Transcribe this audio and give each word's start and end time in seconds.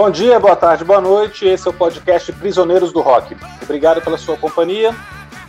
Bom 0.00 0.10
dia, 0.10 0.40
boa 0.40 0.56
tarde, 0.56 0.82
boa 0.82 0.98
noite. 0.98 1.44
Esse 1.44 1.68
é 1.68 1.70
o 1.70 1.74
podcast 1.74 2.32
Prisioneiros 2.32 2.90
do 2.90 3.02
Rock. 3.02 3.36
Obrigado 3.62 4.00
pela 4.00 4.16
sua 4.16 4.34
companhia. 4.34 4.96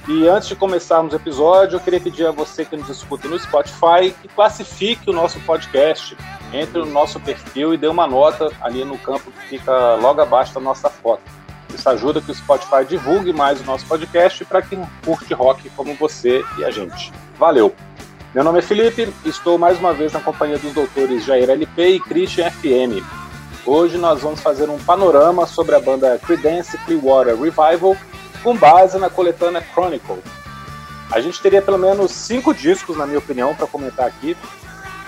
E 0.10 0.28
antes 0.28 0.50
de 0.50 0.58
começarmos 0.58 1.14
o 1.14 1.16
episódio, 1.16 1.78
eu 1.78 1.80
queria 1.80 2.02
pedir 2.02 2.26
a 2.28 2.32
você 2.32 2.66
que 2.66 2.76
nos 2.76 2.90
escuta 2.90 3.30
no 3.30 3.40
Spotify 3.40 4.14
que 4.22 4.28
classifique 4.28 5.10
o 5.10 5.14
nosso 5.14 5.40
podcast, 5.46 6.18
entre 6.52 6.80
no 6.80 6.88
nosso 6.88 7.18
perfil 7.22 7.74
e 7.74 7.78
dê 7.78 7.88
uma 7.88 8.06
nota 8.06 8.52
ali 8.60 8.84
no 8.84 8.98
campo 8.98 9.32
que 9.32 9.58
fica 9.58 9.96
logo 9.96 10.20
abaixo 10.20 10.54
da 10.54 10.60
nossa 10.60 10.90
foto. 10.90 11.24
Isso 11.74 11.88
ajuda 11.88 12.20
que 12.20 12.32
o 12.32 12.36
Spotify 12.36 12.84
divulgue 12.86 13.32
mais 13.32 13.62
o 13.62 13.64
nosso 13.64 13.86
podcast 13.86 14.44
para 14.44 14.62
quem 14.62 14.86
curte 15.06 15.34
rock 15.34 15.70
como 15.78 15.96
você 15.96 16.44
e 16.58 16.66
a 16.66 16.70
gente. 16.70 17.10
Valeu! 17.40 17.74
Meu 18.36 18.44
nome 18.44 18.60
é 18.60 18.62
Felipe, 18.62 19.14
estou 19.24 19.58
mais 19.58 19.80
uma 19.80 19.94
vez 19.94 20.12
na 20.12 20.20
companhia 20.20 20.58
dos 20.58 20.74
doutores 20.74 21.24
Jair 21.24 21.50
LP 21.50 21.88
e 21.88 22.00
Christian 22.02 22.52
FM. 22.52 23.31
Hoje 23.66 23.96
nós 23.96 24.22
vamos 24.22 24.40
fazer 24.40 24.70
um 24.72 24.80
panorama 24.80 25.46
sobre 25.46 25.76
a 25.76 25.80
banda 25.80 26.18
Creedence 26.18 26.76
Clearwater 26.80 27.36
Revival 27.40 27.96
com 28.42 28.58
base 28.58 28.98
na 28.98 29.08
coletânea 29.08 29.64
Chronicle. 29.74 30.18
A 31.12 31.22
gente 31.22 31.40
teria 31.40 31.62
pelo 31.62 31.78
menos 31.78 32.12
cinco 32.12 32.56
discos, 32.56 32.98
na 32.98 33.06
minha 33.06 33.20
opinião, 33.20 33.54
para 33.54 33.68
comentar 33.68 34.08
aqui. 34.08 34.36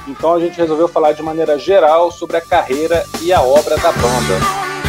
Então 0.08 0.36
a 0.36 0.40
gente 0.40 0.58
resolveu 0.58 0.88
falar 0.88 1.14
de 1.14 1.24
maneira 1.24 1.58
geral 1.58 2.12
sobre 2.12 2.38
a 2.38 2.42
carreira 2.42 3.04
e 3.22 3.34
a 3.34 3.42
obra 3.42 3.76
da 3.78 3.92
banda. 3.92 4.83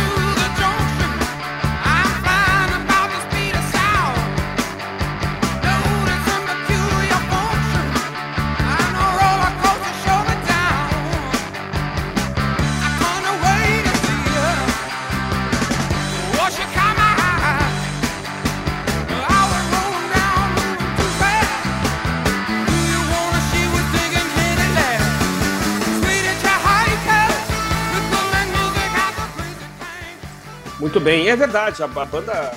Muito 30.94 31.06
bem, 31.06 31.28
é 31.28 31.34
verdade. 31.34 31.82
A, 31.82 31.86
a 31.86 32.04
banda 32.04 32.52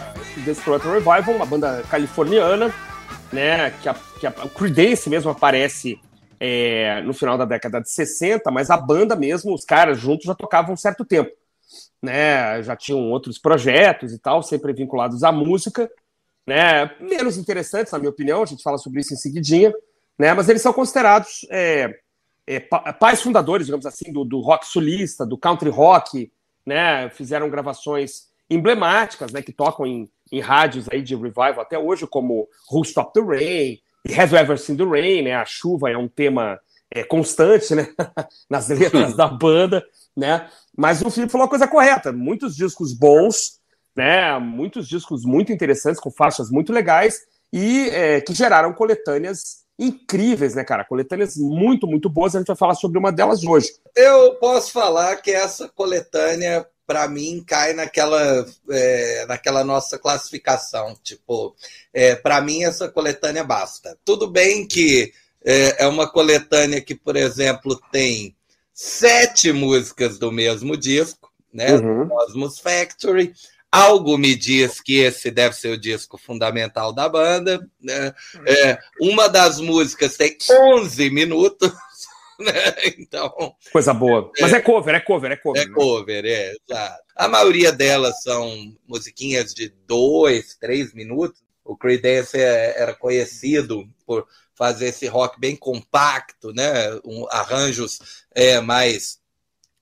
Destroyer 0.46 0.80
Revival, 0.80 1.36
uma 1.38 1.46
banda 1.48 1.82
californiana, 1.90 2.72
né? 3.34 3.72
Que, 3.82 3.90
a, 3.90 3.96
que 3.96 4.28
a, 4.28 4.30
o 4.44 4.50
Creedence 4.50 5.10
mesmo 5.10 5.32
aparece 5.32 6.00
é, 6.40 7.02
no 7.02 7.16
final 7.16 7.36
da 7.36 7.46
década 7.46 7.82
de 7.82 7.90
60, 7.90 8.52
mas 8.52 8.70
a 8.70 8.78
banda 8.78 9.16
mesmo, 9.16 9.56
os 9.56 9.66
caras 9.66 9.98
juntos 9.98 10.26
já 10.26 10.36
tocavam 10.36 10.76
um 10.76 10.78
certo 10.78 11.04
tempo. 11.04 11.32
Né, 12.00 12.62
já 12.62 12.76
tinham 12.76 13.10
outros 13.10 13.40
projetos 13.40 14.14
e 14.14 14.20
tal, 14.20 14.44
sempre 14.44 14.72
vinculados 14.72 15.24
à 15.24 15.32
música, 15.32 15.90
né, 16.46 16.92
menos 17.00 17.40
interessantes, 17.40 17.92
na 17.92 17.98
minha 17.98 18.12
opinião, 18.12 18.44
a 18.44 18.46
gente 18.46 18.62
fala 18.62 18.78
sobre 18.78 19.02
isso 19.02 19.16
em 19.16 19.18
seguidinha, 19.18 19.74
né, 20.18 20.32
mas 20.36 20.48
eles 20.48 20.62
são 20.62 20.72
considerados 20.72 21.44
é, 21.50 21.90
é, 22.46 22.60
pais 22.60 23.20
fundadores, 23.20 23.66
digamos 23.66 23.88
assim, 23.88 24.14
do, 24.14 24.24
do 24.24 24.40
rock 24.42 24.68
sulista, 24.68 25.26
do 25.26 25.40
country 25.40 25.72
rock, 25.72 26.32
né, 26.68 27.10
fizeram 27.10 27.50
gravações 27.50 28.28
emblemáticas, 28.50 29.32
né, 29.32 29.42
que 29.42 29.54
tocam 29.54 29.88
em, 29.88 30.10
em 30.30 30.42
rádios 30.42 30.86
aí 30.92 31.02
de 31.02 31.16
revival 31.16 31.62
até 31.62 31.80
hoje, 31.80 32.06
como 32.06 32.46
Who 32.70 32.82
Stop 32.84 33.14
the 33.14 33.22
Rain 33.22 33.80
e 34.06 34.14
Have 34.14 34.34
You 34.34 34.40
Ever 34.40 34.60
Seen 34.60 34.76
the 34.76 34.84
Rain, 34.84 35.22
né, 35.24 35.36
a 35.36 35.46
chuva 35.46 35.90
é 35.90 35.98
um 35.98 36.10
tema 36.10 36.60
é, 36.92 37.06
constante, 37.06 37.74
né, 37.74 37.88
nas 38.50 38.68
letras 38.68 39.16
da 39.16 39.28
banda, 39.30 39.82
né, 40.16 40.50
mas 40.78 41.02
o 41.02 41.10
Felipe 41.10 41.32
falou 41.32 41.46
a 41.46 41.50
coisa 41.50 41.70
correta, 41.70 42.12
muitos 42.12 42.54
discos 42.54 42.94
bons, 42.94 43.62
né, 43.96 44.38
muitos 44.38 44.90
discos 44.90 45.24
muito 45.24 45.54
interessantes, 45.54 46.02
com 46.02 46.12
faixas 46.12 46.52
muito 46.52 46.74
legais, 46.74 47.22
e 47.52 47.88
é, 47.92 48.20
que 48.20 48.34
geraram 48.34 48.74
coletâneas 48.74 49.66
incríveis, 49.78 50.56
né, 50.56 50.64
cara? 50.64 50.86
Coletâneas 50.86 51.38
muito, 51.38 51.88
muito 51.88 52.10
boas. 52.10 52.36
A 52.36 52.40
gente 52.40 52.48
vai 52.48 52.56
falar 52.56 52.76
sobre 52.76 52.98
uma 52.98 53.12
delas 53.12 53.44
hoje. 53.44 53.70
Eu 53.96 54.36
posso 54.36 54.72
falar 54.72 55.16
que 55.18 55.32
essa 55.32 55.68
coletânea, 55.70 56.66
para 56.86 57.08
mim, 57.08 57.44
cai 57.46 57.74
naquela, 57.74 58.46
é, 58.70 59.26
naquela 59.28 59.64
nossa 59.64 60.00
classificação. 60.00 60.96
Tipo, 61.04 61.56
é, 61.94 62.16
para 62.16 62.42
mim, 62.42 62.64
essa 62.64 62.90
coletânea 62.90 63.44
basta. 63.44 63.98
Tudo 64.04 64.28
bem 64.28 64.68
que 64.68 65.12
é, 65.46 65.84
é 65.84 65.88
uma 65.88 66.08
coletânea 66.10 66.82
que, 66.82 66.96
por 66.96 67.16
exemplo, 67.16 67.80
tem 67.92 68.36
sete 68.74 69.52
músicas 69.52 70.18
do 70.18 70.32
mesmo 70.32 70.76
disco, 70.76 71.32
né? 71.54 71.74
Uhum. 71.74 72.08
Cosmos 72.08 72.60
Factory 72.60 73.34
Algo 73.72 74.18
me 74.18 74.36
diz 74.36 74.80
que 74.80 75.00
esse 75.00 75.30
deve 75.30 75.56
ser 75.56 75.70
o 75.70 75.78
disco 75.78 76.18
fundamental 76.18 76.94
da 76.94 77.10
banda. 77.10 77.60
Né? 77.82 78.14
É, 78.46 78.80
uma 79.00 79.28
das 79.28 79.60
músicas 79.60 80.16
tem 80.18 80.38
11 80.50 81.10
minutos. 81.10 81.72
Né? 82.40 82.54
Então. 83.00 83.56
Coisa 83.72 83.96
boa. 83.96 84.32
Mas 84.40 84.54
é, 84.54 84.58
é 84.58 84.62
cover, 84.62 84.94
é 84.94 85.00
cover, 85.00 85.32
é 85.32 85.36
cover. 85.36 85.60
É 85.60 85.66
né? 85.66 85.74
cover, 85.74 86.24
é, 86.24 86.54
exato. 86.54 87.04
A 87.16 87.28
maioria 87.28 87.72
delas 87.72 88.22
são 88.22 88.78
musiquinhas 88.88 89.56
de 89.56 89.74
dois, 89.88 90.56
três 90.56 90.94
minutos. 90.94 91.42
O 91.66 91.76
Creedence 91.76 92.38
é, 92.38 92.80
era 92.80 92.94
conhecido 92.94 93.90
por 94.06 94.28
fazer 94.54 94.90
esse 94.90 95.08
rock 95.08 95.40
bem 95.40 95.56
compacto, 95.56 96.54
né? 96.54 96.94
Um, 97.04 97.26
arranjos 97.32 98.26
é, 98.36 98.62
mais 98.62 99.20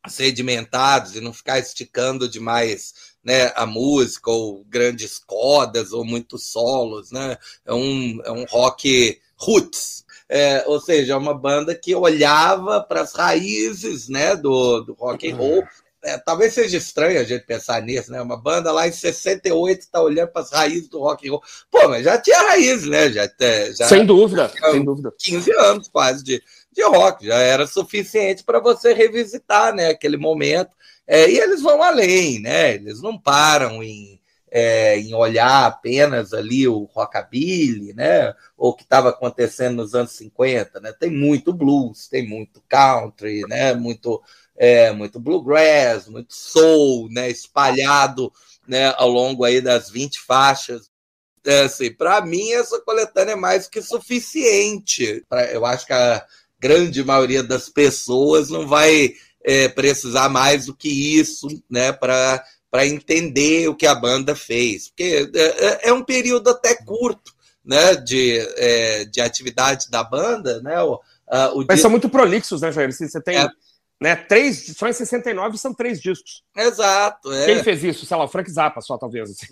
sedimentados 0.07 1.15
e 1.15 1.21
não 1.21 1.33
ficar 1.33 1.59
esticando 1.59 2.29
demais 2.29 3.04
né, 3.25 3.51
a 3.55 3.65
música, 3.65 4.29
ou 4.29 4.63
grandes 4.69 5.17
codas, 5.17 5.91
ou 5.91 6.05
muitos 6.05 6.45
solos, 6.45 7.11
né? 7.11 7.37
É 7.65 7.73
um, 7.73 8.21
é 8.23 8.31
um 8.31 8.45
rock 8.45 9.19
roots, 9.35 10.05
é, 10.29 10.63
ou 10.67 10.79
seja, 10.79 11.13
é 11.13 11.17
uma 11.17 11.33
banda 11.33 11.73
que 11.75 11.93
olhava 11.95 12.81
para 12.81 13.01
as 13.01 13.13
raízes 13.13 14.07
né, 14.07 14.35
do, 14.35 14.81
do 14.81 14.93
rock 14.93 15.29
and 15.29 15.35
roll. 15.35 15.63
É, 16.03 16.19
talvez 16.19 16.53
seja 16.53 16.77
estranho 16.77 17.19
a 17.19 17.23
gente 17.23 17.47
pensar 17.47 17.81
nisso, 17.81 18.11
né? 18.11 18.21
Uma 18.21 18.37
banda 18.37 18.71
lá 18.71 18.87
em 18.87 18.91
68 18.91 19.79
está 19.79 19.99
olhando 19.99 20.27
para 20.27 20.43
as 20.43 20.51
raízes 20.51 20.87
do 20.87 20.99
rock 20.99 21.27
and 21.27 21.31
roll. 21.31 21.43
Pô, 21.71 21.89
mas 21.89 22.03
já 22.03 22.15
tinha 22.19 22.37
raiz, 22.37 22.85
né? 22.85 23.11
Já, 23.11 23.27
já, 23.75 23.87
sem 23.87 24.05
dúvida, 24.05 24.51
sem 24.71 24.85
dúvida. 24.85 25.11
15 25.17 25.51
anos 25.53 25.87
quase 25.87 26.23
de, 26.23 26.43
de 26.71 26.83
rock, 26.83 27.25
já 27.25 27.37
era 27.37 27.65
suficiente 27.65 28.43
para 28.43 28.59
você 28.59 28.93
revisitar 28.93 29.73
né, 29.73 29.87
aquele 29.87 30.15
momento 30.15 30.69
é, 31.07 31.29
e 31.29 31.39
eles 31.39 31.61
vão 31.61 31.81
além, 31.83 32.39
né? 32.39 32.73
Eles 32.75 33.01
não 33.01 33.17
param 33.17 33.83
em, 33.83 34.19
é, 34.49 34.97
em 34.99 35.13
olhar 35.13 35.65
apenas 35.65 36.33
ali 36.33 36.67
o 36.67 36.83
rockabilly, 36.83 37.93
né? 37.93 38.33
Ou 38.57 38.71
o 38.71 38.73
que 38.73 38.83
estava 38.83 39.09
acontecendo 39.09 39.77
nos 39.77 39.93
anos 39.93 40.13
50, 40.13 40.79
né? 40.79 40.93
Tem 40.93 41.11
muito 41.11 41.53
blues, 41.53 42.07
tem 42.07 42.27
muito 42.27 42.61
country, 42.67 43.41
né? 43.47 43.73
Muito, 43.75 44.21
é, 44.55 44.91
muito 44.91 45.19
bluegrass, 45.19 46.07
muito 46.07 46.33
soul, 46.33 47.07
né? 47.11 47.29
Espalhado 47.29 48.31
né? 48.67 48.93
ao 48.97 49.09
longo 49.09 49.43
aí 49.43 49.61
das 49.61 49.89
20 49.89 50.19
faixas. 50.19 50.89
É, 51.45 51.61
assim, 51.61 51.91
para 51.93 52.21
mim, 52.21 52.51
essa 52.51 52.79
coletânea 52.81 53.33
é 53.33 53.35
mais 53.35 53.67
que 53.67 53.81
suficiente. 53.81 55.23
Eu 55.51 55.63
acho 55.65 55.85
que 55.85 55.93
a 55.93 56.25
grande 56.59 57.03
maioria 57.03 57.43
das 57.43 57.69
pessoas 57.69 58.49
não 58.49 58.67
vai 58.67 59.13
é, 59.45 59.69
precisar 59.69 60.27
mais 60.27 60.65
do 60.65 60.75
que 60.75 61.19
isso, 61.19 61.47
né, 61.69 61.93
para 61.93 62.43
para 62.71 62.85
entender 62.85 63.69
o 63.69 63.75
que 63.75 63.87
a 63.87 63.95
banda 63.95 64.35
fez, 64.35 64.89
porque 64.89 65.31
é, 65.33 65.41
é, 65.41 65.89
é 65.89 65.93
um 65.93 66.03
período 66.03 66.49
até 66.49 66.75
curto, 66.75 67.31
né, 67.63 67.95
de, 67.95 68.37
é, 68.57 69.05
de 69.05 69.21
atividade 69.21 69.89
da 69.89 70.03
banda, 70.03 70.61
né? 70.61 70.81
O, 70.81 70.99
o 71.53 71.65
Mas 71.69 71.79
são 71.79 71.89
muito 71.89 72.09
prolixos, 72.09 72.61
né, 72.61 72.73
Jair? 72.73 72.91
Você 72.91 73.21
tem 73.21 73.37
é. 73.37 73.47
né, 74.01 74.17
três, 74.17 74.75
só 74.77 74.89
em 74.89 74.93
69 74.93 75.57
são 75.57 75.73
três 75.73 76.01
discos. 76.01 76.43
Exato. 76.53 77.31
É. 77.31 77.45
Quem 77.45 77.63
fez 77.63 77.81
isso? 77.81 78.05
Sei 78.05 78.17
lá, 78.17 78.25
o 78.25 78.27
Frank 78.27 78.51
Zappa 78.51 78.81
só, 78.81 78.97
talvez. 78.97 79.31
Assim. 79.31 79.47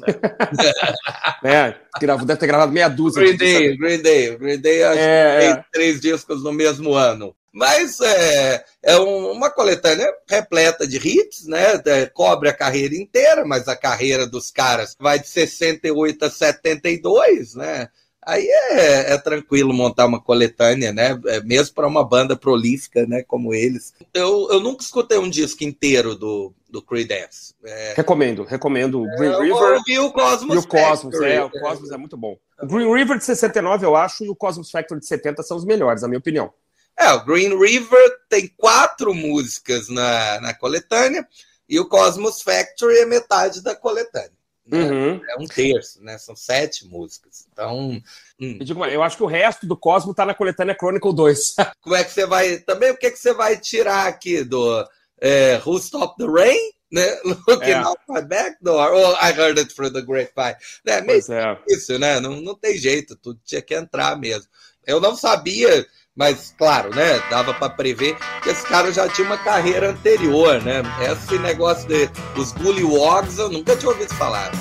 É. 1.46 1.70
né? 1.72 1.76
Deve 2.02 2.36
ter 2.36 2.48
gravado 2.48 2.74
meia 2.74 2.90
dúzia. 2.90 3.24
Green 3.24 3.38
Day, 3.38 3.78
Green 3.78 4.02
Day. 4.02 4.38
Green 4.38 4.60
Day 4.60 4.84
acho 4.84 5.00
é, 5.00 5.40
que 5.40 5.56
tem 5.56 5.66
três 5.72 6.02
discos 6.02 6.44
no 6.44 6.52
mesmo 6.52 6.94
ano. 6.94 7.34
Mas 7.54 8.00
é, 8.00 8.66
é 8.82 8.98
um, 8.98 9.32
uma 9.32 9.52
coletânea 9.52 10.12
repleta 10.28 10.88
de 10.88 10.98
hits, 10.98 11.46
né? 11.46 11.80
É, 11.86 12.08
cobre 12.08 12.50
a 12.50 12.54
carreira 12.54 12.96
inteira, 12.96 13.46
mas 13.46 13.68
a 13.68 13.76
carreira 13.76 14.26
dos 14.26 14.50
caras 14.50 14.96
vai 15.00 15.20
de 15.20 15.28
68 15.28 16.26
a 16.26 16.30
72, 16.32 17.54
né? 17.54 17.90
Aí 18.26 18.48
é, 18.48 19.14
é 19.14 19.18
tranquilo 19.18 19.74
montar 19.74 20.06
uma 20.06 20.20
coletânea, 20.20 20.92
né? 20.92 21.20
É, 21.28 21.42
mesmo 21.42 21.76
para 21.76 21.88
uma 21.88 22.04
banda 22.04 22.36
prolífica, 22.36 23.06
né? 23.06 23.22
Como 23.22 23.54
eles. 23.54 23.94
Eu, 24.14 24.48
eu 24.50 24.60
nunca 24.60 24.82
escutei 24.82 25.18
um 25.18 25.30
disco 25.30 25.64
inteiro 25.64 26.16
do, 26.16 26.54
do 26.68 26.82
Creedence. 26.82 27.54
É... 27.64 27.94
Recomendo, 27.96 28.44
recomendo. 28.44 29.04
Green 29.18 29.32
é, 29.32 29.42
River 29.42 29.82
e 29.88 30.00
o 30.00 30.12
Cosmos. 30.12 30.56
E 30.56 30.58
o 30.58 30.68
Cosmos, 30.68 31.16
Factory. 31.16 31.34
é, 31.34 31.44
o 31.44 31.52
Cosmos 31.52 31.92
é 31.92 31.98
muito 31.98 32.18
bom. 32.18 32.36
O 32.62 32.66
Green 32.66 32.92
River 32.92 33.18
de 33.18 33.26
69, 33.26 33.86
eu 33.86 33.96
acho, 33.96 34.24
e 34.24 34.30
o 34.30 34.36
Cosmos 34.36 34.72
Factory 34.72 35.00
de 35.00 35.06
70 35.06 35.44
são 35.44 35.58
os 35.58 35.66
melhores, 35.66 36.02
na 36.02 36.08
minha 36.08 36.20
opinião. 36.20 36.52
É, 36.98 37.12
o 37.12 37.26
Green 37.26 37.58
River 37.58 38.20
tem 38.30 38.48
quatro 38.48 39.14
músicas 39.14 39.90
na, 39.90 40.40
na 40.42 40.54
coletânea. 40.54 41.28
E 41.68 41.80
o 41.80 41.88
Cosmos 41.88 42.42
Factory 42.42 43.00
é 43.00 43.06
metade 43.06 43.62
da 43.64 43.76
coletânea. 43.76 44.32
Né? 44.66 44.80
Uhum. 44.80 45.22
É 45.30 45.36
um 45.40 45.46
terço, 45.46 46.02
né? 46.04 46.18
São 46.18 46.36
sete 46.36 46.86
músicas. 46.88 47.46
Então. 47.52 48.02
hum. 48.40 48.58
Eu, 48.60 48.66
digo, 48.66 48.86
eu 48.86 49.04
acho 49.04 49.18
que 49.18 49.24
o 49.24 49.28
resto 49.28 49.66
do 49.66 49.76
Cosmo 49.76 50.14
tá 50.14 50.26
na 50.26 50.34
coletânea 50.34 50.76
Chronicle 50.76 51.14
2. 51.14 51.56
Como 51.82 51.96
é 51.96 52.04
que 52.04 52.12
você 52.12 52.26
vai. 52.26 52.58
Também 52.60 52.92
o 52.92 52.98
que, 52.98 53.12
que 53.12 53.18
você 53.18 53.34
vai 53.34 53.58
tirar 53.60 54.08
aqui 54.08 54.44
do 54.44 54.88
é, 55.20 55.62
Who 55.66 55.78
Stopped 55.80 56.18
the 56.18 56.32
Rain? 56.32 56.72
Né? 56.92 57.20
Looking 57.48 57.72
É. 57.72 57.76
out 57.76 58.00
my 58.08 58.22
back 58.22 58.58
door. 58.62 58.94
Or 58.94 59.18
I 59.22 59.32
heard 59.32 59.58
it 59.60 59.74
through 59.74 59.92
the 59.92 60.02
grapevine. 60.02 60.56
Né? 60.86 61.02
Meio 61.02 61.26
Pois 61.26 61.30
é. 61.30 61.60
isso, 61.70 61.98
né? 62.00 62.20
Não, 62.20 62.40
não 62.40 62.56
tem 62.56 62.78
jeito, 62.78 63.16
tudo 63.16 63.40
tinha 63.44 63.62
que 63.62 63.74
entrar 63.74 64.18
mesmo. 64.18 64.48
Eu 64.86 65.02
não 65.02 65.16
sabia, 65.16 65.86
mas 66.16 66.54
claro, 66.58 66.90
né? 66.96 67.20
Dava 67.30 67.54
para 67.54 67.70
prever 67.70 68.16
que 68.42 68.50
esse 68.50 68.66
cara 68.68 68.92
já 68.92 69.08
tinha 69.08 69.28
uma 69.28 69.38
carreira 69.38 69.92
anterior, 69.92 70.62
né? 70.62 70.84
Esse 71.02 71.38
negócio 71.40 71.88
de 71.88 72.10
os 72.36 72.52
Gullywogs 72.52 73.38
eu 73.38 73.50
nunca 73.50 73.76
tinha 73.76 73.92
ouvido 73.92 74.14
falar. 74.14 74.52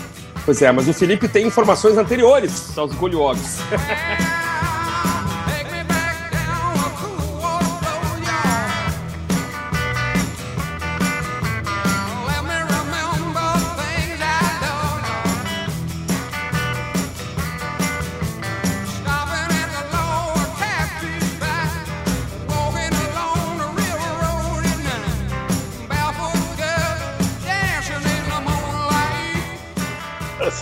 Pois 0.45 0.61
é, 0.61 0.73
mas 0.73 0.89
o 0.89 0.93
Felipe 0.93 1.29
tem 1.29 1.47
informações 1.47 1.97
anteriores 1.97 2.77
aos 2.77 2.93
Goliogs. 2.95 3.59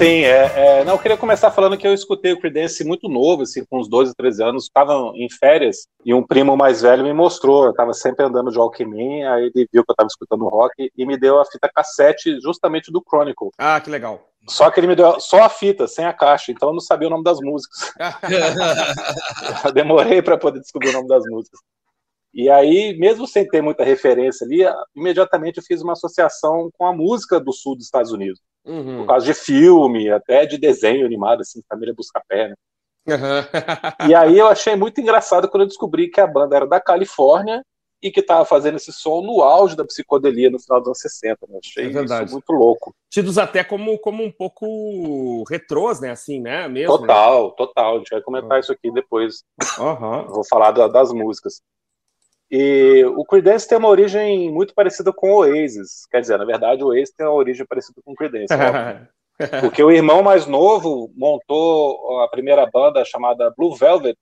Assim, 0.01 0.25
é, 0.25 0.79
é, 0.81 0.85
não, 0.85 0.95
eu 0.95 0.99
queria 0.99 1.17
começar 1.19 1.51
falando 1.51 1.77
que 1.77 1.87
eu 1.87 1.93
escutei 1.93 2.33
o 2.33 2.41
Creedence 2.41 2.83
muito 2.83 3.07
novo, 3.07 3.43
assim, 3.43 3.63
com 3.67 3.79
uns 3.79 3.87
12, 3.87 4.15
13 4.15 4.43
anos, 4.43 4.65
estava 4.65 4.95
em 5.15 5.29
férias, 5.29 5.87
e 6.03 6.15
um 6.15 6.27
primo 6.27 6.57
mais 6.57 6.81
velho 6.81 7.05
me 7.05 7.13
mostrou, 7.13 7.65
eu 7.65 7.73
estava 7.73 7.93
sempre 7.93 8.25
andando 8.25 8.51
de 8.51 8.59
Alckmin, 8.59 9.25
aí 9.25 9.53
ele 9.55 9.69
viu 9.71 9.85
que 9.85 9.91
eu 9.91 9.93
estava 9.93 10.07
escutando 10.07 10.49
rock 10.49 10.91
e 10.97 11.05
me 11.05 11.19
deu 11.19 11.39
a 11.39 11.45
fita 11.45 11.69
cassete 11.69 12.41
justamente 12.41 12.91
do 12.91 13.05
Chronicle. 13.07 13.51
Ah, 13.59 13.79
que 13.79 13.91
legal. 13.91 14.27
Só 14.49 14.71
que 14.71 14.81
ele 14.81 14.87
me 14.87 14.97
deu 14.97 15.21
só 15.21 15.43
a 15.43 15.51
fita, 15.51 15.87
sem 15.87 16.07
a 16.07 16.15
caixa, 16.15 16.51
então 16.51 16.71
eu 16.71 16.73
não 16.73 16.81
sabia 16.81 17.07
o 17.07 17.11
nome 17.11 17.23
das 17.23 17.39
músicas. 17.39 17.93
Demorei 19.75 20.23
para 20.23 20.39
poder 20.39 20.61
descobrir 20.61 20.89
o 20.89 20.95
nome 20.95 21.09
das 21.09 21.25
músicas. 21.27 21.61
E 22.33 22.49
aí, 22.49 22.97
mesmo 22.97 23.27
sem 23.27 23.47
ter 23.49 23.61
muita 23.61 23.83
referência 23.85 24.45
ali, 24.47 24.61
imediatamente 24.95 25.59
eu 25.59 25.65
fiz 25.65 25.83
uma 25.83 25.95
associação 25.95 26.71
com 26.79 26.87
a 26.87 26.93
música 26.93 27.41
do 27.41 27.53
sul 27.53 27.75
dos 27.75 27.85
Estados 27.87 28.13
Unidos. 28.13 28.41
Uhum. 28.65 28.99
Por 28.99 29.07
causa 29.07 29.27
de 29.27 29.35
filme, 29.35 30.11
até 30.11 30.47
de 30.47 30.57
desenho 30.59 31.05
animado, 31.07 31.41
assim, 31.41 31.61
Família 31.69 31.95
Buscapé, 31.95 32.49
né? 32.49 32.55
Uhum. 33.09 34.09
E 34.09 34.15
aí 34.15 34.39
eu 34.39 34.47
achei 34.47 34.77
muito 34.77 35.01
engraçado 35.01 35.49
quando 35.49 35.63
eu 35.63 35.69
descobri 35.69 36.09
que 36.09 36.21
a 36.21 36.27
banda 36.27 36.55
era 36.57 36.67
da 36.67 36.79
Califórnia 36.81 37.63
e 38.03 38.11
que 38.11 38.21
estava 38.21 38.45
fazendo 38.45 38.77
esse 38.77 38.93
som 38.93 39.21
no 39.23 39.43
auge 39.43 39.75
da 39.77 39.85
psicodelia 39.85 40.51
no 40.51 40.59
final 40.61 40.79
dos 40.81 40.89
anos 40.89 41.01
60. 41.01 41.39
Né? 41.49 41.59
Achei 41.63 41.87
É 41.87 42.05
isso 42.05 42.33
muito 42.33 42.53
louco. 42.53 42.95
Tidos 43.11 43.39
até 43.39 43.65
como, 43.65 43.99
como 43.99 44.23
um 44.23 44.31
pouco 44.31 45.43
retrôs, 45.51 46.01
né? 46.01 46.11
Assim, 46.11 46.41
né? 46.41 46.69
Mesmo. 46.69 46.97
Total, 46.99 47.51
total. 47.53 47.95
A 47.97 47.99
gente 47.99 48.11
vai 48.11 48.23
comentar 48.23 48.57
Ah. 48.57 48.61
isso 48.61 48.73
aqui 48.73 48.91
depois. 48.93 49.43
Aham. 49.79 50.27
Vou 50.29 50.45
falar 50.45 50.71
da- 50.71 50.89
das 50.89 51.13
músicas. 51.13 51.61
E 52.51 53.05
o 53.17 53.25
Creedence 53.25 53.69
tem 53.69 53.79
uma 53.79 53.89
origem 53.89 54.51
muito 54.51 54.75
parecida 54.75 55.13
com 55.13 55.31
o 55.31 55.37
Oasis. 55.37 56.07
Quer 56.11 56.21
dizer, 56.21 56.37
na 56.39 56.45
verdade, 56.45 56.83
o 56.83 56.89
Oasis 56.89 57.13
tem 57.17 57.27
uma 57.27 57.35
origem 57.35 57.65
parecida 57.65 58.01
com 58.05 58.13
o 58.13 58.15
Creedence. 58.17 58.53
óbvio. 58.53 59.09
Porque 59.61 59.83
o 59.83 59.91
irmão 59.91 60.23
mais 60.23 60.47
novo 60.47 61.11
montou 61.17 62.21
a 62.21 62.29
primeira 62.29 62.67
banda 62.67 63.05
chamada 63.05 63.53
Blue 63.57 63.75
Velvet 63.75 64.19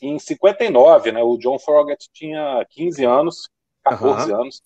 em 0.00 0.18
59, 0.18 1.12
né? 1.12 1.22
O 1.22 1.36
John 1.38 1.58
Fogerty 1.58 2.08
tinha 2.12 2.64
15 2.70 3.04
anos, 3.04 3.48
14 3.82 4.32
anos. 4.32 4.62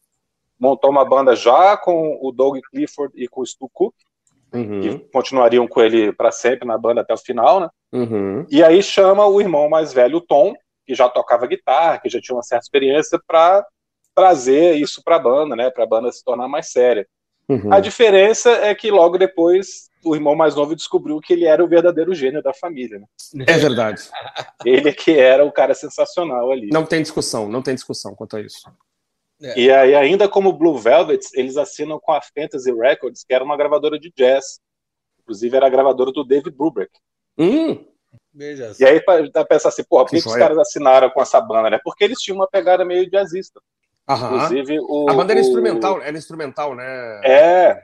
Montou 0.58 0.90
uma 0.90 1.04
banda 1.04 1.34
já 1.36 1.76
com 1.76 2.18
o 2.20 2.32
Doug 2.32 2.58
Clifford 2.70 3.12
e 3.16 3.28
com 3.28 3.40
o 3.40 3.46
Stu 3.46 3.70
Cook, 3.72 3.94
Uhum. 4.50 4.80
que 4.80 4.98
continuariam 5.12 5.68
com 5.68 5.78
ele 5.78 6.10
para 6.10 6.32
sempre 6.32 6.66
na 6.66 6.78
banda 6.78 7.02
até 7.02 7.12
o 7.12 7.18
final, 7.18 7.60
né? 7.60 7.68
Uhum. 7.92 8.46
E 8.50 8.64
aí 8.64 8.82
chama 8.82 9.26
o 9.26 9.40
irmão 9.42 9.68
mais 9.68 9.92
velho, 9.92 10.16
o 10.16 10.20
Tom, 10.22 10.54
que 10.88 10.94
já 10.94 11.06
tocava 11.06 11.46
guitarra, 11.46 11.98
que 11.98 12.08
já 12.08 12.18
tinha 12.18 12.34
uma 12.34 12.42
certa 12.42 12.64
experiência, 12.64 13.20
para 13.26 13.62
trazer 14.14 14.76
isso 14.76 15.02
para 15.04 15.16
a 15.16 15.18
banda, 15.18 15.54
né? 15.54 15.70
Para 15.70 15.84
a 15.84 15.86
banda 15.86 16.10
se 16.10 16.24
tornar 16.24 16.48
mais 16.48 16.72
séria. 16.72 17.06
Uhum. 17.46 17.70
A 17.70 17.78
diferença 17.78 18.50
é 18.50 18.74
que 18.74 18.90
logo 18.90 19.18
depois 19.18 19.90
o 20.02 20.14
irmão 20.14 20.34
mais 20.34 20.54
novo 20.54 20.74
descobriu 20.74 21.20
que 21.20 21.34
ele 21.34 21.44
era 21.44 21.62
o 21.62 21.68
verdadeiro 21.68 22.14
gênio 22.14 22.42
da 22.42 22.54
família. 22.54 23.00
Né? 23.34 23.44
É 23.46 23.58
verdade. 23.58 24.02
Ele 24.64 24.92
que 24.92 25.10
era 25.10 25.44
o 25.44 25.52
cara 25.52 25.74
sensacional 25.74 26.52
ali. 26.52 26.68
Não 26.72 26.86
tem 26.86 27.02
discussão, 27.02 27.48
não 27.48 27.60
tem 27.60 27.74
discussão 27.74 28.14
quanto 28.14 28.36
a 28.36 28.40
isso. 28.40 28.70
E 29.56 29.70
aí, 29.70 29.94
ainda 29.94 30.28
como 30.28 30.52
Blue 30.52 30.78
Velvets, 30.78 31.32
eles 31.34 31.56
assinam 31.56 31.98
com 32.00 32.12
a 32.12 32.20
Fantasy 32.20 32.72
Records, 32.72 33.24
que 33.24 33.34
era 33.34 33.44
uma 33.44 33.56
gravadora 33.56 33.98
de 33.98 34.12
jazz. 34.16 34.60
Inclusive, 35.20 35.56
era 35.56 35.66
a 35.66 35.70
gravadora 35.70 36.10
do 36.12 36.24
David 36.24 36.56
Brubeck. 36.56 36.90
Hum, 37.36 37.84
Veja 38.32 38.72
E 38.78 38.84
aí, 38.84 39.00
pra 39.00 39.44
pensar 39.44 39.68
assim, 39.70 39.84
porra, 39.84 40.04
por 40.04 40.10
que, 40.10 40.16
Que 40.16 40.22
que 40.22 40.28
os 40.28 40.32
joia. 40.34 40.44
caras 40.44 40.58
assinaram 40.58 41.10
com 41.10 41.20
essa 41.20 41.40
banda, 41.40 41.70
né? 41.70 41.78
Porque 41.82 42.04
eles 42.04 42.18
tinham 42.20 42.36
uma 42.38 42.48
pegada 42.48 42.84
meio 42.84 43.08
jazzista. 43.10 43.60
aham. 44.08 44.36
Inclusive, 44.36 44.78
o. 44.80 45.10
A 45.10 45.14
banda 45.14 45.32
era 45.32 45.40
o- 45.40 45.44
instrumental, 45.44 46.02
era 46.02 46.16
instrumental, 46.18 46.74
né? 46.74 47.20
É. 47.24 47.82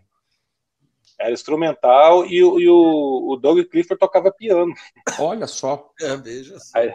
Era 1.18 1.30
instrumental 1.32 2.26
e, 2.26 2.42
o- 2.42 2.58
e 2.60 2.68
o, 2.68 3.32
o 3.32 3.36
Doug 3.36 3.58
Clifford 3.66 3.98
tocava 3.98 4.32
piano 4.32 4.72
Olha 5.18 5.46
só. 5.46 5.90
É, 6.00 6.16
veja 6.16 6.58
só. 6.58 6.78
Aí- 6.78 6.94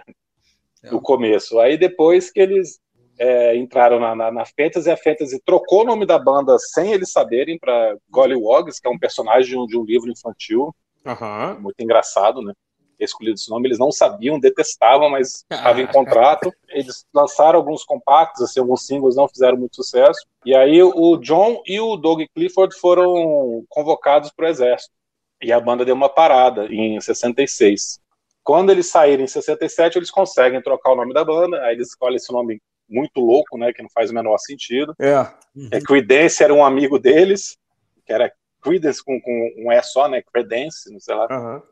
no 0.84 1.02
começo. 1.02 1.60
Aí 1.60 1.78
depois 1.78 2.32
que 2.32 2.40
eles 2.40 2.80
é, 3.18 3.54
entraram 3.58 4.00
na, 4.00 4.16
na, 4.16 4.32
na 4.32 4.46
Fantasy, 4.46 4.90
a 4.90 4.96
Fantasy 4.96 5.42
trocou 5.46 5.82
o 5.82 5.86
nome 5.86 6.06
da 6.06 6.18
banda 6.18 6.58
sem 6.58 6.94
eles 6.94 7.12
saberem 7.12 7.60
para 7.60 7.98
Gollywogs, 8.10 8.80
que 8.80 8.88
é 8.88 8.92
um 8.92 8.98
personagem 8.98 9.50
de 9.52 9.58
um, 9.58 9.66
de 9.66 9.78
um 9.78 9.84
livro 9.84 10.10
infantil, 10.10 10.74
Aham. 11.06 11.58
muito 11.60 11.76
engraçado, 11.82 12.42
né? 12.42 12.54
Escolhido 13.00 13.36
esse 13.36 13.50
nome, 13.50 13.68
eles 13.68 13.80
não 13.80 13.92
sabiam, 13.92 14.40
detestavam, 14.40 15.10
mas 15.10 15.46
estava 15.50 15.82
em 15.82 15.88
contrato. 15.88 16.54
Eles 16.68 17.06
lançaram 17.14 17.58
alguns 17.58 17.84
compactos, 17.84 18.44
assim, 18.44 18.60
alguns 18.60 18.86
singles 18.86 19.16
não 19.16 19.28
fizeram 19.28 19.58
muito 19.58 19.76
sucesso. 19.76 20.20
E 20.46 20.56
aí 20.56 20.84
o 20.84 21.18
John 21.18 21.62
e 21.66 21.80
o 21.80 21.96
Doug 21.96 22.22
Clifford 22.36 22.78
foram 22.78 23.64
convocados 23.70 24.32
para 24.32 24.46
o 24.46 24.50
exército. 24.50 24.92
E 25.42 25.54
a 25.54 25.60
banda 25.60 25.86
deu 25.86 25.96
uma 25.96 26.10
parada 26.10 26.66
em 26.66 27.00
66. 27.00 28.00
Quando 28.44 28.72
eles 28.72 28.88
saírem 28.88 29.26
em 29.26 29.28
67, 29.28 29.98
eles 29.98 30.12
conseguem 30.12 30.62
trocar 30.62 30.92
o 30.92 30.96
nome 30.96 31.14
da 31.14 31.24
banda, 31.24 31.62
aí 31.62 31.76
eles 31.76 31.90
escolhem 31.90 32.18
esse 32.18 32.32
nome 32.34 32.62
muito 32.90 33.22
louco, 33.22 33.58
né, 33.58 33.72
que 33.72 33.82
não 33.82 33.90
faz 33.90 34.10
o 34.10 34.14
menor 34.14 34.38
sentido. 34.40 34.96
É. 35.00 35.28
É, 35.72 35.80
Creedence 35.80 36.44
era 36.44 36.54
um 36.54 36.66
amigo 36.66 36.98
deles, 36.98 37.58
que 38.06 38.12
era 38.12 38.32
Creedence 38.62 39.04
com, 39.04 39.22
com 39.22 39.54
um 39.58 39.72
E 39.72 39.82
só, 39.84 40.08
né, 40.08 40.22
Credence, 40.34 40.92
não 40.92 41.00
sei 41.00 41.16
lá. 41.16 41.28
Aham. 41.30 41.64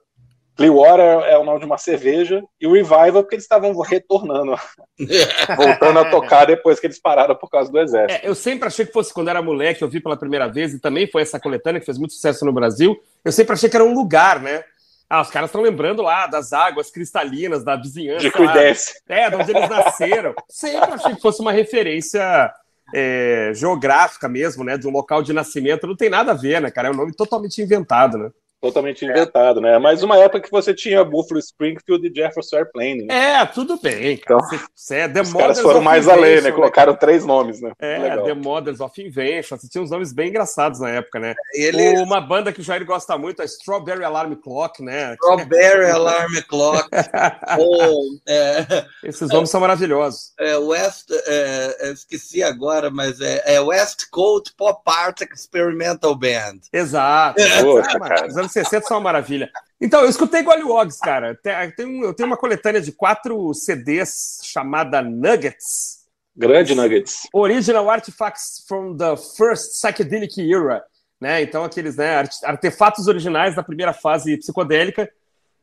Clearwater 0.58 1.30
é 1.30 1.38
o 1.38 1.44
nome 1.44 1.60
de 1.60 1.66
uma 1.66 1.78
cerveja, 1.78 2.44
e 2.60 2.66
o 2.66 2.74
Revival 2.74 3.22
porque 3.22 3.36
eles 3.36 3.46
estavam 3.46 3.72
retornando, 3.80 4.56
voltando 5.56 6.00
a 6.00 6.10
tocar 6.10 6.46
depois 6.46 6.80
que 6.80 6.88
eles 6.88 7.00
pararam 7.00 7.36
por 7.36 7.48
causa 7.48 7.72
do 7.72 7.80
exército. 7.80 8.26
É, 8.26 8.28
eu 8.28 8.34
sempre 8.34 8.68
achei 8.68 8.84
que 8.86 8.92
fosse 8.92 9.14
quando 9.14 9.30
era 9.30 9.42
moleque, 9.42 9.84
eu 9.84 9.88
vi 9.88 10.00
pela 10.00 10.18
primeira 10.18 10.48
vez, 10.48 10.74
e 10.74 10.80
também 10.80 11.10
foi 11.10 11.22
essa 11.22 11.40
coletânea 11.40 11.80
que 11.80 11.86
fez 11.86 12.00
muito 12.00 12.14
sucesso 12.14 12.44
no 12.44 12.52
Brasil. 12.52 13.00
Eu 13.24 13.32
sempre 13.32 13.54
achei 13.54 13.70
que 13.70 13.76
era 13.76 13.86
um 13.86 13.94
lugar, 13.94 14.42
né? 14.42 14.64
Ah, 15.10 15.22
os 15.22 15.30
caras 15.30 15.50
estão 15.50 15.62
lembrando 15.62 16.02
lá 16.02 16.28
das 16.28 16.52
águas 16.52 16.90
cristalinas 16.90 17.64
da 17.64 17.76
vizinhança. 17.76 18.20
de. 18.20 18.32
Creedence. 18.32 19.02
É, 19.08 19.30
de 19.30 19.36
onde 19.38 19.52
eles 19.52 19.70
nasceram. 19.70 20.34
Sempre 20.50 20.94
achei 20.94 21.16
que 21.16 21.22
fosse 21.22 21.40
uma 21.40 21.52
referência 21.52 22.52
é, 22.94 23.52
geográfica 23.54 24.28
mesmo, 24.28 24.66
né? 24.66 24.78
De 24.78 24.86
um 24.86 24.92
local 24.92 25.22
de 25.22 25.32
nascimento. 25.32 25.88
Não 25.88 25.96
tem 25.96 26.10
nada 26.10 26.32
a 26.32 26.36
ver, 26.36 26.60
né, 26.60 26.70
cara? 26.70 26.90
É 26.90 26.92
um 26.92 26.96
nome 26.96 27.14
totalmente 27.14 27.62
inventado, 27.62 28.18
né? 28.18 28.32
Totalmente 28.60 29.06
inventado, 29.06 29.62
né? 29.62 29.78
Mas 29.78 30.02
uma 30.02 30.18
época 30.18 30.42
que 30.42 30.50
você 30.50 30.74
tinha 30.74 31.04
Buffalo 31.04 31.40
Springfield 31.40 32.08
e 32.08 32.14
Jefferson 32.14 32.58
Airplane, 32.58 33.06
né? 33.06 33.42
É, 33.42 33.46
tudo 33.46 33.80
bem, 33.80 34.18
cara. 34.18 34.42
Então, 34.48 34.60
Você 34.76 34.96
é 34.96 35.22
Os 35.22 35.34
caras 35.34 35.60
foram 35.60 35.82
mais 35.82 36.08
além, 36.08 36.34
Invention, 36.34 36.50
né? 36.50 36.56
Colocaram 36.56 36.96
três 36.96 37.24
nomes, 37.24 37.62
né? 37.62 37.72
É, 37.80 38.00
Legal. 38.00 38.26
The 38.26 38.34
Mothers 38.34 38.80
of 38.80 39.00
Invention. 39.00 39.58
Você 39.58 39.68
tinha 39.70 39.84
uns 39.84 39.92
nomes 39.92 40.12
bem 40.12 40.30
engraçados 40.30 40.80
na 40.80 40.90
época, 40.90 41.20
né? 41.20 41.36
Ele 41.54 42.00
Uma 42.00 42.20
banda 42.20 42.52
que 42.52 42.60
o 42.60 42.64
Jair 42.64 42.84
gosta 42.84 43.16
muito, 43.16 43.44
a 43.44 43.46
Strawberry 43.46 44.04
Alarm 44.04 44.34
Clock, 44.34 44.84
né? 44.84 45.14
Strawberry 45.14 45.92
Alarm 45.92 46.34
Clock. 46.48 46.90
ou, 47.60 48.06
é, 48.28 48.86
Esses 49.04 49.30
nomes 49.30 49.52
são 49.52 49.62
maravilhosos. 49.62 50.34
é, 50.40 50.58
West, 50.58 51.12
é, 51.12 51.90
eu 51.90 51.94
esqueci 51.94 52.42
agora, 52.42 52.90
mas 52.90 53.22
é, 53.22 53.56
é 53.56 53.62
West 53.62 54.10
Coast 54.10 54.54
Pop 54.58 54.82
Art 54.88 55.22
Experimental 55.22 56.16
Band. 56.16 56.60
Exato. 56.74 57.42
Poxa, 57.62 57.98
Mas 58.00 58.10
cara. 58.10 58.47
Os 58.48 58.56
anos 58.56 58.70
60 58.70 58.88
são 58.88 58.98
uma 58.98 59.04
maravilha. 59.04 59.50
Então, 59.80 60.01
eu 60.01 60.10
escutei 60.10 60.42
Gollywogs, 60.44 61.00
cara. 61.00 61.38
Eu 61.44 62.13
tenho 62.16 62.27
uma 62.27 62.38
coletânea 62.38 62.82
de 62.82 62.92
quatro 62.92 63.54
CDs 63.54 64.39
chamada 64.44 65.01
Nuggets. 65.01 66.06
Grande 66.36 66.74
Nuggets. 66.75 67.27
Original 67.34 67.89
Artifacts 67.89 68.63
from 68.68 68.96
the 68.96 69.16
First 69.38 69.74
Psychedelic 69.74 70.39
Era. 70.54 70.84
Né? 71.20 71.42
Então, 71.42 71.63
aqueles 71.63 71.96
né, 71.98 72.16
arte- 72.18 72.46
artefatos 72.46 73.08
originais 73.08 73.56
da 73.56 73.63
primeira 73.63 73.92
fase 73.92 74.38
psicodélica, 74.38 75.10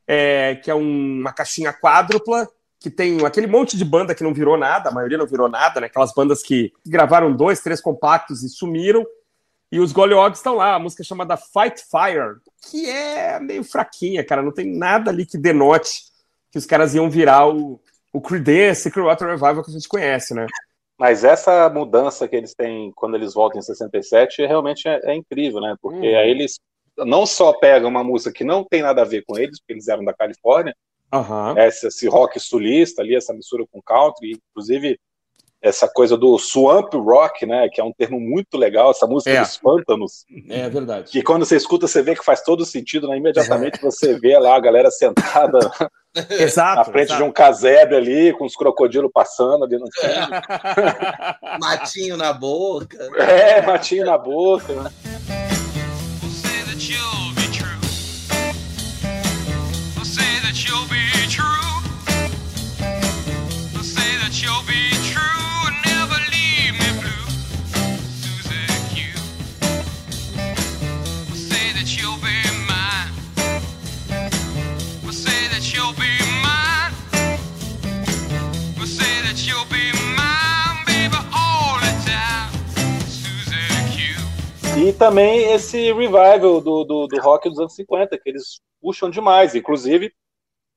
é, 0.07 0.57
que 0.57 0.71
é 0.71 0.75
um- 0.75 1.21
uma 1.21 1.33
caixinha 1.33 1.73
quádrupla, 1.73 2.49
que 2.81 2.91
tem 2.91 3.25
aquele 3.25 3.47
monte 3.47 3.77
de 3.77 3.85
banda 3.85 4.15
que 4.15 4.25
não 4.25 4.35
virou 4.35 4.59
nada, 4.59 4.91
a 4.91 4.93
maioria 4.93 5.17
não 5.17 5.27
virou 5.27 5.49
nada, 5.49 5.81
né? 5.81 5.87
aquelas 5.87 6.13
bandas 6.13 6.43
que 6.43 6.73
gravaram 6.85 7.33
dois, 7.35 7.61
três 7.61 7.81
compactos 7.81 8.43
e 8.43 8.49
sumiram. 8.49 9.07
E 9.75 9.81
os 9.81 9.91
Goliogs 9.91 10.39
estão 10.39 10.55
lá, 10.55 10.77
a 10.77 10.79
música 10.79 11.03
é 11.03 11.05
chamada 11.05 11.37
Fight 11.37 11.83
Fire, 11.91 12.37
que 12.71 12.89
é 12.89 13.41
meio 13.41 13.65
fraquinha, 13.65 14.25
cara, 14.25 14.41
não 14.41 14.53
tem 14.53 14.65
nada 14.65 15.11
ali 15.11 15.27
que 15.27 15.37
denote 15.37 16.05
que 16.53 16.59
os 16.59 16.65
caras 16.65 16.95
iam 16.95 17.11
virar 17.11 17.49
o, 17.49 17.81
o 18.13 18.21
Creedence 18.21 18.89
Clearwater 18.89 19.27
Revival 19.27 19.65
que 19.65 19.71
a 19.71 19.75
gente 19.75 19.89
conhece, 19.89 20.33
né? 20.33 20.47
Mas 20.97 21.25
essa 21.25 21.69
mudança 21.69 22.29
que 22.29 22.37
eles 22.37 22.55
têm 22.55 22.93
quando 22.95 23.17
eles 23.17 23.35
voltam 23.35 23.59
em 23.59 23.63
67 23.63 24.47
realmente 24.47 24.87
é, 24.87 25.01
é 25.11 25.13
incrível, 25.13 25.61
né? 25.61 25.75
Porque 25.83 26.07
Hum. 26.07 26.19
aí 26.19 26.31
eles 26.31 26.61
não 26.97 27.27
só 27.27 27.53
pegam 27.53 27.91
uma 27.91 28.05
música 28.05 28.33
que 28.33 28.45
não 28.45 28.63
tem 28.63 28.81
nada 28.81 29.03
a 29.03 29.05
ver 29.05 29.25
com 29.27 29.37
eles, 29.37 29.59
porque 29.59 29.73
eles 29.73 29.89
eram 29.89 30.05
da 30.05 30.15
Califórnia, 30.15 30.73
né? 31.57 31.67
esse, 31.67 31.89
esse 31.89 32.07
rock 32.07 32.39
sulista 32.39 33.03
ali, 33.03 33.17
essa 33.17 33.35
mistura 33.35 33.65
com 33.73 33.83
country, 33.83 34.41
inclusive 34.51 35.01
essa 35.65 35.89
coisa 35.89 36.15
do 36.17 36.39
swamp 36.39 36.93
rock, 36.95 37.47
né? 37.47 37.69
Que 37.73 37.81
é 37.81 37.85
um 37.85 37.93
termo 37.93 38.21
muito 38.21 38.59
legal, 38.59 38.91
essa 38.91 39.07
música 39.07 39.31
É. 39.31 39.41
dos 39.41 39.57
pântanos, 39.57 40.27
É 40.51 40.69
verdade. 40.69 41.11
que 41.11 41.23
quando 41.23 41.47
você 41.47 41.57
escuta, 41.57 41.89
você 41.89 42.03
vê 42.03 42.15
que 42.15 42.23
faz 42.25 42.43
todo 42.43 42.67
sentido, 42.67 43.09
né? 43.09 43.17
Imediatamente 43.17 43.81
você 43.81 44.19
vê 44.19 44.39
lá 44.39 44.57
a 44.57 44.61
galera 44.61 44.91
sentada 44.91 45.59
Exato. 46.39 46.77
na 46.77 46.85
frente 46.85 47.17
de 47.17 47.23
um 47.23 47.33
casebre 47.33 47.97
ali, 47.97 48.33
com 48.35 48.45
os 48.45 48.55
crocodilos 48.55 49.11
passando 49.13 49.65
ali 49.65 49.79
no 49.79 49.87
fundo. 49.91 50.31
Matinho 51.61 52.17
na 52.19 52.33
boca. 52.33 52.99
É, 53.17 53.63
matinho 53.63 54.05
na 54.05 54.19
boca, 54.19 54.71
né? 54.75 54.91
Também 85.05 85.53
esse 85.53 85.93
revival 85.93 86.63
do, 86.63 86.83
do, 86.83 87.07
do 87.07 87.21
rock 87.21 87.51
dos 87.51 87.59
anos 87.59 87.75
50, 87.75 88.19
que 88.19 88.31
eles 88.31 88.63
puxam 88.81 89.11
demais. 89.11 89.55
Inclusive, 89.55 90.11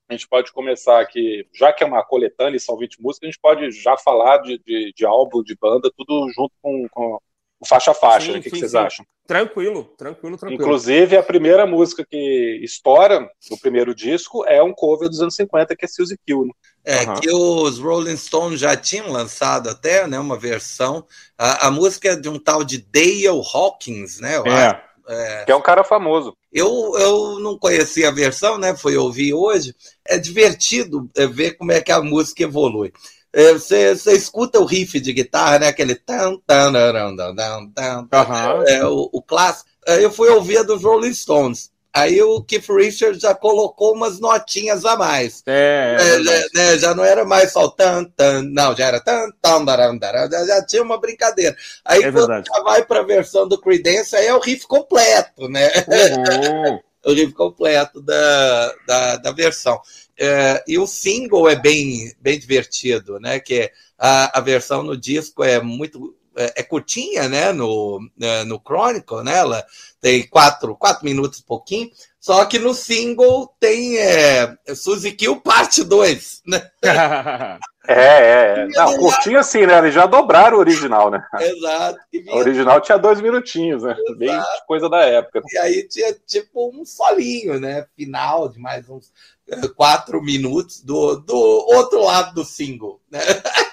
a 0.06 0.12
gente 0.12 0.28
pode 0.28 0.52
começar 0.52 1.00
aqui, 1.00 1.46
já 1.54 1.72
que 1.72 1.82
é 1.82 1.86
uma 1.86 2.04
coletânea 2.04 2.58
e 2.58 2.60
são 2.60 2.76
20 2.76 3.00
músicas, 3.00 3.26
a 3.26 3.30
gente 3.30 3.40
pode 3.40 3.70
já 3.70 3.96
falar 3.96 4.38
de, 4.38 4.58
de, 4.58 4.92
de 4.94 5.06
álbum, 5.06 5.42
de 5.42 5.56
banda, 5.58 5.90
tudo 5.96 6.30
junto 6.34 6.52
com, 6.60 6.86
com 6.90 7.18
faixa 7.66 7.92
a 7.92 7.94
faixa. 7.94 8.32
Sim? 8.32 8.38
O 8.38 8.42
que, 8.42 8.50
que 8.50 8.56
sim, 8.56 8.60
vocês 8.60 8.72
sim. 8.72 8.78
acham? 8.78 9.06
Tranquilo, 9.26 9.84
tranquilo, 9.96 10.36
tranquilo. 10.36 10.62
Inclusive, 10.62 11.16
a 11.16 11.22
primeira 11.22 11.64
música 11.64 12.04
que 12.06 12.60
estoura 12.62 13.30
no 13.50 13.58
primeiro 13.58 13.94
disco 13.94 14.44
é 14.44 14.62
um 14.62 14.74
cover 14.74 15.08
dos 15.08 15.22
anos 15.22 15.36
50, 15.36 15.74
que 15.74 15.86
é 15.86 15.88
Suzy 15.88 16.18
Kill. 16.26 16.44
Né? 16.44 16.52
É, 16.84 17.04
Aham. 17.04 17.20
que 17.20 17.30
os 17.30 17.78
Rolling 17.78 18.16
Stones 18.16 18.58
já 18.60 18.74
tinham 18.76 19.10
lançado 19.12 19.68
até, 19.68 20.06
né, 20.06 20.18
uma 20.18 20.38
versão. 20.38 21.04
A, 21.36 21.66
a 21.66 21.70
música 21.70 22.10
é 22.12 22.16
de 22.16 22.28
um 22.28 22.38
tal 22.38 22.64
de 22.64 22.78
Dale 22.78 23.26
Hawkins, 23.28 24.20
né? 24.20 24.36
É. 24.46 24.88
É, 25.10 25.44
Que 25.44 25.52
é 25.52 25.56
um 25.56 25.62
cara 25.62 25.82
famoso. 25.84 26.34
eu, 26.52 26.92
eu 26.98 27.40
não 27.40 27.58
conhecia 27.58 28.08
a 28.08 28.12
versão, 28.12 28.58
né? 28.58 28.76
Fui 28.76 28.96
ouvir 28.96 29.34
hoje. 29.34 29.74
É 30.06 30.18
divertido 30.18 31.10
é, 31.16 31.26
ver 31.26 31.52
como 31.56 31.72
é 31.72 31.80
que 31.80 31.92
a 31.92 32.00
música 32.02 32.42
evolui. 32.42 32.92
É, 33.32 33.52
Você 33.52 33.94
você 33.94 34.12
escuta 34.14 34.58
o 34.58 34.64
riff 34.64 34.98
de 35.00 35.12
guitarra, 35.12 35.58
né? 35.58 35.68
Aquele 35.68 35.94
tan, 35.94 36.36
tan, 36.46 36.72
tan, 36.72 37.16
tan, 37.16 37.34
tan, 37.34 38.06
tan, 38.08 38.08
Aham. 38.12 38.64
é, 38.66 38.84
o, 38.86 39.08
o 39.12 39.22
clássico. 39.22 39.68
Aí 39.86 40.02
eu 40.02 40.10
fui 40.10 40.28
ouvir 40.30 40.58
a 40.58 40.62
dos 40.62 40.82
Rolling 40.82 41.14
Stones. 41.14 41.70
Aí 41.94 42.20
o 42.22 42.42
Keith 42.42 42.68
Richards 42.68 43.20
já 43.22 43.34
colocou 43.34 43.94
umas 43.94 44.20
notinhas 44.20 44.84
a 44.84 44.96
mais. 44.96 45.44
É, 45.46 45.96
é 45.96 46.02
É, 46.02 46.04
verdade. 46.04 46.46
já, 46.54 46.54
né, 46.54 46.78
já 46.78 46.94
não 46.94 47.04
era 47.04 47.24
mais 47.24 47.52
só 47.52 47.68
tan, 47.68 48.04
tan, 48.16 48.42
não, 48.42 48.76
já 48.76 48.86
era 48.86 49.00
tan, 49.00 49.30
tan, 49.42 49.64
daram, 49.64 49.98
daram, 49.98 50.30
já, 50.30 50.46
já 50.46 50.64
tinha 50.66 50.82
uma 50.82 51.00
brincadeira. 51.00 51.56
Aí 51.84 52.04
É 52.04 52.10
quando 52.12 52.28
já 52.46 52.62
vai 52.62 52.84
para 52.84 53.00
a 53.00 53.04
versão 53.04 53.48
do 53.48 53.60
Creedence, 53.60 54.14
aí 54.14 54.26
é 54.26 54.34
o 54.34 54.40
riff 54.40 54.66
completo, 54.66 55.48
né? 55.48 55.68
Uhum. 55.86 56.80
o 57.04 57.12
riff 57.12 57.32
completo 57.32 58.00
da, 58.02 58.74
da, 58.86 59.16
da 59.16 59.32
versão. 59.32 59.80
É, 60.18 60.62
e 60.66 60.78
o 60.78 60.86
single 60.86 61.48
é 61.48 61.56
bem, 61.56 62.12
bem 62.20 62.38
divertido, 62.38 63.18
né? 63.20 63.38
Que 63.40 63.70
a, 63.98 64.38
a 64.38 64.40
versão 64.40 64.82
no 64.82 64.96
disco 64.96 65.44
é 65.44 65.60
muito 65.60 66.14
é, 66.36 66.54
é 66.56 66.62
curtinha, 66.62 67.28
né? 67.28 67.52
No, 67.52 68.00
é, 68.20 68.44
no 68.44 68.60
Chronicle, 68.60 69.22
né? 69.22 69.36
Ela 69.38 69.64
tem 70.00 70.26
quatro, 70.26 70.76
quatro 70.76 71.04
minutos 71.04 71.38
e 71.38 71.44
pouquinho. 71.44 71.90
Só 72.20 72.44
que 72.44 72.58
no 72.58 72.74
single 72.74 73.54
tem 73.60 73.96
é, 73.98 74.56
Suzy 74.74 75.12
Kill 75.12 75.40
parte 75.40 75.84
2, 75.84 76.42
né? 76.46 76.70
É, 77.90 77.94
é, 77.94 78.54
é. 78.58 78.68
Não, 78.68 78.98
curtinho 78.98 79.38
assim, 79.38 79.64
né? 79.64 79.78
Eles 79.78 79.94
já 79.94 80.04
dobraram 80.04 80.58
o 80.58 80.60
original, 80.60 81.10
né? 81.10 81.26
Exato. 81.40 81.98
O 82.28 82.36
original 82.36 82.82
tinha 82.82 82.98
dois 82.98 83.18
minutinhos, 83.18 83.82
né? 83.82 83.96
Bem 84.18 84.38
coisa 84.66 84.90
da 84.90 84.98
época. 84.98 85.40
e 85.50 85.56
aí 85.56 85.88
tinha 85.88 86.12
tipo 86.26 86.70
um 86.70 86.84
solinho, 86.84 87.58
né? 87.58 87.86
Final 87.96 88.50
de 88.50 88.58
mais 88.58 88.86
uns 88.90 89.10
é, 89.48 89.66
quatro 89.68 90.22
minutos 90.22 90.82
do, 90.82 91.16
do 91.16 91.34
outro 91.34 92.02
lado 92.02 92.34
do 92.34 92.44
single, 92.44 93.00
né? 93.10 93.20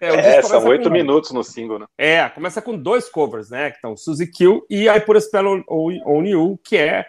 É, 0.00 0.12
o 0.12 0.14
É, 0.14 0.42
são 0.42 0.64
oito 0.66 0.90
minutos 0.90 1.30
no 1.32 1.42
single, 1.42 1.78
né? 1.78 1.86
É, 1.96 2.28
começa 2.28 2.60
com 2.62 2.76
dois 2.76 3.08
covers, 3.08 3.50
né? 3.50 3.70
Que 3.70 3.76
estão 3.76 3.96
Suzy 3.96 4.26
Kill 4.26 4.64
e 4.68 4.88
I 4.88 5.00
Put 5.00 5.18
a 5.18 5.20
Spell 5.20 5.64
on, 5.68 6.24
You, 6.24 6.58
que 6.62 6.76
é 6.76 7.04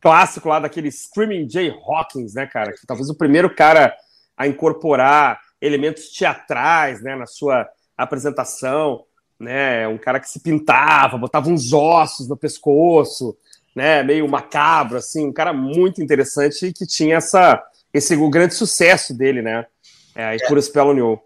clássico 0.00 0.48
lá 0.48 0.60
daquele 0.60 0.90
Screaming 0.90 1.48
Jay 1.48 1.70
Hawkins, 1.70 2.34
né, 2.34 2.46
cara? 2.46 2.72
Que 2.72 2.86
talvez 2.86 3.08
o 3.08 3.16
primeiro 3.16 3.54
cara 3.54 3.94
a 4.36 4.46
incorporar 4.46 5.40
elementos 5.60 6.10
teatrais, 6.10 7.02
né, 7.02 7.16
na 7.16 7.26
sua 7.26 7.66
apresentação, 7.96 9.04
né? 9.38 9.86
Um 9.88 9.98
cara 9.98 10.20
que 10.20 10.28
se 10.28 10.40
pintava, 10.40 11.16
botava 11.16 11.48
uns 11.48 11.72
ossos 11.72 12.28
no 12.28 12.36
pescoço, 12.36 13.36
né? 13.74 14.02
Meio 14.02 14.28
macabro, 14.28 14.98
assim, 14.98 15.26
um 15.26 15.32
cara 15.32 15.52
muito 15.52 16.02
interessante 16.02 16.66
e 16.66 16.72
que 16.72 16.86
tinha 16.86 17.16
essa, 17.16 17.62
esse 17.92 18.14
o 18.16 18.30
grande 18.30 18.54
sucesso 18.54 19.16
dele, 19.16 19.42
né? 19.42 19.66
É, 20.14 20.36
I 20.36 20.38
Put 20.46 20.58
a 20.58 20.62
Spell 20.62 20.88
on 20.88 20.96
You. 20.96 21.20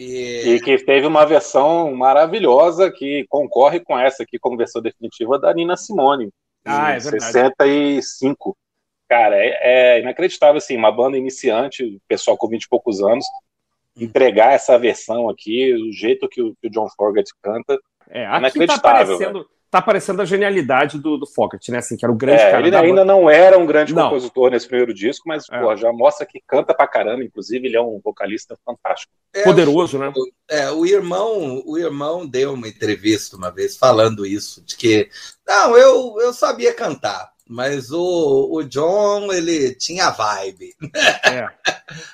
E, 0.00 0.54
E 0.54 0.60
que 0.60 0.78
teve 0.78 1.06
uma 1.06 1.26
versão 1.26 1.94
maravilhosa 1.94 2.90
que 2.90 3.26
concorre 3.28 3.80
com 3.80 3.98
essa 3.98 4.22
aqui 4.22 4.38
como 4.38 4.56
versão 4.56 4.80
definitiva 4.80 5.38
da 5.38 5.52
Nina 5.52 5.76
Simone. 5.76 6.30
Ah, 6.64 6.92
em 6.92 6.96
é 6.96 6.98
verdade. 6.98 7.32
65. 7.32 8.56
Cara, 9.08 9.36
é, 9.36 9.58
é 9.96 10.00
inacreditável, 10.00 10.56
assim, 10.56 10.76
uma 10.76 10.90
banda 10.90 11.18
iniciante, 11.18 12.00
pessoal 12.08 12.36
com 12.36 12.48
20 12.48 12.62
e 12.62 12.68
poucos 12.68 13.02
anos, 13.02 13.26
entregar 13.96 14.54
essa 14.54 14.78
versão 14.78 15.28
aqui, 15.28 15.74
o 15.74 15.92
jeito 15.92 16.28
que 16.28 16.40
o, 16.40 16.54
que 16.60 16.68
o 16.68 16.70
John 16.70 16.88
Fogerty 16.96 17.32
canta. 17.42 17.78
É, 18.08 18.24
aqui 18.24 18.32
tá 18.32 18.38
Inacreditável, 18.38 19.14
aparecendo, 19.16 19.46
tá 19.70 19.78
aparecendo 19.78 20.20
a 20.20 20.24
genialidade 20.24 20.98
do, 20.98 21.16
do 21.16 21.26
Fogerty, 21.26 21.70
né? 21.70 21.78
Assim, 21.78 21.96
que 21.96 22.04
era 22.04 22.10
o 22.12 22.16
grande 22.16 22.42
É, 22.42 22.50
cara 22.50 22.62
ele 22.62 22.70
da 22.72 22.80
ainda 22.80 23.02
banda. 23.02 23.04
não 23.04 23.30
era 23.30 23.56
um 23.56 23.64
grande 23.64 23.94
Não. 23.94 24.04
compositor 24.08 24.50
nesse 24.50 24.66
primeiro 24.66 24.92
disco, 24.92 25.28
mas 25.28 25.44
É. 25.50 25.60
pô, 25.60 25.76
já 25.76 25.92
mostra 25.92 26.26
que 26.26 26.42
canta 26.46 26.74
pra 26.74 26.88
caramba, 26.88 27.22
inclusive 27.22 27.66
ele 27.68 27.76
é 27.76 27.80
um 27.80 28.00
vocalista 28.04 28.56
fantástico. 28.64 29.12
é, 29.32 29.44
poderoso, 29.44 29.96
né? 29.96 30.12
É, 30.50 30.70
o 30.72 30.84
irmão, 30.84 31.62
o 31.64 31.78
irmão 31.78 32.26
deu 32.26 32.54
uma 32.54 32.66
entrevista 32.66 33.36
uma 33.36 33.50
vez 33.50 33.76
falando 33.76 34.26
isso, 34.26 34.60
de 34.64 34.76
que 34.76 35.08
não, 35.46 35.76
eu, 35.76 36.16
eu 36.20 36.32
sabia 36.32 36.74
cantar, 36.74 37.30
mas 37.50 37.90
o, 37.90 38.48
o 38.52 38.62
John 38.62 39.32
ele 39.32 39.74
tinha 39.74 40.08
vibe, 40.10 40.72
É, 41.24 41.48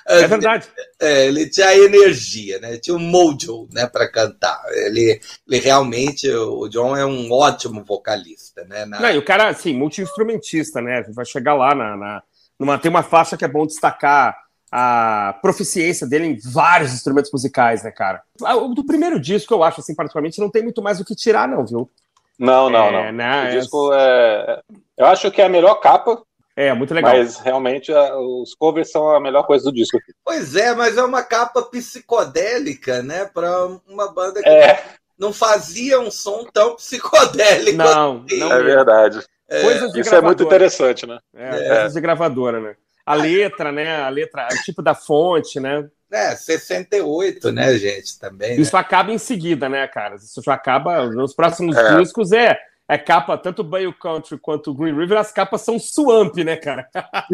é 0.23 0.27
verdade. 0.27 0.67
É, 0.99 1.27
ele 1.27 1.47
tinha 1.47 1.75
energia, 1.77 2.59
né? 2.59 2.77
Tinha 2.77 2.95
um 2.95 2.99
mojo, 2.99 3.67
né, 3.71 3.85
para 3.85 4.11
cantar. 4.11 4.59
Ele, 4.71 5.21
ele 5.47 5.59
realmente, 5.59 6.27
o 6.27 6.67
John 6.67 6.97
é 6.97 7.05
um 7.05 7.31
ótimo 7.31 7.83
vocalista, 7.85 8.63
né? 8.65 8.83
Na- 8.85 8.99
Não, 8.99 9.11
e 9.11 9.17
o 9.19 9.23
cara, 9.23 9.49
assim, 9.49 9.73
multi-instrumentista, 9.75 10.81
né? 10.81 11.05
A 11.07 11.11
vai 11.11 11.23
chegar 11.25 11.53
lá 11.53 11.75
na, 11.75 11.95
na- 11.95 12.23
numa, 12.59 12.79
tem 12.79 12.89
uma 12.89 13.03
faixa 13.03 13.37
que 13.37 13.45
é 13.45 13.47
bom 13.47 13.67
destacar 13.67 14.35
a 14.71 15.37
proficiência 15.41 16.07
dele 16.07 16.25
em 16.25 16.37
vários 16.51 16.91
instrumentos 16.93 17.31
musicais, 17.31 17.83
né, 17.83 17.91
cara? 17.91 18.23
Ah, 18.43 18.55
O 18.57 18.73
do 18.73 18.83
primeiro 18.83 19.19
disco, 19.19 19.53
eu 19.53 19.63
acho, 19.63 19.81
assim, 19.81 19.93
particularmente, 19.93 20.41
não 20.41 20.49
tem 20.49 20.63
muito 20.63 20.81
mais 20.81 20.99
o 20.99 21.05
que 21.05 21.15
tirar, 21.15 21.47
não, 21.47 21.63
viu? 21.63 21.89
Não, 22.37 22.69
não, 22.69 22.87
É, 22.87 22.91
não. 23.05 23.11
né, 23.11 23.49
O 23.49 23.59
disco 23.59 23.91
é. 23.93 24.61
Eu 24.97 25.05
acho 25.07 25.29
que 25.31 25.41
é 25.41 25.45
a 25.45 25.49
melhor 25.49 25.75
capa 25.75 26.21
É, 26.55 26.73
muito 26.73 26.93
legal. 26.93 27.15
Mas 27.15 27.37
realmente 27.39 27.91
os 27.91 28.53
covers 28.55 28.91
são 28.91 29.09
a 29.09 29.19
melhor 29.19 29.43
coisa 29.43 29.65
do 29.65 29.71
disco. 29.71 29.97
Pois 30.25 30.55
é, 30.55 30.73
mas 30.75 30.97
é 30.97 31.03
uma 31.03 31.23
capa 31.23 31.61
psicodélica, 31.63 33.01
né? 33.03 33.25
Para 33.25 33.67
uma 33.87 34.11
banda 34.11 34.41
que 34.41 34.49
É, 34.49 34.83
não 35.17 35.31
fazia 35.33 35.99
um 35.99 36.09
som 36.11 36.45
tão 36.51 36.75
psicodélico. 36.75 37.77
Não, 37.77 38.25
não 38.39 38.51
é 38.51 38.61
verdade. 38.63 39.19
Coisas 39.49 39.91
de 39.91 40.01
Isso 40.01 40.13
é 40.13 40.21
muito 40.21 40.43
gravadora. 40.43 40.43
interessante, 40.43 41.05
né? 41.07 41.19
É, 41.35 41.67
coisas 41.69 41.93
de 41.93 42.01
gravadora, 42.01 42.59
né? 42.59 42.75
A 43.05 43.13
letra, 43.15 43.71
né? 43.71 44.01
A 44.03 44.09
letra, 44.09 44.47
o 44.51 44.63
tipo 44.63 44.81
da 44.81 44.93
fonte, 44.93 45.59
né? 45.59 45.87
É, 46.11 46.35
68, 46.35 47.51
né, 47.51 47.77
gente? 47.77 48.17
Também. 48.17 48.55
né? 48.55 48.61
Isso 48.61 48.77
acaba 48.77 49.11
em 49.11 49.17
seguida, 49.17 49.67
né, 49.67 49.85
cara? 49.87 50.15
Isso 50.15 50.41
já 50.41 50.53
acaba 50.53 51.05
nos 51.07 51.33
próximos 51.33 51.75
É. 51.75 51.97
discos. 51.97 52.31
É, 52.31 52.57
é 52.87 52.97
capa, 52.97 53.37
tanto 53.37 53.63
Bayou 53.63 53.93
Country 53.93 54.37
quanto 54.37 54.73
Green 54.73 54.97
River, 54.97 55.17
as 55.17 55.31
capas 55.31 55.61
são 55.61 55.77
swamp, 55.77 56.37
né, 56.37 56.55
cara? 56.55 56.87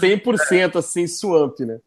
100% 0.00 0.78
assim, 0.78 1.06
swamp, 1.06 1.60
né? 1.60 1.78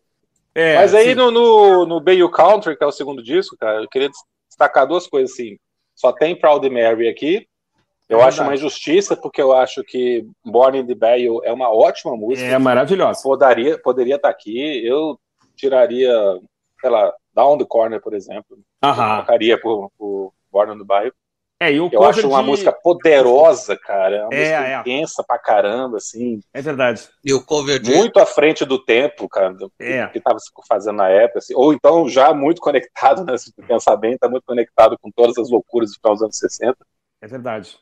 É, 0.54 0.76
Mas 0.76 0.94
aí 0.94 1.08
assim, 1.08 1.16
no, 1.16 1.32
no, 1.32 1.86
no 1.86 2.00
Bayou 2.00 2.30
Country, 2.30 2.78
que 2.78 2.84
é 2.84 2.88
o 2.88 2.92
segundo 2.92 3.24
disco, 3.24 3.58
cara, 3.58 3.82
eu 3.82 3.88
queria 3.88 4.10
destacar 4.48 4.88
duas 4.88 5.08
coisas 5.08 5.32
assim. 5.32 5.58
Só 5.96 6.12
tem 6.12 6.40
Proud 6.40 6.68
Mary 6.70 7.10
aqui. 7.10 7.48
Eu 8.10 8.20
É 8.22 8.24
acho 8.24 8.42
uma 8.42 8.56
injustiça, 8.56 9.16
porque 9.16 9.40
eu 9.42 9.54
acho 9.54 9.84
que 9.84 10.26
Born 10.44 10.80
in 10.80 10.86
the 10.88 10.96
Bayou 10.96 11.44
é 11.46 11.54
uma 11.54 11.70
ótima 11.70 12.16
música. 12.18 12.48
é 12.50 12.58
maravilhosa. 12.58 13.22
Poderia, 13.22 13.78
poderia 13.80 14.16
estar 14.16 14.30
aqui. 14.30 14.84
Eu 14.86 15.20
tiraria, 15.56 16.12
sei 16.82 16.90
lá, 16.90 17.14
Down 17.34 17.58
the 17.60 17.66
Corner, 17.66 18.02
por 18.02 18.14
exemplo. 18.14 18.58
Eu 18.82 18.90
Aham. 18.90 19.18
trocaria 19.18 19.60
por, 19.62 19.92
por 19.98 20.34
Born 20.52 20.74
in 20.74 20.78
the 20.80 20.84
Bayou. 20.84 21.14
É, 21.62 21.74
e 21.74 21.80
o 21.82 21.90
Eu 21.92 22.04
acho 22.06 22.26
uma 22.26 22.42
de- 22.42 22.48
música 22.48 22.72
poderosa, 22.72 23.78
cara. 23.78 24.16
É 24.16 24.24
uma 24.24 24.34
É, 24.34 24.40
música 24.40 24.66
é. 24.66 24.80
intensa 24.80 25.24
pra 25.28 25.38
caramba, 25.38 25.98
assim. 25.98 26.40
É 26.54 26.62
verdade. 26.62 27.10
E 27.24 27.34
o 27.34 27.44
cover 27.46 27.80
de. 27.82 27.94
Muito 27.94 28.18
à 28.18 28.26
frente 28.26 28.64
do 28.64 28.80
tempo, 28.84 29.28
cara, 29.28 29.54
do 29.54 29.70
É. 29.78 30.08
que 30.08 30.20
estava 30.20 30.40
se 30.40 30.50
fazendo 30.68 30.96
na 30.96 31.10
época. 31.10 31.40
assim. 31.40 31.54
Ou 31.54 31.74
então 31.74 32.08
já 32.08 32.34
muito 32.34 32.62
conectado, 32.62 33.26
né? 33.26 33.38
Se 33.38 33.52
tu 33.54 33.62
pensar 33.62 33.98
bem, 33.98 34.18
tá 34.18 34.30
muito 34.30 34.46
conectado 34.46 34.98
com 35.02 35.12
todas 35.12 35.38
as 35.38 35.50
loucuras 35.50 35.92
do 35.92 35.96
final 35.98 36.14
dos 36.14 36.24
anos 36.24 36.38
60. 36.40 36.78
É 37.22 37.28
verdade. 37.28 37.78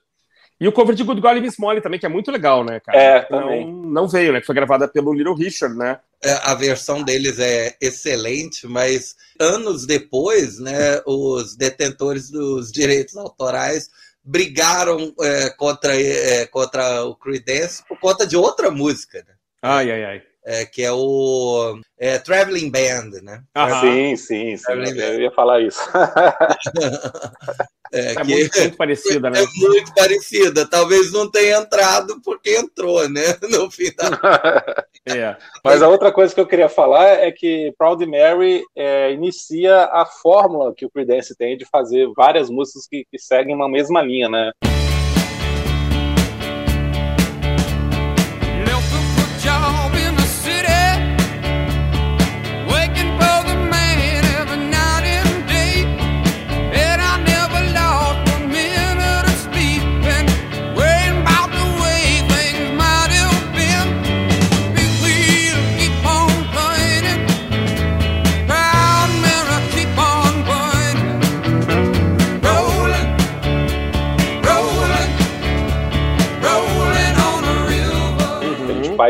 E 0.59 0.67
o 0.67 0.71
cover 0.71 0.95
de 0.95 1.03
Good 1.03 1.21
Golly 1.21 1.39
Miss 1.39 1.57
Molly 1.57 1.81
também, 1.81 1.99
que 1.99 2.05
é 2.05 2.09
muito 2.09 2.31
legal, 2.31 2.63
né, 2.63 2.79
cara? 2.79 2.97
É, 2.97 3.27
não, 3.29 3.41
também. 3.41 3.71
não 3.71 4.07
veio, 4.07 4.33
né? 4.33 4.39
Que 4.39 4.45
foi 4.45 4.55
gravada 4.55 4.87
pelo 4.87 5.13
Little 5.13 5.35
Richard, 5.35 5.77
né? 5.77 5.99
É, 6.23 6.31
A 6.43 6.55
versão 6.55 7.03
deles 7.03 7.37
é 7.37 7.75
excelente, 7.79 8.65
mas 8.65 9.15
anos 9.39 9.85
depois, 9.85 10.57
né, 10.57 10.99
os 11.05 11.55
detentores 11.55 12.31
dos 12.31 12.71
direitos 12.71 13.15
autorais 13.15 13.91
brigaram 14.23 15.13
é, 15.21 15.49
contra, 15.51 15.95
é, 15.95 16.47
contra 16.47 17.05
o 17.05 17.15
Creedence 17.15 17.83
por 17.87 17.99
conta 17.99 18.25
de 18.25 18.35
outra 18.35 18.71
música, 18.71 19.19
né? 19.19 19.33
Ai, 19.61 19.91
ai, 19.91 20.03
ai. 20.03 20.21
É, 20.43 20.65
que 20.65 20.81
é 20.81 20.91
o 20.91 21.79
é, 21.99 22.17
Traveling 22.17 22.71
Band, 22.71 23.21
né? 23.21 23.43
Aham. 23.55 23.81
Sim, 23.81 24.15
sim, 24.15 24.57
sim. 24.57 24.71
Eu 24.71 25.21
ia 25.21 25.31
falar 25.31 25.61
isso. 25.61 25.81
É, 27.93 28.11
É 28.11 28.15
que 28.15 28.23
muito, 28.23 28.59
muito 28.59 28.77
parecida, 28.77 29.29
né? 29.29 29.39
é 29.43 29.67
muito 29.67 29.93
parecida. 29.93 30.67
Talvez 30.69 31.11
não 31.11 31.29
tenha 31.29 31.57
entrado 31.57 32.19
porque 32.23 32.55
entrou, 32.55 33.07
né? 33.09 33.21
No 33.49 33.69
final. 33.71 34.11
É. 35.09 35.37
Mas 35.63 35.81
a 35.81 35.87
outra 35.87 36.11
coisa 36.11 36.35
que 36.35 36.41
eu 36.41 36.45
queria 36.45 36.67
falar 36.67 37.05
é 37.05 37.31
que 37.31 37.73
Proud 37.77 38.05
Mary 38.05 38.61
é, 38.75 39.13
inicia 39.13 39.85
a 39.85 40.05
fórmula 40.05 40.73
que 40.75 40.85
o 40.85 40.89
Creedence 40.89 41.33
tem 41.33 41.57
de 41.57 41.63
fazer 41.63 42.09
várias 42.13 42.49
músicas 42.49 42.85
que, 42.87 43.05
que 43.09 43.17
seguem 43.17 43.55
uma 43.55 43.69
mesma 43.69 44.01
linha, 44.01 44.27
né? 44.27 44.51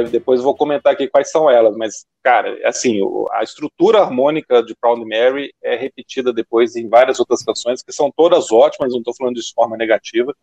Vai, 0.04 0.12
depois 0.12 0.42
vou 0.42 0.56
comentar 0.56 0.94
aqui 0.94 1.08
quais 1.08 1.30
são 1.32 1.50
elas, 1.50 1.76
mas, 1.76 2.06
cara, 2.24 2.58
assim, 2.68 3.00
a 3.32 3.44
estrutura 3.44 4.00
harmônica 4.00 4.62
de 4.64 4.76
Proud 4.76 5.04
Mary 5.06 5.54
é 5.64 5.76
repetida 5.76 6.32
depois 6.34 6.76
em 6.76 6.88
várias 6.88 7.20
outras 7.20 7.44
canções, 7.44 7.82
que 7.84 7.92
são 7.92 8.12
todas 8.16 8.52
ótimas, 8.52 8.92
não 8.92 9.00
estou 9.00 9.16
falando 9.16 9.36
de 9.36 9.54
forma 9.54 9.76
negativa. 9.78 10.34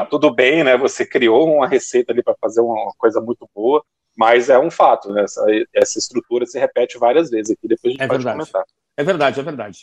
Tá 0.00 0.06
tudo 0.06 0.32
bem, 0.32 0.64
né? 0.64 0.76
Você 0.76 1.04
criou 1.06 1.52
uma 1.54 1.66
receita 1.66 2.12
ali 2.12 2.22
para 2.22 2.34
fazer 2.40 2.60
uma 2.60 2.92
coisa 2.98 3.20
muito 3.20 3.48
boa, 3.54 3.82
mas 4.16 4.50
é 4.50 4.58
um 4.58 4.70
fato, 4.70 5.12
né? 5.12 5.22
Essa, 5.22 5.44
essa 5.74 5.98
estrutura 5.98 6.44
se 6.46 6.58
repete 6.58 6.98
várias 6.98 7.30
vezes 7.30 7.52
aqui, 7.52 7.68
depois 7.68 7.90
a 7.90 7.92
gente 7.92 8.02
É 8.02 8.06
pode 8.08 8.24
verdade. 8.24 8.38
comentar. 8.50 8.64
É 8.96 9.04
verdade, 9.04 9.40
é 9.40 9.42
verdade. 9.42 9.78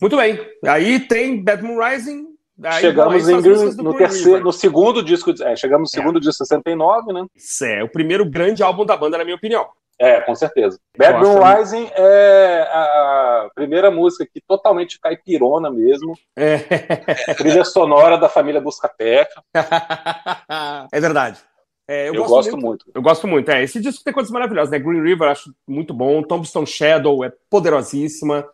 Muito 0.00 0.16
bem. 0.16 0.38
Aí 0.66 1.00
tem 1.00 1.42
Bad 1.42 1.62
Moon 1.62 1.78
Rising. 1.82 2.33
Aí, 2.62 2.80
chegamos 2.80 3.24
bom, 3.24 3.30
em 3.30 3.42
Green- 3.42 3.74
no, 3.76 3.84
Green 3.84 3.96
terceiro, 3.98 4.26
River. 4.28 4.44
no 4.44 4.52
segundo 4.52 5.02
disco, 5.02 5.32
de- 5.32 5.42
é, 5.42 5.56
chegamos 5.56 5.90
no 5.92 5.98
É. 5.98 6.00
segundo 6.02 6.20
disco 6.20 6.36
69, 6.44 7.12
né? 7.12 7.24
Isso 7.34 7.64
é 7.64 7.82
o 7.82 7.88
primeiro 7.88 8.24
grande 8.24 8.62
álbum 8.62 8.84
da 8.86 8.96
banda, 8.96 9.18
na 9.18 9.24
minha 9.24 9.36
opinião. 9.36 9.66
É, 9.98 10.20
com 10.20 10.34
certeza. 10.34 10.78
Moon 10.98 11.40
acho- 11.42 11.58
Rising 11.60 11.88
é 11.94 12.62
a 12.68 13.48
primeira 13.54 13.90
música 13.92 14.26
que 14.26 14.40
totalmente 14.40 14.98
caipirona 15.00 15.70
mesmo, 15.70 16.14
É, 16.36 16.56
trilha 17.36 17.64
sonora 17.64 18.16
da 18.18 18.28
família 18.28 18.60
Buscateca. 18.60 19.40
é 20.92 21.00
verdade. 21.00 21.38
É, 21.86 22.08
eu, 22.08 22.14
Eu, 22.14 22.22
gosto, 22.22 22.30
gosto 22.34 22.50
muito. 22.52 22.66
muito. 22.66 22.84
Eu 22.94 23.02
gosto 23.02 23.26
muito. 23.28 23.50
É, 23.50 23.62
esse 23.62 23.78
disco 23.80 24.02
tem 24.02 24.12
coisas 24.12 24.32
maravilhosas, 24.32 24.70
né? 24.70 24.78
Green 24.78 25.02
River 25.02 25.28
acho 25.30 25.52
muito 25.68 25.92
bom. 25.92 26.22
Tombstone 26.22 26.66
Shadow 26.66 27.22
é 27.24 27.32
poderosíssima. 27.50 28.44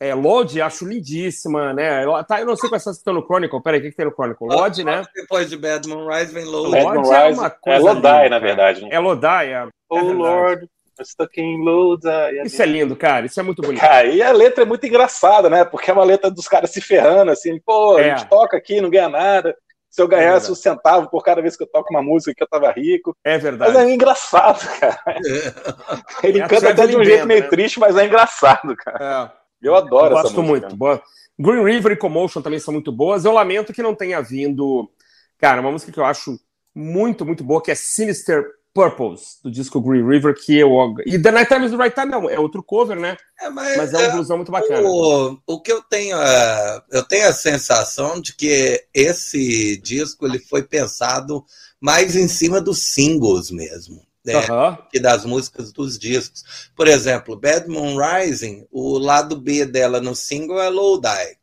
É, 0.00 0.12
Lodge 0.12 0.60
acho 0.60 0.86
lindíssima, 0.86 1.72
né? 1.72 2.04
Eu, 2.04 2.22
tá, 2.24 2.40
eu 2.40 2.46
não 2.46 2.56
sei 2.56 2.68
quais 2.68 2.82
são 2.82 2.92
que 2.92 2.98
estão 2.98 3.14
no 3.14 3.24
Chronicle. 3.24 3.62
Peraí, 3.62 3.78
o 3.78 3.82
que, 3.82 3.90
que 3.90 3.96
tem 3.96 4.06
no 4.06 4.12
Chronicle? 4.12 4.48
Lodge, 4.48 4.84
né? 4.84 5.04
Depois 5.14 5.48
de 5.48 5.56
Bad 5.56 5.88
Moon 5.88 6.08
Rise 6.08 6.32
vem. 6.34 6.44
Lodge 6.44 6.70
Bad 6.72 6.98
Moon 6.98 7.14
é 7.14 7.28
uma 7.32 7.46
é 7.46 7.50
coisa 7.50 7.80
Lodai, 7.80 8.24
linda, 8.24 8.30
na 8.30 8.38
verdade. 8.38 8.82
Né? 8.82 8.88
É 8.90 8.98
Lodai. 8.98 9.52
É... 9.52 9.66
Oh 9.88 9.96
verdade. 9.96 10.14
Lord, 10.18 10.62
I'm 10.98 11.04
stuck 11.04 11.40
in 11.40 11.62
Lodai. 11.62 12.40
Isso 12.44 12.60
é 12.60 12.66
lindo, 12.66 12.96
cara. 12.96 13.26
Isso 13.26 13.38
é 13.38 13.42
muito 13.42 13.62
bonito. 13.62 13.80
Cara, 13.80 14.06
e 14.06 14.20
a 14.20 14.32
letra 14.32 14.62
é 14.62 14.66
muito 14.66 14.84
engraçada, 14.86 15.48
né? 15.48 15.64
Porque 15.64 15.90
é 15.90 15.94
uma 15.94 16.04
letra 16.04 16.30
dos 16.30 16.48
caras 16.48 16.70
se 16.70 16.80
ferrando, 16.80 17.30
assim, 17.30 17.58
pô, 17.60 17.98
É. 17.98 18.10
a 18.10 18.16
gente 18.16 18.28
toca 18.28 18.56
aqui, 18.56 18.80
não 18.80 18.90
ganha 18.90 19.08
nada. 19.08 19.56
Se 19.88 20.02
eu 20.02 20.08
ganhasse 20.08 20.48
É 20.48 20.52
um 20.52 20.56
centavo 20.56 21.08
por 21.08 21.22
cada 21.22 21.40
vez 21.40 21.56
que 21.56 21.62
eu 21.62 21.68
toco 21.68 21.88
uma 21.94 22.02
música 22.02 22.34
que 22.36 22.42
eu 22.42 22.48
tava 22.48 22.68
rico. 22.72 23.16
É 23.22 23.34
Mas 23.34 23.42
verdade. 23.44 23.76
é 23.78 23.90
engraçado, 23.94 24.66
cara. 24.80 24.98
Ele 26.20 26.40
É 26.40 26.48
canta 26.48 26.70
até 26.70 26.84
de 26.88 26.96
um 26.96 27.04
jeito 27.04 27.24
meio 27.28 27.42
né? 27.42 27.48
triste, 27.48 27.78
mas 27.78 27.96
é 27.96 28.04
engraçado, 28.04 28.74
cara. 28.74 29.30
É. 29.40 29.43
Eu 29.62 29.74
adoro 29.74 30.14
Eu 30.14 30.18
essa 30.18 30.22
gosto 30.28 30.42
música. 30.42 30.68
muito. 30.68 30.76
Boa. 30.76 31.02
Green 31.38 31.64
River 31.64 31.92
e 31.92 31.96
Commotion 31.96 32.42
também 32.42 32.58
são 32.60 32.72
muito 32.72 32.92
boas. 32.92 33.24
Eu 33.24 33.32
lamento 33.32 33.72
que 33.72 33.82
não 33.82 33.94
tenha 33.94 34.20
vindo, 34.20 34.90
cara, 35.38 35.60
uma 35.60 35.72
música 35.72 35.90
que 35.90 35.98
eu 35.98 36.04
acho 36.04 36.38
muito, 36.74 37.24
muito 37.24 37.42
boa, 37.42 37.62
que 37.62 37.70
é 37.70 37.74
Sinister 37.74 38.44
Purpose, 38.74 39.40
do 39.42 39.50
disco 39.52 39.80
Green 39.80 40.04
River, 40.04 40.34
que 40.34 40.56
eu. 40.58 40.68
E 41.06 41.16
The 41.16 41.30
Night 41.30 41.48
Time 41.48 41.64
is 41.64 41.70
the 41.70 41.76
Right 41.76 41.94
Time, 41.94 42.10
não, 42.10 42.28
é 42.28 42.38
outro 42.40 42.60
cover, 42.60 42.98
né? 42.98 43.16
É, 43.40 43.48
mas, 43.48 43.76
Mas 43.76 43.94
é 43.94 44.08
um 44.08 44.12
blusão 44.12 44.36
muito 44.36 44.50
bacana. 44.50 44.82
O, 44.88 45.38
o 45.46 45.60
que 45.60 45.70
eu 45.70 45.80
tenho, 45.82 46.16
é, 46.20 46.82
eu 46.90 47.04
tenho 47.04 47.28
a 47.28 47.32
sensação 47.32 48.20
de 48.20 48.34
que 48.34 48.84
esse 48.92 49.76
disco 49.76 50.26
ele 50.26 50.40
foi 50.40 50.64
pensado 50.64 51.44
mais 51.80 52.16
em 52.16 52.26
cima 52.26 52.60
dos 52.60 52.82
singles 52.82 53.52
mesmo, 53.52 54.02
né, 54.24 54.42
que 54.90 54.98
das 54.98 55.24
músicas 55.24 55.72
dos 55.72 55.98
discos. 55.98 56.70
Por 56.74 56.88
exemplo, 56.88 57.36
Bad 57.36 57.68
Moon 57.68 57.96
Rising, 57.96 58.66
o 58.70 58.98
lado 58.98 59.36
B 59.36 59.64
dela 59.64 60.00
no 60.00 60.14
single 60.14 60.60
é 60.60 60.68
Low 60.68 61.00
Die. 61.00 61.38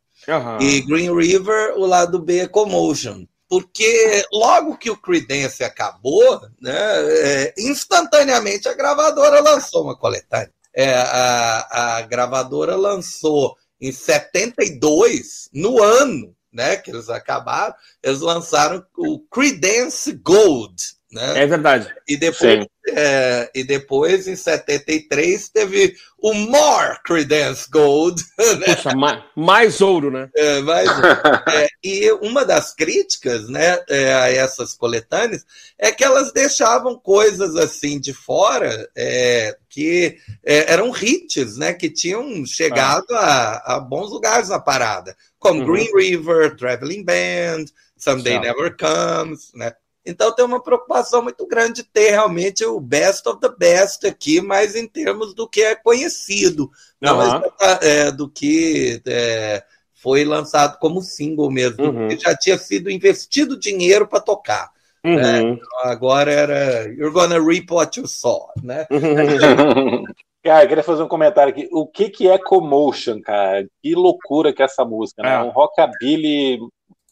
E 0.60 0.80
Green 0.82 1.14
River, 1.14 1.74
o 1.76 1.86
lado 1.86 2.18
B 2.18 2.40
é 2.40 2.48
Commotion. 2.48 3.26
Porque 3.48 4.24
logo 4.32 4.78
que 4.78 4.90
o 4.90 4.96
Creedence 4.96 5.62
acabou, 5.62 6.40
né, 6.60 6.72
é, 6.72 7.54
instantaneamente 7.58 8.66
a 8.66 8.74
gravadora 8.74 9.40
lançou 9.40 9.84
uma 9.84 9.96
coletânea. 9.96 10.50
É, 10.74 10.94
a, 10.94 11.98
a 11.98 12.02
gravadora 12.02 12.76
lançou 12.76 13.54
em 13.78 13.92
72, 13.92 15.50
no 15.52 15.82
ano 15.82 16.34
né, 16.52 16.76
que 16.76 16.90
eles 16.90 17.08
acabaram, 17.08 17.74
eles 18.02 18.20
lançaram 18.20 18.84
o 18.96 19.20
Creedence 19.30 20.12
Gold, 20.12 20.74
né? 21.12 21.42
É 21.42 21.46
verdade. 21.46 21.94
E 22.08 22.16
depois, 22.16 22.66
é, 22.88 23.50
e 23.54 23.62
depois, 23.64 24.26
em 24.26 24.34
73, 24.34 25.48
teve 25.50 25.94
o 26.18 26.32
More 26.34 26.98
Credence 27.04 27.68
Gold. 27.70 28.22
Puxa, 28.64 28.92
ma- 28.96 29.24
mais 29.36 29.80
ouro, 29.80 30.10
né? 30.10 30.30
É, 30.34 30.60
mas, 30.60 30.88
é, 31.48 31.68
e 31.84 32.10
uma 32.22 32.44
das 32.44 32.74
críticas 32.74 33.48
né, 33.48 33.78
é, 33.88 34.14
a 34.14 34.30
essas 34.30 34.74
coletâneas 34.74 35.44
é 35.78 35.92
que 35.92 36.02
elas 36.02 36.32
deixavam 36.32 36.98
coisas 36.98 37.54
assim 37.56 38.00
de 38.00 38.12
fora 38.14 38.88
é, 38.96 39.56
que 39.68 40.16
é, 40.44 40.72
eram 40.72 40.92
hits, 40.96 41.56
né? 41.56 41.72
Que 41.74 41.90
tinham 41.90 42.44
chegado 42.46 43.06
a, 43.12 43.76
a 43.76 43.80
bons 43.80 44.10
lugares 44.10 44.48
na 44.48 44.58
parada, 44.58 45.16
como 45.38 45.60
Uhum. 45.60 45.72
Green 45.72 45.88
River, 45.94 46.56
Traveling 46.56 47.04
Band, 47.04 47.66
Someday. 47.96 48.38
Never 48.40 48.76
Comes, 48.76 49.52
né? 49.54 49.72
Então 50.04 50.34
tem 50.34 50.44
uma 50.44 50.60
preocupação 50.62 51.22
muito 51.22 51.46
grande 51.46 51.82
de 51.82 51.84
ter 51.84 52.10
realmente 52.10 52.64
o 52.64 52.80
best 52.80 53.28
of 53.28 53.38
the 53.40 53.48
best 53.56 54.04
aqui, 54.06 54.40
mas 54.40 54.74
em 54.74 54.86
termos 54.88 55.32
do 55.34 55.48
que 55.48 55.62
é 55.62 55.74
conhecido, 55.76 56.70
não 57.00 57.20
Aham. 57.20 57.42
é, 57.80 58.10
do 58.10 58.28
que 58.28 59.00
é, 59.06 59.62
foi 59.94 60.24
lançado 60.24 60.78
como 60.80 61.00
single 61.00 61.50
mesmo, 61.50 61.84
Uhum. 61.84 61.92
porque 62.08 62.18
já 62.18 62.36
tinha 62.36 62.58
sido 62.58 62.90
investido 62.90 63.56
dinheiro 63.58 64.06
para 64.08 64.20
tocar. 64.20 64.70
Uhum. 65.04 65.14
Então, 65.14 65.58
agora 65.84 66.32
era 66.32 66.84
You're 66.88 67.12
gonna 67.12 67.40
reap 67.40 67.70
what 67.70 67.98
you 68.00 68.06
saw, 68.08 68.48
né? 68.62 68.86
Cara, 70.44 70.64
eu 70.64 70.68
queria 70.68 70.82
fazer 70.82 71.02
um 71.04 71.08
comentário 71.08 71.52
aqui. 71.52 71.68
O 71.70 71.86
que, 71.86 72.10
que 72.10 72.28
é 72.28 72.36
Commotion, 72.36 73.20
cara? 73.20 73.64
Que 73.80 73.94
loucura 73.94 74.52
que 74.52 74.60
é 74.60 74.64
essa 74.64 74.84
música, 74.84 75.22
né? 75.22 75.34
É. 75.34 75.38
Um 75.38 75.50
rockabilly, 75.50 76.58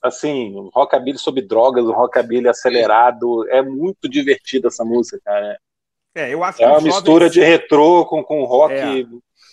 assim, 0.02 0.54
rockabilly 0.74 1.18
sobre 1.18 1.42
drogas, 1.42 1.84
um 1.84 1.92
rockabilly 1.92 2.48
acelerado. 2.48 3.48
É 3.50 3.62
muito 3.62 4.08
divertida 4.08 4.68
essa 4.68 4.84
música, 4.84 5.20
cara. 5.24 5.58
É, 6.14 6.32
eu 6.32 6.42
acho 6.42 6.62
É 6.62 6.66
uma 6.66 6.80
mistura 6.80 7.26
jovens- 7.26 7.32
de 7.32 7.40
retrô 7.40 8.04
com, 8.06 8.22
com 8.24 8.44
rock 8.44 8.74
É. 8.74 9.04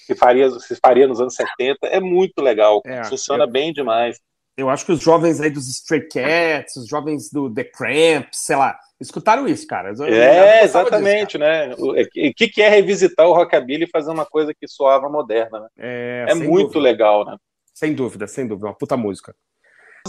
que 0.07 0.15
faria, 0.15 0.49
se 0.51 0.75
faria 0.77 1.07
nos 1.07 1.19
anos 1.21 1.35
70. 1.35 1.85
É 1.87 1.99
muito 1.99 2.41
legal. 2.41 2.81
É, 2.85 3.03
Funciona 3.03 3.45
bem 3.45 3.71
demais. 3.73 4.19
Eu 4.57 4.69
acho 4.71 4.83
que 4.87 4.91
os 4.91 5.01
jovens 5.01 5.39
aí 5.39 5.51
dos 5.51 5.67
Stray 5.69 6.07
Cats, 6.07 6.77
os 6.77 6.87
jovens 6.87 7.29
do 7.31 7.53
The 7.53 7.63
Cramps, 7.63 8.39
sei 8.45 8.55
lá, 8.55 8.75
escutaram 8.99 9.47
isso, 9.47 9.67
cara. 9.67 9.89
Eu- 9.95 10.07
eu 10.07 10.15
É, 10.15 10.63
exatamente, 10.63 11.37
né? 11.37 11.75
O 11.77 11.91
o 11.91 12.33
que, 12.33 12.47
que 12.47 12.61
é 12.63 12.67
revisitar 12.69 13.27
o 13.27 13.33
rockabilly 13.33 13.83
e 13.83 13.89
fazer 13.91 14.09
uma 14.09 14.25
coisa 14.25 14.51
que 14.59 14.67
soava 14.67 15.07
moderna, 15.09 15.59
né? 15.59 15.67
disso, 15.67 15.75
cara. 15.77 15.87
É, 15.87 16.25
É 16.31 16.33
muito 16.33 16.69
dúvida. 16.69 16.79
legal, 16.79 17.23
né? 17.23 17.37
Sem 17.71 17.93
dúvida, 17.93 18.25
sem 18.25 18.47
dúvida. 18.47 18.65
Uma 18.65 18.73
puta 18.75 18.97
música. 18.97 19.35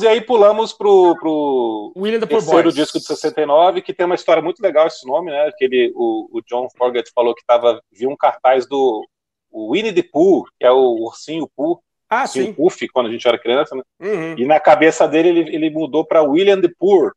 E 0.03 0.09
aí 0.09 0.21
pulamos 0.21 0.73
pro, 0.73 1.15
pro 1.19 1.93
William 1.97 2.21
the 2.21 2.27
Poor 2.27 2.39
terceiro 2.41 2.63
Boys. 2.65 2.75
disco 2.75 2.99
de 2.99 3.05
69, 3.05 3.83
que 3.83 3.93
tem 3.95 4.07
uma 4.07 4.15
história 4.15 4.43
muito 4.43 4.61
legal 4.61 4.87
esse 4.87 5.07
nome, 5.07 5.31
né? 5.31 5.51
Que 5.57 5.65
ele, 5.65 5.93
o, 5.95 6.29
o 6.33 6.43
John 6.43 6.69
Fogerty 6.77 7.11
falou 7.15 7.35
que 7.35 7.45
tava, 7.47 7.81
viu 7.93 8.11
um 8.11 8.17
cartaz 8.17 8.67
do 8.69 9.07
Winnie 9.53 9.93
the 9.93 10.03
Pooh, 10.03 10.45
que 10.59 10.67
é 10.67 10.71
o 10.71 11.05
ursinho 11.05 11.49
Pooh, 11.57 11.81
Ah, 12.09 12.23
ursinho 12.23 12.47
sim. 12.47 12.53
Puff, 12.55 12.89
quando 12.89 13.07
a 13.09 13.11
gente 13.11 13.27
era 13.27 13.39
criança, 13.39 13.75
né? 13.75 13.83
Uhum. 14.01 14.35
E 14.39 14.45
na 14.45 14.59
cabeça 14.61 15.07
dele 15.09 15.29
ele, 15.29 15.55
ele 15.55 15.71
mudou 15.71 16.05
para 16.05 16.23
William 16.23 16.61
the 16.61 16.71
Poor. 16.79 17.13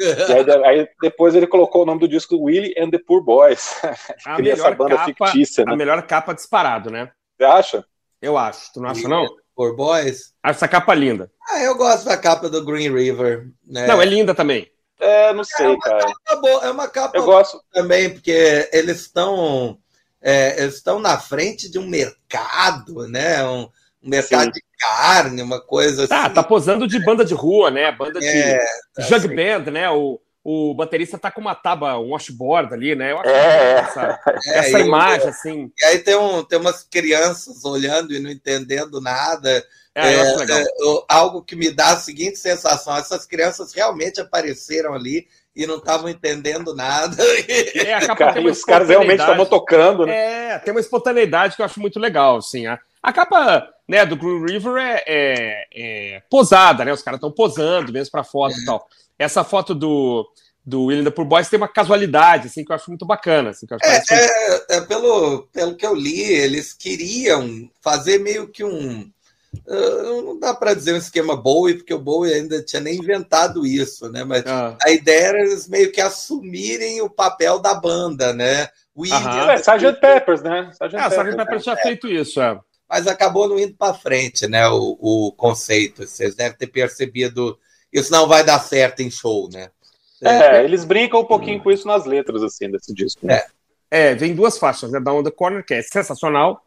E 0.00 0.32
aí, 0.32 0.64
aí 0.64 0.88
depois 1.02 1.34
ele 1.34 1.46
colocou 1.46 1.82
o 1.82 1.84
nome 1.86 2.00
do 2.00 2.08
disco 2.08 2.36
Willie 2.36 2.74
and 2.78 2.90
the 2.90 2.98
Poor 2.98 3.22
Boys. 3.22 3.80
A 4.24 4.36
Cria 4.36 4.54
essa 4.54 4.70
banda 4.70 4.96
capa, 4.96 5.26
fictícia, 5.26 5.62
a 5.64 5.70
né? 5.70 5.76
melhor 5.76 6.02
capa 6.06 6.32
disparado, 6.32 6.90
né? 6.90 7.10
Você 7.36 7.44
acha? 7.44 7.84
Eu 8.22 8.38
acho. 8.38 8.72
Tu 8.72 8.80
não 8.80 8.88
acha, 8.88 9.06
não? 9.06 9.26
Por 9.56 9.74
Boys. 9.74 10.34
Acho 10.42 10.58
essa 10.58 10.68
capa 10.68 10.94
linda. 10.94 11.30
Ah, 11.48 11.62
eu 11.62 11.74
gosto 11.74 12.04
da 12.04 12.16
capa 12.16 12.48
do 12.50 12.62
Green 12.64 12.92
River. 12.92 13.48
Né? 13.66 13.86
Não, 13.86 14.00
é 14.00 14.04
linda 14.04 14.34
também. 14.34 14.70
É, 15.00 15.32
não 15.32 15.42
sei, 15.44 15.76
cara. 15.78 16.06
Tá 16.24 16.36
bom, 16.36 16.60
é 16.62 16.70
uma 16.70 16.86
capa 16.88 17.16
Eu 17.16 17.24
gosto. 17.24 17.60
também, 17.72 18.10
porque 18.10 18.68
eles 18.72 19.00
estão 19.00 19.78
é, 20.22 20.60
eles 20.60 20.74
estão 20.76 20.98
na 20.98 21.18
frente 21.18 21.70
de 21.70 21.78
um 21.78 21.86
mercado, 21.86 23.08
né? 23.08 23.42
Um, 23.44 23.62
um 24.02 24.08
mercado 24.08 24.44
Sim. 24.44 24.50
de 24.50 24.62
carne, 24.78 25.42
uma 25.42 25.60
coisa 25.60 26.02
assim. 26.04 26.08
Tá, 26.08 26.28
tá 26.28 26.42
posando 26.42 26.86
de 26.86 26.98
banda 26.98 27.24
de 27.24 27.34
rua, 27.34 27.70
né? 27.70 27.90
Banda 27.92 28.20
de 28.20 28.26
É, 28.26 28.58
jug 29.00 29.28
band, 29.28 29.70
né? 29.70 29.88
O, 29.90 30.20
o 30.48 30.72
baterista 30.74 31.18
tá 31.18 31.28
com 31.28 31.40
uma 31.40 31.56
tábua, 31.56 31.98
um 31.98 32.10
washboard 32.10 32.72
ali, 32.72 32.94
né? 32.94 33.10
Eu 33.10 33.18
acho 33.18 33.28
É. 33.30 33.72
essa, 33.80 34.20
é, 34.46 34.58
essa 34.60 34.78
imagem, 34.78 35.28
assim. 35.28 35.72
E 35.76 35.84
aí 35.86 35.98
tem, 35.98 36.14
um, 36.14 36.44
tem 36.44 36.56
umas 36.56 36.84
crianças 36.84 37.64
olhando 37.64 38.14
e 38.14 38.20
não 38.20 38.30
entendendo 38.30 39.00
nada. 39.00 39.64
É, 39.92 40.14
eu 40.14 40.20
acho 40.20 40.36
legal. 40.36 40.58
É, 40.58 40.64
o- 40.84 41.04
algo 41.08 41.42
que 41.42 41.56
me 41.56 41.68
dá 41.72 41.88
a 41.88 41.96
seguinte 41.96 42.38
sensação: 42.38 42.96
essas 42.96 43.26
crianças 43.26 43.72
realmente 43.72 44.20
apareceram 44.20 44.94
ali 44.94 45.26
e 45.56 45.66
não 45.66 45.78
estavam 45.78 46.08
entendendo 46.08 46.76
nada. 46.76 47.16
É, 47.74 47.94
a 47.94 48.06
capa 48.06 48.16
Cara, 48.16 48.40
e 48.40 48.46
os 48.48 48.62
caras 48.64 48.88
realmente 48.88 49.18
estavam 49.20 49.46
tocando, 49.46 50.06
né? 50.06 50.14
É, 50.52 50.58
tem 50.60 50.72
uma 50.72 50.80
espontaneidade 50.80 51.56
que 51.56 51.62
eu 51.62 51.66
acho 51.66 51.80
muito 51.80 51.98
legal, 51.98 52.36
assim. 52.36 52.66
A, 52.68 52.78
a 53.02 53.12
capa 53.12 53.68
né, 53.88 54.06
do 54.06 54.14
Green 54.16 54.44
River 54.46 54.76
é, 54.76 55.02
é- 55.06 55.66
é 55.74 56.22
posada, 56.30 56.84
né? 56.84 56.92
Os 56.92 57.02
caras 57.02 57.18
estão 57.18 57.32
posando 57.32 57.92
mesmo 57.92 58.12
pra 58.12 58.22
foto 58.22 58.54
e 58.56 58.64
tal. 58.64 58.86
Essa 59.18 59.42
foto 59.44 59.74
do, 59.74 60.26
do 60.64 60.84
William 60.84 61.04
the 61.04 61.10
Poor 61.10 61.24
Boys 61.26 61.48
tem 61.48 61.56
uma 61.56 61.68
casualidade, 61.68 62.48
assim, 62.48 62.64
que 62.64 62.70
eu 62.72 62.76
acho 62.76 62.90
muito 62.90 63.06
bacana. 63.06 63.50
Assim, 63.50 63.66
que 63.66 63.72
eu 63.72 63.78
acho 63.80 63.84
que 63.84 64.06
parece- 64.08 64.14
É, 64.14 64.76
é, 64.76 64.80
pelo, 64.82 65.42
pelo 65.52 65.74
que 65.76 65.86
eu 65.86 65.94
li, 65.94 66.20
eles 66.22 66.72
queriam 66.72 67.70
fazer 67.80 68.18
meio 68.18 68.48
que 68.48 68.62
um. 68.64 69.10
ah, 69.68 70.02
não 70.22 70.38
dá 70.38 70.52
para 70.54 70.74
dizer 70.74 70.92
um 70.92 70.98
esquema 70.98 71.34
Bowie, 71.36 71.76
porque 71.76 71.94
o 71.94 71.98
Bowie 71.98 72.32
ainda 72.34 72.62
tinha 72.62 72.80
nem 72.80 72.96
inventado 72.98 73.66
isso, 73.66 74.10
né? 74.10 74.22
Mas 74.24 74.44
Ah, 74.46 74.76
a 74.82 74.90
ideia 74.90 75.28
era 75.28 75.40
eles 75.40 75.66
meio 75.68 75.90
que 75.90 76.00
assumirem 76.00 77.00
o 77.00 77.08
papel 77.10 77.58
da 77.58 77.74
banda, 77.74 78.32
né? 78.32 78.68
O 78.94 79.04
Aham. 79.06 79.50
É, 79.50 79.54
Sgt. 79.56 80.00
Peppers, 80.00 80.42
né? 80.42 80.70
Sgt. 80.72 80.96
é, 80.96 80.98
Sgt. 81.00 81.16
Peppers. 81.16 81.36
Pepper 81.36 81.60
tinha 81.60 81.76
feito 81.76 82.08
isso, 82.08 82.40
é. 82.40 82.58
mas 82.88 83.06
acabou 83.06 83.48
não 83.48 83.58
indo 83.58 83.74
para 83.74 83.92
frente, 83.94 84.46
né? 84.46 84.66
O, 84.68 84.96
o 85.00 85.32
conceito. 85.32 86.06
Vocês 86.06 86.34
devem 86.34 86.56
ter 86.56 86.66
percebido. 86.66 87.58
Isso 87.98 88.12
não 88.12 88.26
vai 88.28 88.44
dar 88.44 88.58
certo 88.60 89.00
em 89.00 89.10
show, 89.10 89.48
né? 89.52 89.70
É, 90.22 90.64
eles 90.64 90.84
brincam 90.84 91.20
um 91.20 91.24
pouquinho 91.24 91.62
com 91.62 91.70
isso 91.70 91.86
nas 91.86 92.04
letras, 92.06 92.42
assim, 92.42 92.70
desse 92.70 92.92
disco. 92.94 93.26
né? 93.26 93.42
É, 93.90 94.14
vem 94.14 94.34
duas 94.34 94.58
faixas, 94.58 94.90
né? 94.90 94.98
Da 95.00 95.12
On 95.12 95.22
The 95.22 95.30
Corner, 95.30 95.64
que 95.64 95.74
é 95.74 95.82
sensacional. 95.82 96.62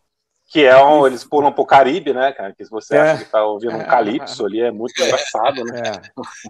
Que 0.52 0.66
é 0.66 0.76
um, 0.84 1.06
eles 1.06 1.24
pulam 1.24 1.52
pro 1.52 1.66
Caribe, 1.66 2.12
né, 2.14 2.32
cara? 2.32 2.54
Que 2.56 2.64
se 2.66 2.72
você 2.72 2.96
É. 2.96 3.00
acha 3.00 3.24
que 3.24 3.30
tá 3.32 3.44
ouvindo 3.44 3.76
um 3.76 3.84
calypso 3.86 4.46
ali, 4.46 4.62
é 4.62 4.72
muito 4.72 5.00
engraçado, 5.02 5.64
né? 5.66 5.82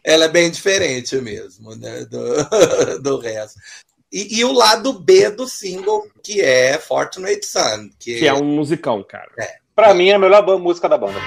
É. 0.05 0.13
Ela 0.13 0.25
é 0.25 0.29
bem 0.29 0.49
diferente 0.49 1.15
mesmo, 1.17 1.75
né? 1.75 2.05
Do, 2.05 2.19
do 3.01 3.17
resto. 3.19 3.59
E, 4.11 4.39
e 4.39 4.45
o 4.45 4.53
lado 4.53 4.93
B 4.93 5.29
do 5.31 5.47
single, 5.47 6.07
que 6.23 6.39
é 6.41 6.77
Fortunate 6.77 7.45
Son, 7.45 7.89
que, 7.99 8.19
Que 8.19 8.27
é 8.27 8.33
um 8.33 8.43
musicão, 8.45 9.03
cara. 9.03 9.29
Pra 9.75 9.93
mim, 9.93 10.09
é 10.09 10.13
a 10.15 10.19
melhor 10.19 10.45
música 10.59 10.87
da 10.87 10.97
banda. 10.97 11.19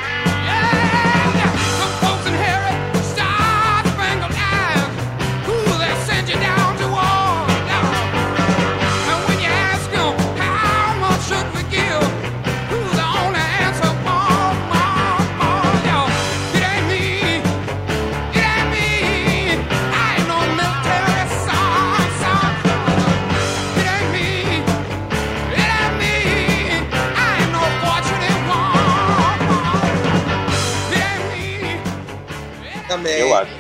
Também. 33.03 33.21
Eu 33.21 33.35
acho. 33.35 33.53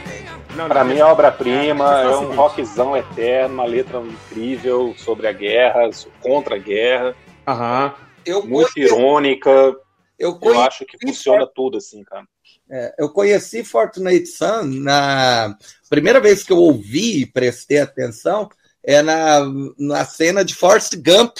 Não, 0.57 0.69
Pra 0.69 0.85
não, 0.85 0.93
mim 0.93 0.99
é 0.99 1.05
obra-prima, 1.05 2.03
É, 2.03 2.09
um 2.09 2.19
seguinte. 2.21 2.37
rockzão 2.37 2.97
eterno, 2.97 3.55
uma 3.55 3.65
letra 3.65 4.01
incrível 4.01 4.95
sobre 4.99 5.27
a 5.27 5.33
guerra, 5.33 5.89
contra 6.21 6.57
a 6.57 6.59
guerra, 6.59 7.15
Aham. 7.49 7.95
Eu, 8.25 8.45
muito 8.47 8.73
conhe- 8.75 8.87
irônica. 8.87 9.51
eu, 9.51 9.77
Eu 10.19 10.35
conhe- 10.39 10.61
acho 10.61 10.85
que 10.85 10.97
funciona 11.05 11.47
tudo 11.53 11.79
assim, 11.79 12.05
cara. 12.05 12.25
é, 12.71 12.95
eu 12.99 13.09
conheci 13.09 13.65
Fortunate 13.65 14.27
Son 14.27 14.63
na 14.65 15.57
primeira 15.91 16.21
vez 16.21 16.43
que 16.45 16.53
eu 16.53 16.59
ouvi 16.59 17.23
e 17.23 17.27
prestei 17.27 17.81
atenção 17.81 18.49
é 18.85 19.01
na, 19.03 19.41
na 19.79 20.05
cena 20.05 20.45
de 20.45 20.55
Forrest 20.55 20.95
Gump, 20.97 21.37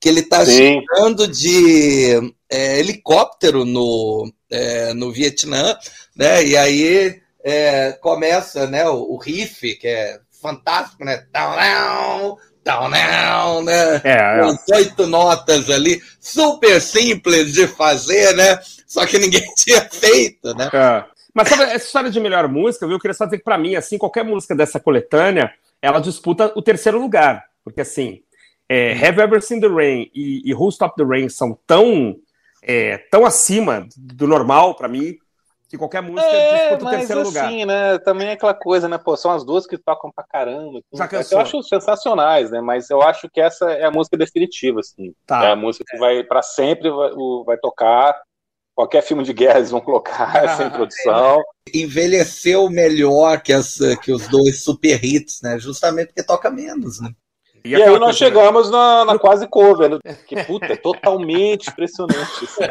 que 0.00 0.08
ele 0.08 0.22
tá 0.22 0.44
Sim, 0.46 0.80
chegando 0.86 1.26
de 1.28 2.32
é, 2.50 2.78
helicóptero 2.78 3.64
no, 3.64 4.30
é, 4.50 4.92
no 4.94 5.10
Vietnã, 5.12 5.76
né? 6.16 6.44
E 6.44 6.56
aí 6.56 7.20
é, 7.44 7.92
começa 7.92 8.66
né, 8.66 8.88
o, 8.88 9.14
o 9.14 9.16
riff, 9.16 9.74
que 9.76 9.88
é 9.88 10.20
fantástico, 10.40 11.04
né? 11.04 11.24
Down, 11.32 12.36
down, 12.64 12.90
down, 12.90 13.62
né? 13.64 14.00
É, 14.04 14.40
é. 14.40 14.40
Com 14.40 14.74
oito 14.74 15.06
notas 15.06 15.70
ali, 15.70 16.00
super 16.20 16.80
simples 16.80 17.52
de 17.52 17.66
fazer, 17.66 18.34
né? 18.34 18.58
Só 18.86 19.06
que 19.06 19.18
ninguém 19.18 19.44
tinha 19.56 19.80
feito, 19.90 20.54
né? 20.54 20.68
É. 20.72 21.04
Mas 21.34 21.48
sabe, 21.48 21.62
essa 21.62 21.86
história 21.86 22.10
de 22.10 22.20
melhor 22.20 22.46
música, 22.48 22.86
viu? 22.86 22.96
Eu 22.96 23.00
queria 23.00 23.14
só 23.14 23.24
dizer 23.24 23.38
que 23.38 23.44
pra 23.44 23.56
mim, 23.56 23.74
assim, 23.74 23.96
qualquer 23.96 24.24
música 24.24 24.54
dessa 24.54 24.78
coletânea 24.78 25.52
ela 25.80 25.98
disputa 25.98 26.52
o 26.54 26.62
terceiro 26.62 27.00
lugar. 27.00 27.44
Porque 27.64 27.80
assim, 27.80 28.20
é, 28.68 28.92
Have 28.92 29.18
You 29.18 29.24
Ever 29.24 29.42
Seen 29.42 29.60
the 29.60 29.68
Rain 29.68 30.10
e, 30.14 30.42
e 30.44 30.54
Who 30.54 30.68
Stop 30.68 30.94
the 30.96 31.04
Rain 31.04 31.28
são 31.28 31.58
tão, 31.66 32.16
é, 32.62 32.98
tão 33.10 33.26
acima 33.26 33.88
do 33.96 34.26
normal 34.28 34.76
pra 34.76 34.88
mim 34.88 35.16
que 35.72 35.78
qualquer 35.78 36.02
música 36.02 36.28
É, 36.28 36.68
disputa 36.68 36.84
o 36.84 36.90
terceiro 36.90 37.22
lugar. 37.22 37.46
assim, 37.46 37.64
né? 37.64 37.98
Também 38.00 38.28
é 38.28 38.32
aquela 38.32 38.52
coisa, 38.52 38.90
né? 38.90 38.98
Pô, 38.98 39.16
são 39.16 39.30
as 39.30 39.42
duas 39.42 39.66
que 39.66 39.78
tocam 39.78 40.12
pra 40.14 40.22
caramba. 40.22 40.82
Já 40.92 41.08
eu 41.30 41.38
acho 41.40 41.62
sensacionais, 41.62 42.50
né? 42.50 42.60
Mas 42.60 42.90
eu 42.90 43.00
acho 43.00 43.26
que 43.30 43.40
essa 43.40 43.70
é 43.72 43.84
a 43.84 43.90
música 43.90 44.14
definitiva, 44.18 44.80
assim. 44.80 45.14
Tá. 45.26 45.44
É 45.44 45.52
a 45.52 45.56
música 45.56 45.82
que 45.88 45.96
vai 45.96 46.22
pra 46.24 46.42
sempre 46.42 46.90
vai, 46.90 47.10
vai 47.46 47.56
tocar. 47.56 48.14
Qualquer 48.74 49.02
filme 49.02 49.24
de 49.24 49.32
guerra 49.32 49.60
eles 49.60 49.70
vão 49.70 49.80
colocar 49.80 50.46
sem 50.58 50.68
produção. 50.68 51.42
Envelheceu 51.72 52.68
melhor 52.68 53.40
que, 53.40 53.54
as, 53.54 53.78
que 54.02 54.12
os 54.12 54.28
dois 54.28 54.62
super 54.62 55.02
hits, 55.02 55.40
né? 55.40 55.58
Justamente 55.58 56.08
porque 56.08 56.22
toca 56.22 56.50
menos, 56.50 57.00
né? 57.00 57.08
E, 57.64 57.74
aquela 57.74 57.94
aí 57.96 58.00
nós 58.00 58.08
né? 58.08 58.12
chegamos 58.26 58.70
na, 58.70 59.04
na 59.04 59.18
quase 59.18 59.46
cover, 59.48 59.90
né? 59.90 59.98
que 60.26 60.42
puta, 60.44 60.66
é 60.72 60.76
totalmente 60.76 61.68
impressionante. 61.70 62.44
assim. 62.44 62.62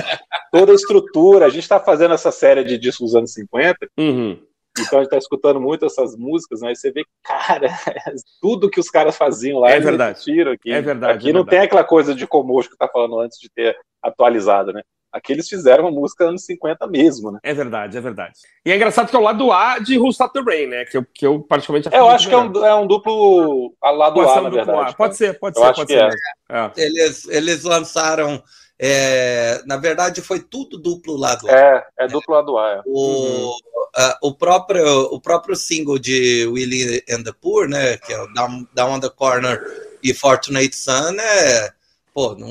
Toda 0.51 0.71
a 0.71 0.75
estrutura. 0.75 1.45
A 1.45 1.49
gente 1.49 1.67
tá 1.67 1.79
fazendo 1.79 2.13
essa 2.13 2.31
série 2.31 2.63
de 2.63 2.77
discos 2.77 3.07
dos 3.11 3.15
anos 3.15 3.33
50, 3.33 3.77
Uhum. 3.97 4.37
então 4.79 4.99
a 4.99 5.01
gente 5.03 5.11
tá 5.11 5.17
escutando 5.17 5.59
muito 5.61 5.85
essas 5.85 6.15
músicas, 6.17 6.61
né? 6.61 6.71
E 6.71 6.75
você 6.75 6.91
vê, 6.91 7.03
cara, 7.23 7.67
tudo 8.41 8.69
que 8.69 8.79
os 8.79 8.89
caras 8.89 9.15
faziam 9.17 9.59
lá, 9.59 9.69
É 9.71 9.73
eles 9.75 9.85
verdade. 9.85 10.19
repetiram 10.19 10.51
aqui. 10.51 10.71
É 10.71 10.81
verdade, 10.81 11.13
Aqui 11.17 11.29
é 11.29 11.33
não 11.33 11.41
verdade. 11.41 11.49
tem 11.57 11.59
aquela 11.65 11.83
coisa 11.83 12.13
de 12.15 12.27
Comocho 12.27 12.69
que 12.69 12.77
tá 12.77 12.87
falando 12.87 13.19
antes 13.19 13.39
de 13.39 13.49
ter 13.49 13.77
atualizado, 14.03 14.73
né? 14.73 14.81
Aqui 15.11 15.33
eles 15.33 15.49
fizeram 15.49 15.83
uma 15.85 15.91
música 15.91 16.23
anos 16.25 16.45
50 16.45 16.87
mesmo, 16.87 17.31
né? 17.31 17.39
É 17.43 17.53
verdade, 17.53 17.97
é 17.97 18.01
verdade. 18.01 18.33
E 18.65 18.71
é 18.71 18.75
engraçado 18.75 19.09
que 19.09 19.15
é 19.15 19.19
o 19.19 19.23
lado 19.23 19.51
A 19.51 19.77
de 19.79 19.97
Who 19.97 20.09
Stop 20.09 20.33
the 20.33 20.39
Rain, 20.41 20.67
né? 20.67 20.85
Que 20.85 20.97
eu, 20.97 21.05
que 21.13 21.25
eu 21.27 21.41
particularmente 21.41 21.93
Eu 21.93 22.07
acho 22.07 22.27
que 22.29 22.33
é 22.33 22.37
um, 22.37 22.65
é 22.65 22.75
um 22.75 22.87
duplo 22.87 23.73
a 23.81 23.91
lado 23.91 24.13
Pode 24.15 24.29
A, 24.29 24.33
ser 24.33 24.39
um 24.39 24.43
na 24.43 24.49
duplo 24.49 24.65
verdade. 24.65 24.91
A. 24.91 24.93
Pode 24.93 25.17
ser, 25.17 25.39
pode 25.39 25.57
Eu 25.57 25.63
ser, 25.63 25.69
acho 25.69 25.79
pode 25.81 25.93
que 25.93 25.99
ser. 25.99 26.17
é. 26.49 26.57
É. 26.57 26.71
Eles, 26.77 27.27
eles 27.27 27.63
lançaram. 27.63 28.41
é, 28.79 29.61
na 29.65 29.77
verdade, 29.77 30.21
foi 30.21 30.39
tudo 30.39 30.77
duplo 30.77 31.15
lado. 31.17 31.47
A. 31.49 31.51
É, 31.51 31.85
é 31.99 32.07
duplo 32.07 32.33
lado 32.35 32.57
A. 32.57 32.71
é. 32.71 32.81
O, 32.85 33.53
a- 33.95 34.17
o, 34.23 34.33
próprio, 34.33 35.03
o 35.13 35.19
próprio 35.19 35.55
single 35.55 35.99
de 35.99 36.47
Willie 36.47 37.03
and 37.09 37.23
the 37.23 37.33
Poor, 37.41 37.67
né? 37.67 37.97
Que 37.97 38.13
é 38.13 38.21
o 38.21 38.27
Down, 38.33 38.65
Down 38.73 38.93
on 38.93 38.99
the 39.01 39.09
Corner 39.09 39.61
e 40.01 40.13
Fortunate 40.13 40.75
Son, 40.75 41.11
é. 41.19 41.69
Pô, 42.13 42.35
não, 42.35 42.49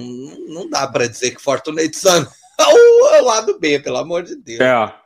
não 0.49 0.70
dá 0.70 0.87
pra 0.87 1.07
dizer 1.07 1.33
que 1.33 1.42
Fortunate 1.42 1.94
Son 1.96 2.23
é 2.23 2.39
o, 2.68 3.09
é 3.14 3.23
o 3.23 3.25
lado 3.25 3.59
B, 3.59 3.79
pelo 3.81 3.96
amor 3.99 4.23
de 4.23 4.37
Deus. 4.37 4.61
É. 4.61 5.01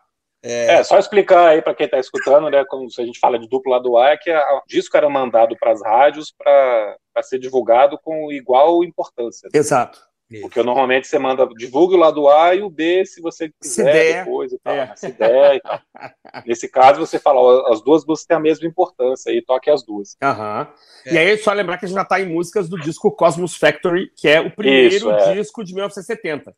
É, 0.47 0.85
só 0.85 0.99
explicar 0.99 1.49
aí 1.49 1.63
para 1.63 1.75
quem 1.75 1.89
tá 1.89 1.99
escutando, 1.99 2.51
né? 2.51 2.63
Quando 2.69 2.87
a 2.99 3.03
gente 3.03 3.19
fala 3.19 3.39
de 3.39 3.49
duplo 3.49 3.73
lado 3.73 3.97
A, 3.97 4.11
é 4.11 4.17
que 4.19 4.31
a- 4.31 4.57
o 4.59 4.63
disco 4.69 4.95
era 4.95 5.09
mandado 5.09 5.57
para 5.59 5.73
as 5.73 5.83
rádios 5.83 6.35
para 6.37 6.97
ser 7.23 7.39
divulgado 7.39 7.99
com 8.03 8.31
igual 8.31 8.85
importância. 8.85 9.49
né? 9.53 9.59
Exato. 9.59 9.99
Porque 10.43 10.63
normalmente 10.63 11.07
você 11.07 11.19
manda, 11.19 11.47
divulgue 11.57 11.95
o 11.95 11.99
lado 11.99 12.29
A 12.29 12.55
e 12.55 12.63
o 12.63 12.69
B 12.69 13.05
se 13.07 13.21
você 13.23 13.51
quiser 13.61 13.85
der, 13.93 14.25
depois 14.25 14.53
e 14.53 14.59
tal, 14.59 14.75
é. 14.75 14.93
se 14.97 15.13
der 15.13 15.57
e 15.57 15.61
tal. 15.61 15.81
Nesse 16.47 16.69
caso, 16.69 16.99
você 17.01 17.19
fala, 17.19 17.41
ó, 17.41 17.73
as 17.73 17.83
duas 17.83 18.05
músicas 18.05 18.27
têm 18.27 18.37
a 18.37 18.41
mesma 18.41 18.67
importância 18.67 19.31
e 19.31 19.41
toque 19.43 19.71
as 19.71 19.83
duas. 19.85 20.17
Aham. 20.23 20.67
É. 21.07 21.15
E 21.15 21.19
aí, 21.19 21.39
só 21.39 21.53
lembrar 21.53 21.79
que 21.79 21.85
a 21.85 21.89
gente 21.89 21.97
já 21.97 22.05
tá 22.05 22.21
em 22.21 22.27
músicas 22.29 22.69
do 22.69 22.79
disco 22.79 23.11
Cosmos 23.13 23.57
Factory, 23.57 24.11
que 24.17 24.27
é 24.29 24.41
o 24.41 24.51
primeiro 24.51 24.95
Isso, 24.95 25.11
é. 25.11 25.35
disco 25.35 25.63
de 25.65 25.73
1970. 25.75 26.55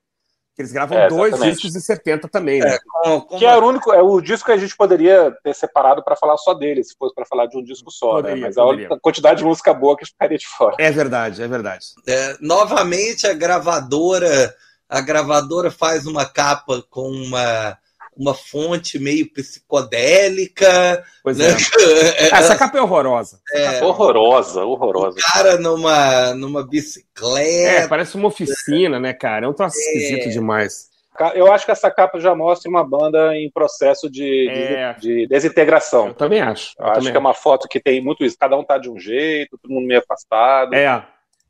Que 0.57 0.63
eles 0.63 0.73
gravam 0.73 0.97
É, 0.97 1.07
dois 1.09 1.39
discos 1.39 1.77
em 1.77 1.81
70 1.81 2.29
também, 2.29 2.61
né? 2.61 2.79
Com- 3.05 3.21
com 3.21 3.39
Que 3.39 3.45
é 3.45 3.55
o 3.55 3.63
único, 3.63 3.93
é 3.93 4.01
o 4.01 4.21
disco 4.23 4.47
que 4.47 4.53
a 4.53 4.57
gente 4.57 4.75
poderia 4.75 5.31
ter 5.45 5.55
separado 5.55 6.03
para 6.03 6.17
falar 6.17 6.39
só 6.39 6.55
dele, 6.55 6.83
se 6.83 6.97
fosse 6.99 7.15
para 7.15 7.27
falar 7.27 7.45
de 7.47 7.59
um 7.59 7.63
disco 7.63 7.91
só, 7.91 8.13
Poderia, 8.13 8.37
né? 8.37 8.43
Mas 8.47 8.57
a 8.57 8.63
poderia. 8.63 8.87
única 8.87 8.99
quantidade 9.01 9.41
de 9.41 9.45
música 9.45 9.75
boa 9.75 9.95
que 9.99 10.07
ficaria 10.07 10.39
de 10.39 10.47
fora. 10.47 10.75
É 10.79 10.91
verdade, 10.91 11.43
é 11.43 11.47
verdade. 11.47 11.85
É, 12.09 12.37
novamente 12.41 13.27
a 13.27 13.35
gravadora 13.35 14.55
a 14.89 15.01
gravadora 15.01 15.71
faz 15.71 16.07
uma 16.07 16.25
capa 16.25 16.83
com 16.89 17.11
uma, 17.11 17.77
uma 18.17 18.35
fonte 18.35 18.99
meio 18.99 19.31
psicodélica 19.33 21.05
Pois 21.23 21.39
né? 21.39 21.47
é. 21.49 22.29
Ah, 22.33 22.39
essa 22.39 22.57
capa 22.57 22.79
é 22.79 22.83
horrorosa. 22.83 23.41
Horrorosa, 23.83 24.65
horrorosa. 24.65 25.19
cara 25.33 25.59
numa, 25.59 26.35
numa 26.35 26.61
É, 26.61 26.65
bicicleta 26.65 27.89
parece 27.89 28.17
uma 28.17 28.29
oficina, 28.29 28.99
né, 28.99 29.13
cara? 29.13 29.47
É 29.47 29.49
um 29.49 29.53
troço 29.53 29.77
esquisito 29.79 30.31
demais. 30.31 30.89
Eu 31.35 31.51
acho 31.51 31.65
que 31.65 31.71
essa 31.71 31.91
capa 31.91 32.21
já 32.21 32.35
mostra 32.35 32.69
uma 32.71 32.85
banda 32.85 33.35
em 33.35 33.51
processo 33.51 34.11
de, 34.11 34.49
É. 34.51 34.93
de, 34.95 35.01
de 35.23 35.27
desintegração. 35.27 36.09
Eu 36.09 36.15
também 36.15 36.43
acho. 36.43 36.75
Eu 36.79 36.85
Eu 36.85 36.91
acho 36.91 36.99
também 37.01 37.13
que 37.13 37.17
é 37.17 37.21
uma 37.21 37.33
foto 37.35 37.69
que 37.69 37.81
tem 37.81 38.03
muito 38.03 38.23
isso. 38.23 38.37
Cada 38.39 38.57
um 38.57 38.63
tá 38.65 38.77
de 38.77 38.91
um 38.91 38.99
jeito, 39.01 39.57
todo 39.57 39.73
mundo 39.73 39.87
meio 39.87 40.01
afastado. 40.01 40.75
É, 40.75 41.03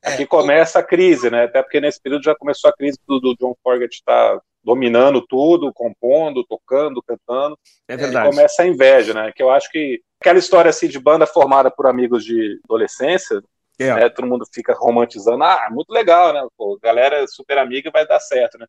Aqui 0.05 0.25
começa 0.25 0.79
a 0.79 0.85
crise, 0.85 1.31
né? 1.31 1.45
Até 1.45 1.61
porque 1.63 1.81
nesse 1.81 2.01
período 2.01 2.23
já 2.23 2.33
começou 2.37 2.71
a 2.71 2.73
crise 2.73 2.97
do, 3.09 3.19
do 3.19 3.35
John 3.41 3.57
Fogerty 3.61 3.97
estar 3.97 4.39
dominando 4.67 5.25
tudo, 5.25 5.73
compondo, 5.73 6.43
tocando, 6.45 7.01
cantando. 7.01 7.57
é 7.89 7.95
E 7.95 7.97
verdade. 7.97 8.29
começa 8.29 8.63
a 8.63 8.67
inveja, 8.67 9.15
né? 9.15 9.33
Que 9.35 9.41
eu 9.43 9.49
acho 9.51 9.71
que 9.71 10.01
aquela 10.21 10.41
história 10.41 10.69
assim 10.69 10.89
de 10.89 10.99
banda 10.99 11.25
formada 11.25 11.71
por 11.71 11.87
amigos 11.87 12.25
de 12.25 12.59
adolescência, 12.65 13.41
É. 13.79 13.95
né? 13.95 14.09
Todo 14.09 14.27
mundo 14.27 14.45
fica 14.53 14.75
romantizando. 14.75 15.45
Ah, 15.45 15.69
muito 15.71 15.91
legal, 15.91 16.33
né? 16.35 16.45
Pô, 16.59 16.77
galera 16.83 17.23
é 17.23 17.27
super 17.29 17.59
amiga 17.59 17.91
vai 17.93 18.05
dar 18.05 18.19
certo, 18.19 18.59
né? 18.59 18.67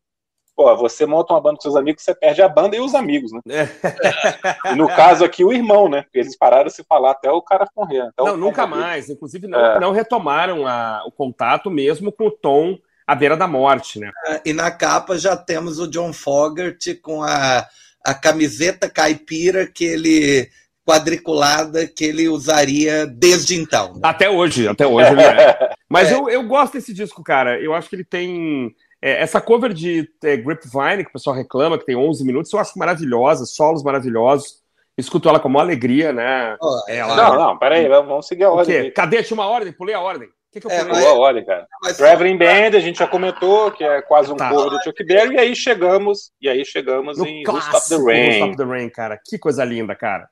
Pô, 0.54 0.74
você 0.76 1.04
monta 1.06 1.32
uma 1.32 1.40
banda 1.40 1.56
com 1.56 1.62
seus 1.62 1.76
amigos, 1.76 2.02
você 2.02 2.14
perde 2.14 2.42
a 2.42 2.48
banda 2.48 2.76
e 2.76 2.80
os 2.80 2.94
amigos, 2.94 3.30
né? 3.32 3.40
É. 3.48 4.72
E 4.72 4.76
no 4.76 4.86
caso 4.88 5.24
aqui, 5.24 5.44
o 5.44 5.52
irmão, 5.52 5.88
né? 5.88 6.02
Porque 6.02 6.18
eles 6.18 6.36
pararam 6.36 6.64
de 6.66 6.72
se 6.74 6.84
falar 6.84 7.12
até 7.12 7.30
o 7.30 7.42
cara 7.42 7.64
morrer. 7.76 8.00
Até 8.02 8.22
o 8.22 8.26
Não, 8.26 8.36
nunca 8.36 8.66
mais. 8.66 9.08
Inclusive, 9.08 9.46
não, 9.48 9.58
É. 9.58 9.80
não 9.80 9.90
retomaram 9.92 10.66
a- 10.66 11.02
o 11.06 11.10
contato 11.12 11.70
mesmo 11.70 12.10
com 12.12 12.26
o 12.26 12.30
Tom 12.30 12.76
à 13.08 13.14
beira 13.14 13.36
da 13.36 13.48
morte, 13.48 13.98
né? 13.98 14.10
e 14.44 14.52
na 14.52 14.70
capa 14.70 15.16
já 15.18 15.36
temos 15.36 15.78
o 15.78 15.88
John 15.88 16.12
Fogerty 16.12 16.94
com 16.94 17.22
a, 17.22 17.66
a 18.04 18.14
camiseta 18.14 18.88
caipira 18.88 19.66
que 19.66 19.84
ele 19.84 20.48
quadriculada 20.86 21.86
que 21.86 22.04
ele 22.04 22.28
usaria 22.28 23.06
desde 23.06 23.54
então 23.60 23.94
né? 23.94 24.00
Até 24.02 24.28
hoje, 24.30 24.66
até 24.66 24.86
hoje 24.86 25.10
ele 25.12 25.22
é. 25.22 25.70
Mas 25.88 26.10
eu, 26.10 26.28
eu 26.28 26.42
gosto 26.46 26.74
desse 26.74 26.92
disco, 26.94 27.22
cara. 27.22 27.58
Eu 27.60 27.74
acho 27.74 27.88
que 27.88 27.96
ele 27.96 28.04
tem. 28.04 28.74
é, 29.00 29.22
essa 29.22 29.40
cover 29.40 29.72
de 29.72 30.08
é, 30.22 30.36
Grapevine, 30.36 31.02
que 31.04 31.10
o 31.10 31.12
pessoal 31.12 31.34
reclama, 31.36 31.78
que 31.78 31.86
tem 31.86 31.96
11 31.96 32.24
minutos, 32.24 32.52
eu 32.52 32.58
acho 32.58 32.78
maravilhosa, 32.78 33.46
solos 33.46 33.82
maravilhosos. 33.82 34.62
Escuto 34.98 35.28
ela 35.28 35.38
com 35.38 35.48
uma 35.48 35.60
alegria, 35.60 36.12
né? 36.12 36.56
Ó, 36.60 36.80
Ela- 36.88 37.16
Não, 37.16 37.34
não, 37.38 37.58
peraí, 37.58 37.86
vamos 37.88 38.08
vamos 38.08 38.26
seguir 38.26 38.44
a 38.44 38.50
O 38.50 38.56
ordem. 38.56 38.90
Cadê? 38.92 39.22
Tinha 39.22 39.36
uma 39.36 39.46
ordem? 39.46 39.72
Pulei 39.72 39.94
a 39.94 40.00
ordem. 40.00 40.28
O 40.48 40.52
que, 40.52 40.60
que 40.60 40.66
eu 40.66 40.70
É, 40.70 40.82
mas- 40.84 41.04
Boa 41.04 41.44
cara. 41.44 41.66
mas- 41.82 41.96
Traveling 41.98 42.38
Band, 42.38 42.76
a 42.76 42.80
gente 42.80 42.98
já 42.98 43.06
comentou, 43.06 43.70
que 43.70 43.84
é 43.84 44.00
quase 44.00 44.32
um 44.32 44.36
Tá. 44.36 44.48
cover 44.48 44.70
do 44.70 44.82
Chuck 44.82 45.04
Berry, 45.04 45.34
e 45.34 45.38
aí 45.38 45.54
chegamos, 45.54 46.32
e 46.40 46.48
aí 46.48 46.64
chegamos 46.64 47.18
No 47.18 47.26
em 47.26 47.46
Who 47.46 47.58
Stop 47.58 47.88
the 47.88 47.96
Rain. 47.96 48.30
Stop 48.40 48.56
the 48.56 48.64
Rain, 48.64 48.88
cara. 48.88 49.20
Que 49.22 49.38
coisa 49.38 49.62
linda, 49.64 49.94
cara. 49.94 50.28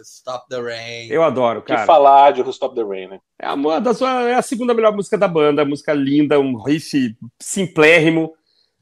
Stop 0.00 0.48
the 0.48 0.60
Rain. 0.60 1.08
Eu 1.10 1.22
adoro, 1.22 1.60
que 1.60 1.74
cara. 1.74 1.84
falar 1.84 2.30
de 2.32 2.40
Who 2.40 2.50
Stop 2.50 2.74
the 2.74 2.82
Rain, 2.82 3.08
né? 3.08 3.18
É, 3.38 3.50
uma 3.52 3.80
das, 3.80 4.00
é 4.00 4.34
a 4.34 4.42
segunda 4.42 4.72
melhor 4.72 4.94
música 4.94 5.18
da 5.18 5.28
banda, 5.28 5.64
música 5.64 5.92
linda, 5.92 6.38
um 6.40 6.56
riff 6.62 7.14
simplérrimo, 7.38 8.32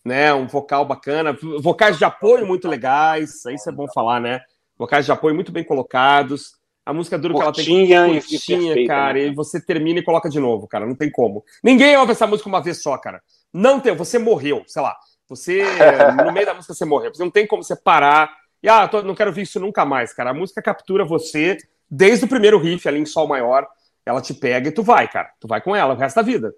né? 0.05 0.33
Um 0.35 0.47
vocal 0.47 0.85
bacana, 0.85 1.37
vocais 1.61 1.99
de 1.99 2.05
apoio 2.05 2.47
muito 2.47 2.69
legais, 2.69 3.45
isso 3.47 3.69
é 3.69 3.73
bom 3.73 3.87
falar, 3.93 4.21
né? 4.21 4.41
Vocais 4.79 5.07
de 5.07 5.11
apoio 5.13 5.35
muito 5.35 5.51
bem 5.51 5.65
colocados. 5.65 6.53
A 6.87 6.93
música 6.93 7.19
dura 7.19 7.35
o 7.35 7.37
que 7.37 7.43
ela 7.43 7.53
tem 7.53 7.65
Curtinha 7.65 8.07
e- 8.07 8.13
curtinha, 8.21 8.39
perfeita, 8.75 8.87
cara, 8.95 9.13
né? 9.15 9.27
e 9.27 9.35
você 9.35 9.61
termina 9.61 9.99
e 9.99 10.03
coloca 10.05 10.31
de 10.31 10.39
novo, 10.39 10.69
cara, 10.69 10.87
não 10.87 10.95
tem 10.95 11.11
como. 11.11 11.45
Ninguém 11.63 11.97
ouve 11.97 12.13
essa 12.13 12.27
música 12.29 12.49
uma 12.49 12.63
vez 12.63 12.81
só, 12.81 12.97
cara. 12.97 13.21
Não 13.53 13.81
tem, 13.81 13.93
você 13.95 14.19
morreu, 14.19 14.63
sei 14.69 14.81
lá. 14.83 14.97
Você, 15.29 15.63
no 16.25 16.33
meio 16.33 16.47
da 16.47 16.55
música, 16.55 16.73
você 16.73 16.85
morreu. 16.85 17.13
Você 17.13 17.23
não 17.25 17.31
tem 17.31 17.45
como 17.47 17.63
você 17.65 17.75
parar 17.75 18.33
e, 18.63 18.69
ah, 18.69 18.87
tô- 18.87 19.03
não 19.03 19.15
quero 19.17 19.33
ver 19.33 19.43
isso 19.43 19.59
nunca 19.59 19.85
mais, 19.85 20.15
cara. 20.15 20.31
A 20.31 20.35
música 20.35 20.63
captura 20.63 21.05
você 21.05 21.57
desde 21.91 22.25
o 22.25 22.29
primeiro 22.29 22.59
riff 22.59 22.87
ali 22.89 23.01
em 23.01 23.07
Sol 23.07 23.27
Maior. 23.27 23.67
Ela 24.05 24.21
te 24.23 24.33
pega 24.33 24.69
e 24.69 24.73
tu 24.73 24.85
vai, 24.85 25.09
cara. 25.09 25.31
Tu 25.41 25.49
vai 25.49 25.61
com 25.61 25.75
ela 25.75 25.93
o 25.95 25.97
resto 25.97 26.15
da 26.17 26.23
vida. 26.23 26.55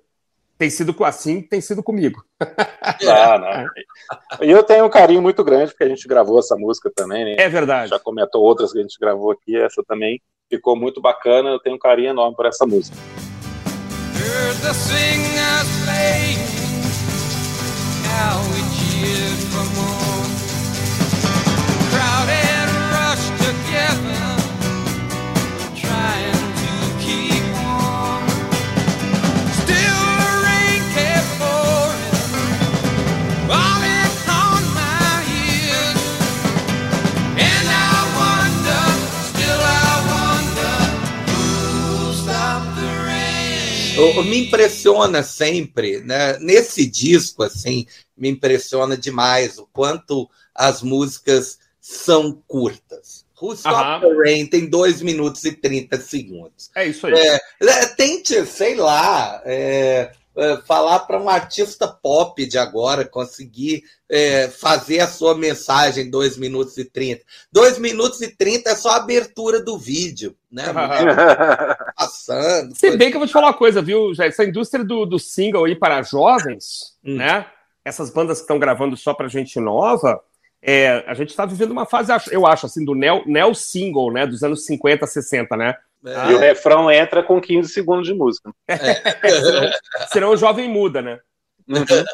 Tem 0.59 0.69
sido 0.69 0.93
com- 0.93 1.05
assim, 1.05 1.41
tem 1.41 1.61
sido 1.61 1.83
comigo. 1.85 2.21
Ah, 3.09 3.39
não. 3.39 4.45
E 4.47 4.51
eu 4.51 4.63
tenho 4.65 4.85
um 4.85 4.91
carinho 4.91 5.23
muito 5.23 5.45
grande, 5.45 5.71
porque 5.71 5.85
a 5.85 5.89
gente 5.89 6.07
gravou 6.09 6.39
essa 6.39 6.57
música 6.57 6.91
também, 6.95 7.25
né? 7.25 7.37
É 7.39 7.49
verdade. 7.49 7.91
Já 7.91 7.99
comentou 8.01 8.43
outras 8.43 8.73
que 8.73 8.79
a 8.79 8.83
gente 8.83 8.99
gravou 9.01 9.31
aqui, 9.31 9.57
essa 9.57 9.83
também 9.87 10.21
ficou 10.51 10.75
muito 10.75 11.01
bacana, 11.01 11.51
eu 11.51 11.61
tenho 11.61 11.77
um 11.77 11.79
carinho 11.79 12.11
enorme 12.11 12.35
por 12.35 12.47
essa 12.47 12.67
música. 12.67 12.97
Heard 14.17 14.61
the 14.63 14.75
singers 14.75 15.69
play. 15.85 16.37
How 18.05 18.41
we 18.53 18.68
me 44.25 44.47
impressiona 44.47 45.23
sempre, 45.23 46.01
né? 46.01 46.39
Nesse 46.39 46.87
disco, 46.87 47.43
assim, 47.43 47.87
me 48.17 48.29
impressiona 48.29 48.97
demais 48.97 49.59
o 49.59 49.67
quanto 49.73 50.29
as 50.55 50.83
músicas 50.83 51.59
são 51.81 52.43
curtas. 52.47 53.27
Who 53.41 53.55
Stop 53.55 54.01
the 54.01 54.15
Rain 54.15 54.47
tem 54.47 54.69
2 54.69 55.01
minutos 55.03 55.45
e 55.45 55.53
30 55.53 56.01
segundos. 56.01 56.71
É 56.75 56.87
isso 56.87 57.07
aí. 57.07 57.15
É, 57.15 57.87
tente, 57.87 58.45
sei 58.47 58.75
lá, 58.75 59.41
é, 59.45 60.11
é, 60.39 60.57
falar 60.59 61.01
para 61.01 61.21
um 61.21 61.29
artista 61.29 61.89
pop 61.89 62.47
de 62.47 62.57
agora 62.57 63.05
conseguir 63.05 63.83
é, 64.09 64.49
fazer 64.49 65.01
a 65.01 65.09
sua 65.09 65.35
mensagem 65.35 66.07
em 66.07 66.11
2 66.11 66.39
minutos 66.39 66.79
e 66.79 66.85
30. 66.85 67.25
2 67.53 67.79
minutos 67.79 68.21
e 68.23 68.35
30 68.35 68.71
é 68.71 68.75
só 68.75 68.91
a 68.91 68.97
abertura 68.97 69.61
do 69.63 69.77
vídeo, 69.77 70.37
né? 70.51 70.65
Passando. 71.97 72.75
Se 72.77 72.97
bem 72.97 73.11
que 73.11 73.17
eu 73.17 73.21
vou 73.21 73.27
te 73.27 73.33
falar 73.33 73.49
uma 73.49 73.55
coisa, 73.55 73.83
viu, 73.83 74.15
Jair? 74.15 74.31
Essa 74.31 74.45
indústria 74.45 74.85
do, 74.85 75.05
do 75.05 75.19
single 75.19 75.65
aí 75.65 75.75
para 75.75 76.03
jovens, 76.03 76.97
Hum. 77.05 77.17
né? 77.17 77.47
Essas 77.85 78.11
bandas 78.11 78.39
que 78.39 78.45
estão 78.45 78.59
gravando 78.59 78.97
só 78.97 79.15
pra 79.15 79.29
gente 79.29 79.59
nova, 79.59 80.21
é, 80.63 81.05
a 81.07 81.15
gente 81.15 81.35
tá 81.35 81.47
vivendo 81.47 81.71
uma 81.71 81.87
fase, 81.87 82.13
eu 82.31 82.47
acho, 82.47 82.67
assim, 82.67 82.85
do 82.85 82.95
neo, 82.95 83.23
neo 83.27 83.55
single, 83.55 84.13
né? 84.13 84.27
Dos 84.27 84.43
anos 84.43 84.65
50, 84.67 85.07
60, 85.07 85.57
né? 85.57 85.75
É, 86.05 86.31
E 86.31 86.35
o 86.35 86.39
refrão 86.39 86.91
entra 86.91 87.23
com 87.23 87.41
15 87.41 87.71
segundos 87.73 88.07
de 88.07 88.15
música. 88.15 88.53
Senão 90.13 90.31
o 90.31 90.37
jovem 90.37 90.69
muda, 90.69 91.03
né? 91.03 91.19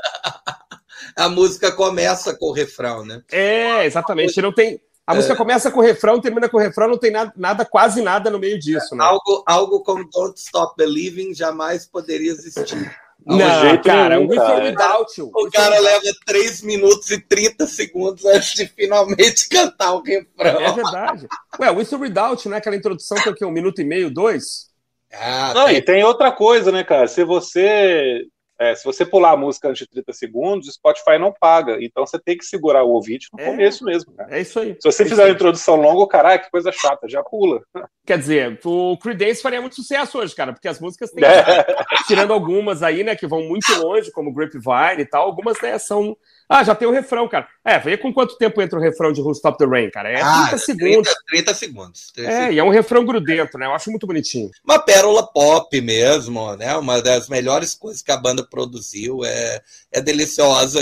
a 1.16 1.29
música 1.29 1.70
começa 1.73 2.35
com 2.37 2.47
o 2.47 2.53
refrão, 2.53 3.05
né? 3.05 3.23
É, 3.31 3.85
exatamente. 3.85 4.40
Não 4.40 4.53
tem. 4.53 4.81
A 5.07 5.12
É. 5.12 5.16
música 5.16 5.37
começa 5.37 5.70
com 5.70 5.81
o 5.81 5.83
refrão, 5.83 6.18
termina 6.20 6.49
com 6.49 6.57
o 6.57 6.61
refrão, 6.61 6.88
não 6.88 6.97
tem 6.97 7.11
nada, 7.11 7.31
nada 7.37 7.64
quase 7.66 8.01
nada 8.01 8.31
no 8.31 8.38
meio 8.38 8.59
disso, 8.59 8.97
né? 8.97 9.05
Algo, 9.05 9.44
algo 9.47 9.83
como 9.83 10.09
Don't 10.11 10.38
Stop 10.40 10.75
Believing 10.79 11.35
jamais 11.35 11.87
poderia 11.87 12.33
existir. 12.33 12.90
Não, 13.27 13.61
jeito 13.63 13.85
cara, 13.85 14.17
nenhum, 14.17 14.29
o 14.29 14.33
or 14.33 14.37
cara. 14.37 14.65
Without 14.65 15.21
You. 15.21 15.31
O 15.35 15.51
cara 15.51 15.79
leva 15.79 16.05
3 16.27 16.63
minutos 16.63 17.11
e 17.11 17.19
30 17.19 17.67
segundos 17.67 18.25
antes 18.25 18.53
de 18.55 18.67
finalmente 18.67 19.49
cantar 19.51 19.95
o 19.95 20.03
refrão. 20.03 20.61
É 20.61 20.73
verdade. 20.73 21.27
Ué, 21.59 21.71
With 21.71 21.89
or 21.93 22.01
Without, 22.01 22.49
né? 22.49 22.59
Aquela 22.59 22.77
introdução 22.77 23.17
tem 23.23 23.33
o 23.33 23.35
quê? 23.35 23.45
Um 23.45 23.51
minuto 23.51 23.81
e 23.81 23.85
meio, 23.85 24.11
dois? 24.11 24.69
Ah, 25.13 25.53
Não, 25.55 25.67
tem- 25.67 25.77
e 25.77 25.83
tem 25.83 26.05
outra 26.05 26.33
coisa, 26.33 26.71
né, 26.73 26.83
cara? 26.85 27.07
Se 27.07 27.25
você 27.25 28.25
é, 28.59 28.75
se 28.75 28.85
você 28.85 29.05
pular 29.05 29.33
a 29.33 29.37
música 29.37 29.69
antes 29.69 29.81
de 29.81 29.88
30 29.90 30.12
segundos, 30.12 30.69
o 30.69 30.73
Spotify 30.73 31.19
não 31.19 31.33
paga. 31.33 31.77
Então 31.81 32.07
você 32.07 32.19
tem 32.19 32.37
que 32.38 32.45
segurar 32.45 32.85
o 32.85 32.90
ouvinte 32.90 33.29
no 33.33 33.40
É. 33.40 33.47
começo 33.47 33.85
mesmo, 33.85 34.12
cara. 34.14 34.37
É 34.37 34.40
isso 34.40 34.59
aí. 34.61 34.77
Se 34.81 34.90
você 34.90 35.03
É 35.03 35.07
fizer 35.07 35.25
uma 35.25 35.31
introdução 35.33 35.77
longa, 35.77 36.07
caralho, 36.07 36.40
que 36.43 36.51
coisa 36.51 36.71
chata, 36.73 37.09
já 37.09 37.23
pula. 37.23 37.62
Quer 38.07 38.19
dizer, 38.19 38.61
o 38.64 38.97
Creedence 38.99 39.43
faria 39.43 39.61
muito 39.61 39.77
sucesso 39.77 40.19
hoje, 40.19 40.35
cara, 40.35 40.53
porque 40.53 40.69
as 40.69 40.79
músicas 40.81 41.11
têm, 41.11 41.25
É. 41.25 41.64
tirando 42.07 42.33
algumas 42.33 42.83
aí, 42.83 43.03
né, 43.03 43.17
que 43.17 43.27
vão 43.27 43.43
muito 43.43 43.67
longe, 43.81 44.11
como 44.12 44.33
Grapevine 44.33 45.01
e 45.03 45.07
tal, 45.07 45.25
algumas, 45.27 45.61
né, 45.61 45.79
são... 45.79 46.17
Ah, 46.49 46.63
já 46.63 46.75
tem 46.75 46.87
o 46.87 46.91
refrão, 46.91 47.27
cara. 47.29 47.49
É, 47.65 47.79
vê 47.79 47.97
com 47.97 48.13
quanto 48.13 48.37
tempo 48.37 48.61
entra 48.61 48.79
o 48.79 48.83
refrão 48.83 49.13
de 49.13 49.21
Who 49.21 49.33
Stop 49.33 49.57
the 49.59 49.65
Rain, 49.67 49.91
cara? 49.91 50.11
É 50.11 50.15
30 50.17 50.27
Ah, 50.29 50.59
segundos. 50.59 51.09
30, 51.09 51.15
30 51.29 51.55
segundos. 51.55 52.13
30 52.13 52.29
É, 52.31 52.33
segundos. 52.35 52.55
e 52.55 52.59
é 52.59 52.65
um 52.65 52.69
refrão 52.69 53.05
grudento, 53.05 53.57
né? 53.59 53.67
Eu 53.67 53.73
acho 53.75 53.91
muito 53.91 54.07
bonitinho. 54.07 54.51
Uma 54.65 54.79
pérola 54.79 55.27
pop 55.27 55.81
mesmo, 55.81 56.55
né? 56.57 56.77
Uma 56.77 57.01
das 57.01 57.29
melhores 57.29 57.75
coisas 57.75 58.03
que 58.03 58.13
a 58.13 58.17
banda 58.17 58.47
produziu. 58.49 59.25
É, 59.25 59.61
é 59.93 60.01
deliciosa. 60.01 60.81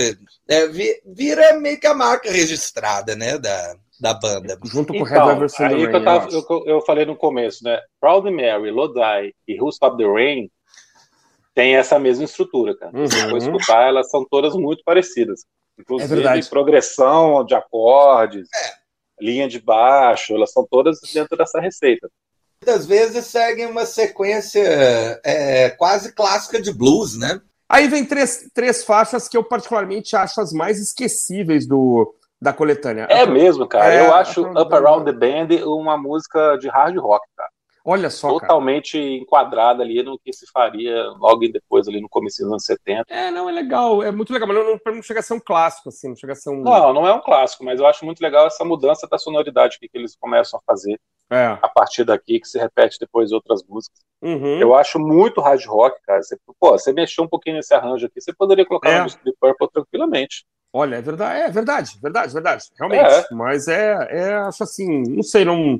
É, 0.48 0.66
vi- 0.66 1.00
vira 1.06 1.58
meio 1.58 1.78
que 1.78 1.86
a 1.86 1.94
marca 1.94 2.30
registrada, 2.30 3.14
né? 3.14 3.38
Da, 3.38 3.74
da 4.00 4.14
banda. 4.14 4.58
Junto 4.64 4.92
com 4.92 5.00
o 5.00 5.04
Red 5.04 5.16
Então, 5.16 5.30
Everson 5.30 5.62
aí 5.62 5.68
the 5.68 5.74
Rain, 5.84 5.94
eu, 5.94 6.04
tava- 6.04 6.28
eu- 6.32 6.64
eu 6.66 6.80
falei 6.80 7.06
no 7.06 7.14
começo, 7.16 7.62
né? 7.62 7.78
Proud 8.00 8.28
Mary, 8.30 8.70
Lodi 8.72 9.32
e 9.46 9.60
Who 9.60 9.68
Stop 9.70 9.96
the 9.96 10.04
Rain 10.04 10.50
tem 11.54 11.76
essa 11.76 11.98
mesma 11.98 12.24
estrutura, 12.24 12.76
cara. 12.76 12.92
Se 12.92 13.14
você 13.16 13.22
Uhum. 13.24 13.30
for 13.30 13.36
escutar, 13.38 13.88
elas 13.88 14.10
são 14.10 14.24
todas 14.28 14.54
muito 14.54 14.82
parecidas. 14.84 15.40
É 15.78 15.82
Inclusive, 15.82 16.14
verdade. 16.14 16.48
progressão 16.48 17.44
de 17.44 17.54
acordes, 17.54 18.48
linha 19.20 19.48
de 19.48 19.60
baixo, 19.60 20.34
elas 20.34 20.52
são 20.52 20.66
todas 20.68 20.98
dentro 21.12 21.36
dessa 21.36 21.60
receita. 21.60 22.08
Muitas 22.64 22.86
vezes 22.86 23.26
seguem 23.26 23.66
uma 23.66 23.84
sequência 23.86 24.60
é, 25.24 25.70
quase 25.70 26.14
clássica 26.14 26.60
de 26.62 26.72
blues, 26.72 27.18
né? 27.18 27.40
Aí 27.68 27.88
vem 27.88 28.04
três, 28.04 28.48
três 28.54 28.84
faixas 28.84 29.28
que 29.28 29.36
eu 29.36 29.42
particularmente 29.42 30.14
acho 30.14 30.40
as 30.40 30.52
mais 30.52 30.78
esquecíveis 30.78 31.66
do, 31.66 32.14
da 32.40 32.52
coletânea. 32.52 33.04
É 33.10 33.26
mesmo, 33.26 33.66
cara. 33.66 33.92
É, 33.94 34.06
eu 34.06 34.14
acho 34.14 34.40
Around 34.44 34.54
the 34.54 34.62
Up 34.62 34.74
Around 34.74 35.04
the 35.06 35.12
Band 35.12 35.66
uma 35.66 35.96
música 35.96 36.56
de 36.56 36.68
hard 36.68 36.96
rock, 36.98 37.26
cara. 37.36 37.50
Olha 37.84 38.08
só, 38.10 38.28
cara. 38.28 38.40
Totalmente 38.40 38.98
enquadrada 38.98 39.82
ali 39.82 40.02
no 40.02 40.18
que 40.18 40.32
se 40.32 40.46
faria 40.52 41.04
logo 41.18 41.40
depois, 41.50 41.88
ali 41.88 42.00
no 42.00 42.08
começo 42.08 42.42
dos 42.42 42.50
anos 42.52 42.64
70. 42.64 43.04
É, 43.08 43.30
não, 43.30 43.48
é 43.48 43.52
legal, 43.52 44.02
é 44.02 44.10
muito 44.12 44.32
legal, 44.32 44.46
mas 44.48 44.56
não, 44.56 44.64
não, 44.86 44.94
não 44.96 45.02
chega 45.02 45.20
a 45.20 45.22
ser 45.22 45.34
um 45.34 45.40
clássico, 45.40 45.88
assim, 45.88 46.08
não 46.08 46.16
chega 46.16 46.32
a 46.32 46.36
ser 46.36 46.50
um... 46.50 46.62
Não, 46.62 46.92
não 46.92 47.06
é 47.06 47.12
um 47.12 47.20
clássico, 47.20 47.64
mas 47.64 47.80
eu 47.80 47.86
acho 47.86 48.04
muito 48.04 48.20
legal 48.20 48.46
essa 48.46 48.64
mudança 48.64 49.08
da 49.08 49.18
sonoridade 49.18 49.78
que, 49.80 49.88
que 49.88 49.98
eles 49.98 50.14
começam 50.16 50.60
a 50.60 50.62
fazer 50.64 50.98
É. 51.30 51.58
a 51.60 51.68
partir 51.68 52.04
daqui, 52.04 52.38
que 52.38 52.46
se 52.46 52.58
repete 52.58 52.98
depois 53.00 53.30
em 53.30 53.34
outras 53.34 53.62
músicas. 53.68 53.98
Uhum. 54.22 54.60
Eu 54.60 54.74
acho 54.76 55.00
muito 55.00 55.40
hard 55.40 55.64
rock, 55.66 56.00
cara. 56.06 56.22
Você, 56.22 56.36
pô, 56.60 56.70
você 56.78 56.92
mexeu 56.92 57.24
um 57.24 57.28
pouquinho 57.28 57.56
nesse 57.56 57.74
arranjo 57.74 58.06
aqui, 58.06 58.20
você 58.20 58.32
poderia 58.32 58.64
colocar 58.64 58.90
É. 58.90 58.94
uma 58.98 59.04
música 59.04 59.22
de 59.24 59.34
Purple 59.40 59.68
tranquilamente. 59.72 60.44
Olha, 60.72 60.96
é 60.96 61.02
verdade, 61.02 61.40
é 61.40 61.50
verdade, 61.50 61.98
verdade, 62.00 62.32
verdade, 62.32 62.64
realmente. 62.78 63.04
É. 63.04 63.34
Mas 63.34 63.66
é, 63.68 63.92
é, 64.10 64.34
acho 64.36 64.62
assim, 64.62 65.02
não 65.08 65.22
sei, 65.22 65.44
não, 65.44 65.78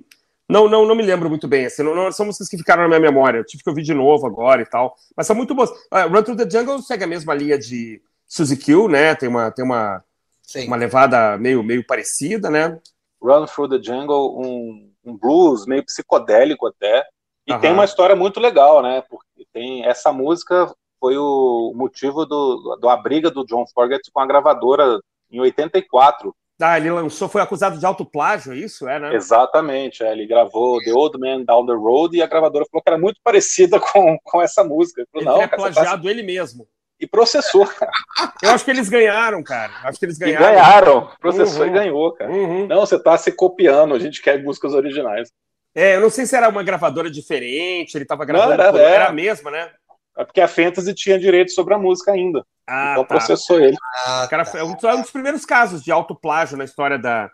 não, 0.53 0.69
não, 0.69 0.87
não 0.87 0.95
me 0.95 1.03
lembro 1.03 1.29
muito 1.29 1.49
bem. 1.49 1.67
Assim, 1.67 1.83
não, 1.83 1.95
não- 1.95 2.13
são 2.13 2.27
músicas 2.27 2.49
que 2.49 2.59
ficaram 2.59 2.83
na 2.83 2.89
minha 2.89 3.01
memória. 3.01 3.39
Eu 3.39 3.45
tive 3.45 3.63
que 3.63 3.69
ouvir 3.69 3.83
de 3.83 3.95
novo 3.95 4.27
agora 4.27 4.63
e 4.63 4.67
tal. 4.67 4.95
Mas 5.17 5.27
são 5.27 5.35
muito 5.35 5.55
boas. 5.55 5.71
Ah, 5.91 6.05
Run 6.05 6.23
Through 6.23 6.37
the 6.37 6.51
Jungle 6.51 6.81
segue 6.83 7.05
a 7.05 7.07
mesma 7.07 7.35
linha 7.35 7.59
de 7.59 8.01
Suzy 8.27 8.57
Q, 8.57 8.89
né? 8.89 9.15
Tem 9.15 9.29
uma, 9.29 9.51
tem 9.51 9.65
uma, 9.65 10.05
Sim. 10.43 10.67
uma 10.67 10.77
levada 10.77 11.37
meio, 11.39 11.63
meio 11.63 11.85
parecida, 11.87 12.51
né? 12.51 12.79
Run 13.21 13.47
Through 13.47 13.71
the 13.71 13.83
Jungle, 13.83 14.39
um, 14.39 14.93
um 15.05 15.17
blues 15.17 15.67
meio 15.67 15.85
psicodélico 15.85 16.67
até. 16.67 17.05
E 17.47 17.53
Aham. 17.53 17.61
tem 17.61 17.73
uma 17.73 17.85
história 17.85 18.15
muito 18.15 18.39
legal, 18.39 18.83
né? 18.83 19.03
Porque 19.09 19.47
tem 19.53 19.85
essa 19.85 20.13
música 20.13 20.73
foi 21.01 21.17
o 21.19 21.73
motivo 21.75 22.25
do, 22.25 22.77
do 22.81 22.89
a 22.89 22.97
briga 22.97 23.29
do 23.29 23.45
John 23.45 23.65
Fogerty 23.75 24.09
com 24.13 24.21
a 24.21 24.27
gravadora 24.27 25.01
em 25.29 25.41
84. 25.41 26.33
Ah, 26.61 26.77
ele 26.79 26.91
lançou, 26.91 27.29
foi 27.29 27.41
acusado 27.43 27.79
de 27.79 27.85
autoplágio, 27.85 28.53
é 28.53 28.57
isso? 28.57 28.89
É, 28.89 28.99
né? 29.01 29.15
Exatamente, 29.15 30.05
é, 30.05 30.13
ele 30.13 30.27
gravou 30.27 30.79
The 30.85 30.93
Old 30.93 31.19
Man 31.19 31.43
Down 31.45 31.67
the 31.67 31.73
Road 31.73 32.17
e 32.17 32.23
a 32.23 32.27
gravadora 32.27 32.65
falou 32.71 32.83
que 32.83 32.89
era 32.89 32.99
muito 32.99 33.21
parecida 33.25 33.81
com, 33.81 34.17
com 34.23 34.41
essa 34.43 34.63
música. 34.63 35.01
Ele 35.01 35.09
Ele 35.15 35.25
não, 35.25 35.39
cara, 35.41 35.49
você 35.49 35.57
tá... 35.57 35.73
plagiado 35.73 36.09
ele 36.09 36.23
mesmo. 36.23 36.67
E 37.01 37.07
processou, 37.07 37.67
cara. 37.67 37.91
Eu 38.41 38.51
acho 38.51 38.65
que 38.65 38.71
eles 38.71 38.89
ganharam, 38.89 39.43
cara. 39.43 39.73
Acho 39.83 39.99
que 39.99 40.05
eles 40.05 40.17
E 40.19 40.21
ganharam. 40.21 40.47
ganharam. 40.55 41.11
Processou 41.19 41.63
Uhum. 41.63 41.67
e 41.67 41.71
ganhou, 41.73 42.13
cara. 42.13 42.31
Uhum. 42.31 42.67
Não, 42.69 42.79
você 42.87 42.97
tá 42.97 43.19
se 43.19 43.33
copiando, 43.33 43.93
a 43.95 43.99
gente 43.99 44.23
quer 44.23 44.41
músicas 44.41 44.73
originais. 44.73 45.33
É, 45.75 45.97
eu 45.97 46.01
não 46.01 46.11
sei 46.11 46.27
se 46.27 46.37
era 46.37 46.49
uma 46.49 46.63
gravadora 46.63 47.11
diferente, 47.11 47.97
ele 47.97 48.05
tava 48.05 48.25
gravando. 48.25 48.53
era- 48.53 48.71
por- 48.71 48.79
era. 48.81 48.91
era 48.91 49.09
a 49.09 49.13
mesma, 49.13 49.51
né? 49.51 49.69
É 50.17 50.25
porque 50.25 50.41
a 50.41 50.49
Fantasy 50.49 50.95
tinha 50.95 51.19
direito 51.19 51.53
sobre 51.53 51.75
a 51.75 51.79
música 51.79 52.13
ainda. 52.13 52.45
Ah, 52.69 52.93
então 52.93 53.05
tá. 53.05 53.09
processou 53.17 53.59
ele. 53.61 53.77
Ah, 54.07 54.27
Cara, 54.29 54.45
foi 54.45 54.63
um 54.63 54.75
dos, 54.75 54.85
é 54.85 54.95
um 54.95 55.01
dos 55.01 55.11
primeiros 55.11 55.45
casos 55.45 55.83
de 55.83 55.91
autoplágio 55.91 56.57
na 56.57 56.65
história 56.65 56.99
da. 56.99 57.31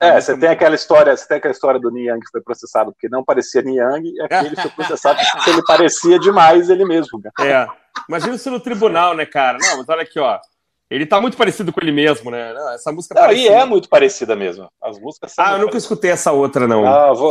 É, 0.00 0.12
da 0.12 0.20
você 0.20 0.38
tem 0.38 0.48
aquela 0.48 0.74
história, 0.74 1.16
você 1.16 1.26
tem 1.26 1.38
aquela 1.38 1.52
história 1.52 1.80
do 1.80 1.90
Niang 1.90 2.20
que 2.20 2.30
foi 2.30 2.40
processado 2.40 2.92
porque 2.92 3.08
não 3.08 3.24
parecia 3.24 3.62
Niang, 3.62 4.08
e 4.08 4.20
aqui 4.22 4.46
ele 4.46 4.56
foi 4.56 4.70
processado 4.70 5.18
porque 5.32 5.50
ele 5.50 5.62
parecia 5.64 6.18
demais 6.18 6.68
ele 6.70 6.84
mesmo, 6.84 7.20
cara. 7.34 7.48
É. 7.48 7.68
Imagina 8.08 8.36
isso 8.36 8.50
no 8.50 8.60
tribunal, 8.60 9.14
né, 9.14 9.26
cara? 9.26 9.58
Não, 9.60 9.78
mas 9.78 9.88
olha 9.88 10.02
aqui, 10.02 10.20
ó. 10.20 10.38
Ele 10.90 11.04
tá 11.04 11.20
muito 11.20 11.36
parecido 11.36 11.72
com 11.72 11.80
ele 11.82 11.92
mesmo, 11.92 12.30
né? 12.30 12.52
Não, 12.54 12.72
essa 12.72 12.90
música 12.92 13.14
Não, 13.14 13.22
parece- 13.22 13.42
e 13.42 13.48
é 13.48 13.64
muito 13.64 13.88
parecida 13.88 14.34
mesmo. 14.34 14.70
As 14.82 14.98
músicas 14.98 15.32
são. 15.32 15.44
Ah, 15.44 15.52
eu 15.52 15.58
nunca 15.58 15.76
escutei 15.76 16.10
essa 16.10 16.32
outra, 16.32 16.66
não. 16.66 16.86
Ah, 16.86 17.12
vou... 17.12 17.30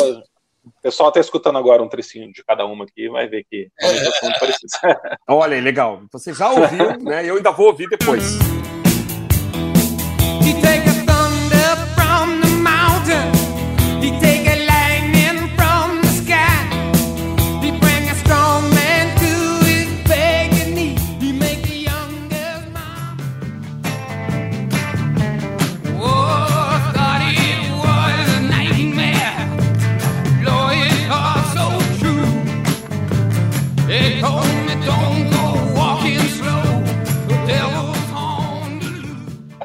O 0.78 0.82
pessoal 0.82 1.12
tá 1.12 1.20
escutando 1.20 1.58
agora 1.58 1.82
um 1.84 1.90
trecinho 1.90 2.32
de 2.32 2.44
cada 2.44 2.66
uma 2.66 2.86
aqui, 2.86 3.10
vai 3.10 3.28
ver 3.28 3.46
que 3.50 3.70
são 3.80 4.30
muito 4.30 4.40
parecidas. 4.40 4.72
Olha 5.28 5.56
aí, 5.56 5.62
legal. 5.62 6.02
Você 6.12 6.34
já 6.34 6.50
ouviu, 6.50 6.98
né? 7.00 7.26
Eu 7.26 7.38
ainda 7.38 7.52
vou 7.52 7.68
ouvir 7.68 7.88
depois. 7.90 8.38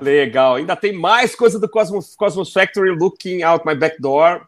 Legal. 0.02 0.56
Ainda 0.56 0.76
tem 0.76 0.92
mais 0.92 1.34
coisa 1.34 1.58
do 1.58 1.68
Cosmos, 1.68 2.14
Cosmos 2.16 2.52
Factory 2.52 2.90
Looking 2.90 3.42
Out 3.42 3.66
My 3.66 3.74
Back 3.74 4.00
Door. 4.00 4.46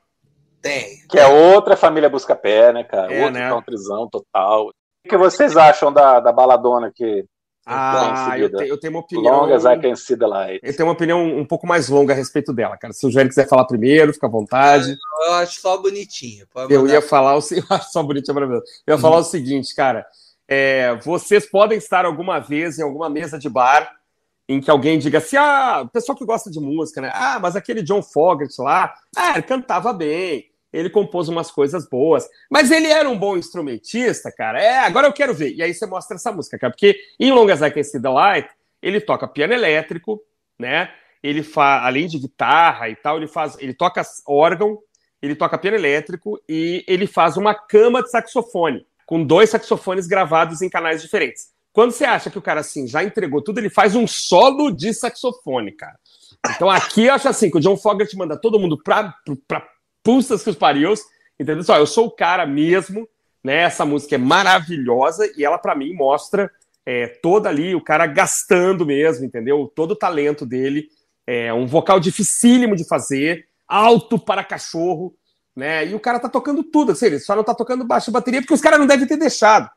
tem. 0.60 0.98
Que 1.08 1.18
é 1.18 1.26
outra 1.26 1.76
família 1.76 2.08
busca-pé, 2.08 2.72
né, 2.72 2.84
cara? 2.84 3.12
É, 3.12 3.20
Outro 3.24 3.34
né? 3.40 3.50
countryzão 3.50 4.08
total. 4.08 4.70
que 5.08 5.16
vocês 5.16 5.56
acham 5.56 5.92
da, 5.92 6.20
da 6.20 6.32
baladona 6.32 6.90
que 6.94 7.24
Ah, 7.66 8.34
eu, 8.38 8.50
te- 8.54 8.68
eu 8.68 8.78
tenho 8.80 8.92
uma 8.94 9.00
opinião. 9.00 9.46
Long 9.46 9.52
as 9.54 9.64
I 9.64 9.78
Can 9.80 9.94
See 9.96 10.16
the 10.18 10.26
Light? 10.26 10.60
Eu 10.62 10.74
tenho 10.76 10.86
uma 10.88 10.94
opinião 10.94 11.22
um 11.24 11.44
pouco 11.46 11.66
mais 11.66 11.88
longa 11.88 12.12
a 12.12 12.16
respeito 12.16 12.52
dela, 12.52 12.76
cara. 12.76 12.92
Se 12.92 13.06
o 13.06 13.10
Jair 13.10 13.28
quiser 13.28 13.48
falar 13.48 13.64
primeiro, 13.66 14.12
fica 14.12 14.26
à 14.26 14.30
vontade. 14.30 14.96
Eu 15.26 15.32
acho 15.34 15.60
só 15.60 15.76
bonitinho. 15.78 16.46
Pode 16.52 16.72
Eu 16.72 16.86
ia 16.86 17.00
falar 17.02 17.36
o 17.36 17.40
eu 17.52 17.64
acho 17.70 17.90
só 17.92 18.02
bonito, 18.02 18.30
é 18.30 18.34
maravilhoso. 18.34 18.64
Eu 18.86 18.94
ia 18.96 19.00
falar 19.00 19.18
o 19.18 19.24
seguinte, 19.24 19.74
cara. 19.74 20.06
é, 20.48 20.94
vocês 21.04 21.46
podem 21.50 21.78
estar 21.78 22.04
alguma 22.04 22.38
vez 22.38 22.78
em 22.78 22.82
alguma 22.82 23.08
mesa 23.08 23.38
de 23.38 23.48
bar 23.48 23.90
em 24.48 24.60
que 24.60 24.70
alguém 24.70 24.98
diga 24.98 25.18
assim: 25.18 25.36
ah, 25.36 25.82
o 25.84 25.88
pessoal 25.88 26.16
que 26.16 26.24
gosta 26.24 26.50
de 26.50 26.60
música, 26.60 27.00
né? 27.00 27.10
Ah, 27.14 27.38
mas 27.40 27.56
aquele 27.56 27.82
John 27.82 28.02
Fogerty 28.02 28.60
lá, 28.60 28.94
ah, 29.16 29.32
ele 29.32 29.42
cantava 29.42 29.92
bem, 29.92 30.50
ele 30.72 30.90
compôs 30.90 31.28
umas 31.28 31.50
coisas 31.50 31.88
boas, 31.88 32.28
mas 32.50 32.70
ele 32.70 32.88
era 32.88 33.08
um 33.08 33.18
bom 33.18 33.36
instrumentista, 33.36 34.32
cara. 34.32 34.60
É, 34.60 34.78
agora 34.80 35.06
eu 35.06 35.12
quero 35.12 35.32
ver. 35.32 35.54
E 35.54 35.62
aí 35.62 35.72
você 35.72 35.86
mostra 35.86 36.16
essa 36.16 36.32
música, 36.32 36.58
cara, 36.58 36.72
porque 36.72 36.96
em 37.18 37.32
Long 37.32 37.50
as 37.50 37.60
I 37.60 37.84
See 37.84 38.00
the 38.00 38.08
Light, 38.08 38.48
ele 38.82 39.00
toca 39.00 39.28
piano 39.28 39.52
elétrico, 39.52 40.20
né? 40.58 40.90
Ele 41.22 41.42
faz, 41.42 41.84
além 41.84 42.06
de 42.06 42.18
guitarra 42.18 42.88
e 42.90 42.96
tal, 42.96 43.16
ele 43.16 43.26
faz, 43.26 43.56
ele 43.58 43.72
toca 43.72 44.02
órgão, 44.26 44.78
ele 45.22 45.34
toca 45.34 45.56
piano 45.56 45.76
elétrico 45.76 46.38
e 46.46 46.84
ele 46.86 47.06
faz 47.06 47.38
uma 47.38 47.54
cama 47.54 48.02
de 48.02 48.10
saxofone, 48.10 48.86
com 49.06 49.24
dois 49.24 49.48
saxofones 49.48 50.06
gravados 50.06 50.60
em 50.60 50.68
canais 50.68 51.00
diferentes. 51.00 51.53
Quando 51.74 51.90
você 51.90 52.04
acha 52.04 52.30
que 52.30 52.38
o 52.38 52.42
cara 52.42 52.60
assim 52.60 52.86
já 52.86 53.02
entregou 53.02 53.42
tudo, 53.42 53.58
ele 53.58 53.68
faz 53.68 53.96
um 53.96 54.06
solo 54.06 54.70
de 54.70 54.94
saxofone, 54.94 55.72
cara. 55.72 55.98
Então 56.54 56.70
aqui 56.70 57.06
eu 57.06 57.14
acho 57.14 57.28
assim 57.28 57.50
que 57.50 57.58
o 57.58 57.60
John 57.60 57.76
Fogerty 57.76 58.16
manda 58.16 58.40
todo 58.40 58.60
mundo 58.60 58.80
pra, 58.80 59.12
pra 59.48 59.66
pulsas 60.00 60.44
que 60.44 60.50
os 60.50 60.56
parius, 60.56 61.00
entendeu? 61.38 61.64
Só, 61.64 61.76
eu 61.76 61.86
sou 61.86 62.06
o 62.06 62.10
cara 62.12 62.46
mesmo, 62.46 63.08
né? 63.42 63.62
Essa 63.62 63.84
música 63.84 64.14
é 64.14 64.18
maravilhosa 64.18 65.28
e 65.36 65.44
ela 65.44 65.58
pra 65.58 65.74
mim 65.74 65.92
mostra 65.92 66.48
é, 66.86 67.08
toda 67.08 67.48
ali 67.48 67.74
o 67.74 67.82
cara 67.82 68.06
gastando 68.06 68.86
mesmo, 68.86 69.26
entendeu? 69.26 69.70
Todo 69.74 69.92
o 69.92 69.96
talento 69.96 70.46
dele, 70.46 70.88
é 71.26 71.52
um 71.52 71.66
vocal 71.66 71.98
dificílimo 71.98 72.76
de 72.76 72.86
fazer, 72.86 73.48
alto 73.66 74.16
para 74.16 74.44
cachorro, 74.44 75.12
né? 75.56 75.84
E 75.86 75.94
o 75.94 76.00
cara 76.00 76.20
tá 76.20 76.28
tocando 76.28 76.62
tudo, 76.62 76.92
assim, 76.92 77.06
ele 77.06 77.18
só 77.18 77.34
não 77.34 77.42
tá 77.42 77.52
tocando 77.52 77.84
baixo 77.84 78.12
bateria 78.12 78.40
porque 78.40 78.54
os 78.54 78.60
caras 78.60 78.78
não 78.78 78.86
devem 78.86 79.08
ter 79.08 79.16
deixado, 79.16 79.68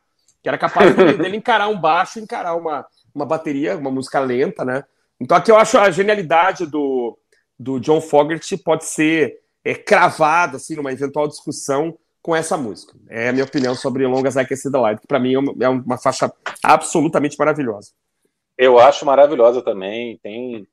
que 0.42 0.48
era 0.50 0.58
capaz 0.58 0.96
dele, 0.96 1.38
encarar 1.38 1.68
um 1.68 1.80
baixo, 1.80 2.20
encarar 2.20 2.56
uma, 2.56 2.86
uma 3.14 3.26
bateria, 3.26 3.78
uma 3.78 3.92
música 3.92 4.20
lenta, 4.20 4.64
né? 4.64 4.84
Então 5.20 5.36
aqui 5.36 5.52
eu 5.52 5.58
acho 5.58 5.78
a 5.78 5.90
genialidade 5.90 6.66
do, 6.66 7.18
do 7.58 7.80
John 7.80 8.02
Fogerty 8.02 8.58
pode 8.58 8.86
ser 8.86 9.40
é, 9.64 9.74
cravada, 9.74 10.58
assim, 10.58 10.76
numa 10.76 10.92
eventual 10.92 11.28
discussão 11.28 11.98
com 12.22 12.36
essa 12.36 12.58
música. 12.58 12.94
É 13.10 13.30
a 13.30 13.34
minha 13.34 13.46
opinião 13.46 13.74
sobre 13.74 14.06
Longas 14.06 14.36
Can 14.36 14.56
See 14.56 14.72
the 14.72 14.78
Light, 14.78 15.02
que 15.02 15.08
pra 15.08 15.20
mim 15.20 15.34
é 15.34 15.66
é 15.66 15.70
uma 15.70 15.98
faixa 15.98 16.32
absolutamente 16.62 17.38
maravilhosa. 17.38 17.92
Eu 18.58 18.80
acho 18.80 19.06
maravilhosa 19.06 19.62
também. 19.62 20.20
Tem 20.22 20.68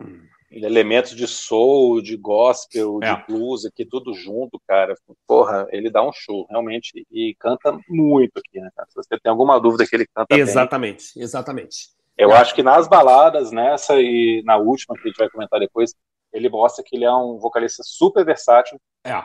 elementos 0.62 1.14
de 1.16 1.26
soul, 1.26 2.00
de 2.02 2.16
gospel, 2.16 2.98
É. 3.02 3.14
de 3.16 3.26
blues 3.26 3.64
aqui, 3.64 3.84
tudo 3.84 4.12
junto, 4.14 4.60
cara. 4.68 4.94
Porra, 5.26 5.66
ele 5.70 5.90
dá 5.90 6.06
um 6.06 6.12
show, 6.12 6.46
realmente. 6.50 7.06
E 7.10 7.34
canta 7.40 7.76
muito 7.88 8.38
aqui, 8.38 8.60
né, 8.60 8.68
cara? 8.76 8.88
Se 8.88 8.94
você 8.94 9.18
tem 9.18 9.30
alguma 9.30 9.58
dúvida 9.60 9.86
que 9.86 9.96
ele 9.96 10.06
canta 10.06 10.26
bem. 10.34 10.40
Exatamente, 10.40 11.18
exatamente. 11.18 11.88
Eu 12.16 12.30
É. 12.30 12.36
acho 12.36 12.54
que 12.54 12.62
nas 12.62 12.86
baladas, 12.86 13.50
nessa 13.50 14.00
e 14.00 14.42
na 14.44 14.56
última, 14.56 14.94
que 14.94 15.02
a 15.02 15.06
gente 15.08 15.18
vai 15.18 15.28
comentar 15.28 15.58
depois, 15.58 15.94
ele 16.32 16.48
mostra 16.48 16.84
que 16.86 16.94
ele 16.96 17.04
é 17.04 17.12
um 17.12 17.38
vocalista 17.38 17.82
super 17.84 18.24
versátil. 18.24 18.78
É. 19.04 19.22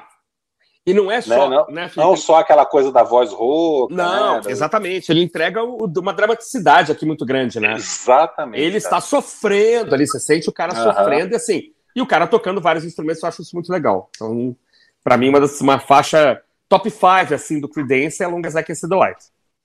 E 0.90 0.94
não 0.94 1.12
é 1.12 1.22
só, 1.22 1.48
Não, 1.50 1.68
né, 1.68 1.88
Felipe? 1.90 1.98
Não 1.98 2.16
só 2.16 2.38
aquela 2.40 2.66
coisa 2.66 2.92
da 2.92 3.04
voz 3.04 3.32
rouca. 3.32 3.94
Não, 3.94 4.36
né, 4.42 4.42
exatamente. 4.48 5.12
Ele 5.12 5.22
entrega 5.22 5.64
o- 5.64 5.86
uma 5.98 6.14
dramaticidade 6.14 6.92
aqui 6.92 7.06
muito 7.06 7.26
grande, 7.26 7.60
né? 7.60 7.74
Exatamente. 7.74 8.60
Ele 8.62 8.78
está 8.78 9.00
sofrendo 9.00 9.94
ali, 9.94 10.08
você 10.08 10.20
sente 10.20 10.50
o 10.50 10.54
cara 10.54 10.74
Aham. 10.74 10.94
sofrendo 10.94 11.34
e 11.34 11.36
assim. 11.36 11.62
E 11.96 12.02
o 12.02 12.08
cara 12.08 12.26
tocando 12.28 12.60
vários 12.62 12.86
instrumentos, 12.86 13.22
eu 13.22 13.30
acho 13.30 13.42
isso 13.42 13.56
muito 13.56 13.72
legal. 13.72 14.10
Então, 14.16 14.56
pra 15.04 15.18
mim, 15.18 15.30
uma, 15.30 15.40
das, 15.40 15.60
uma 15.62 15.80
faixa 15.80 16.42
top 16.68 16.90
5 16.90 17.34
assim, 17.34 17.60
do 17.60 17.68
Creedence 17.70 18.24
é 18.24 18.28
Long 18.28 18.42
as 18.46 18.56
I 18.56 18.64
Can 18.64 18.76
See 18.76 18.90
the 18.90 18.96
Light. 18.96 19.20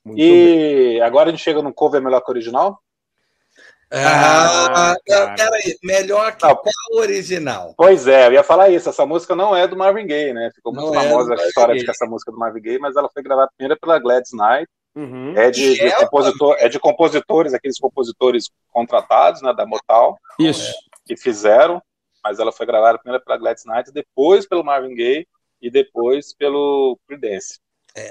Muito 0.05 0.19
bem. 0.19 0.97
E 0.97 1.01
agora 1.01 1.29
a 1.29 1.33
gente 1.33 1.43
chega 1.43 1.63
no 1.63 1.73
cover 1.73 2.03
melhor 2.03 2.21
que 2.21 2.31
o 2.31 2.35
original? 2.35 2.79
Ah, 3.93 4.93
Ah, 4.93 4.97
cara. 5.07 5.35
peraí, 5.35 5.77
melhor 5.83 6.37
que 6.37 6.47
Não. 6.47 6.55
qual 6.57 7.01
original? 7.01 7.75
Pois 7.77 8.07
é, 8.07 8.27
eu 8.27 8.33
ia 8.33 8.43
falar 8.43 8.69
isso. 8.71 8.89
Essa 8.89 9.07
música 9.07 9.35
não 9.37 9.55
é 9.55 9.67
do 9.69 9.77
Marvin 9.77 10.07
Gaye, 10.07 10.33
né? 10.33 10.51
Ficou 10.55 10.73
muito 10.73 10.93
Não 10.93 11.01
é 11.01 11.03
famosa 11.09 11.27
a 11.33 11.37
Marvin 11.37 11.49
história 11.49 11.75
de 11.77 11.85
que 11.85 11.91
essa 11.91 12.07
música 12.07 12.31
é 12.31 12.35
do 12.35 12.39
Marvin 12.39 12.61
Gaye, 12.61 12.79
mas 12.79 12.97
ela 12.97 13.09
foi 13.13 13.23
gravada 13.23 13.51
primeiro 13.57 13.79
pela 13.81 13.99
Gladys 13.99 14.33
Knight. 14.33 14.67
Uhum. 14.97 15.37
É 15.37 15.51
de, 15.51 15.75
de 15.75 15.81
é 15.81 15.97
compositor, 15.97 16.57
é 16.61 16.69
de 16.69 16.79
compositores, 16.79 17.53
aqueles 17.53 17.79
compositores 17.81 18.49
contratados, 18.71 19.43
né, 19.43 19.53
da 19.53 19.67
Motown, 19.67 20.15
Isso. 20.39 20.73
que 21.05 21.17
fizeram, 21.17 21.83
mas 22.23 22.39
ela 22.39 22.53
foi 22.53 22.65
gravada 22.65 22.99
primeiro 22.99 23.25
pela 23.25 23.37
Gladys 23.37 23.65
Knight, 23.67 23.91
depois 23.93 24.47
pelo 24.47 24.63
Marvin 24.65 24.95
Gaye 24.95 25.27
e 25.61 25.69
depois 25.71 26.33
pelo 26.35 26.97
Prudence. 27.09 27.59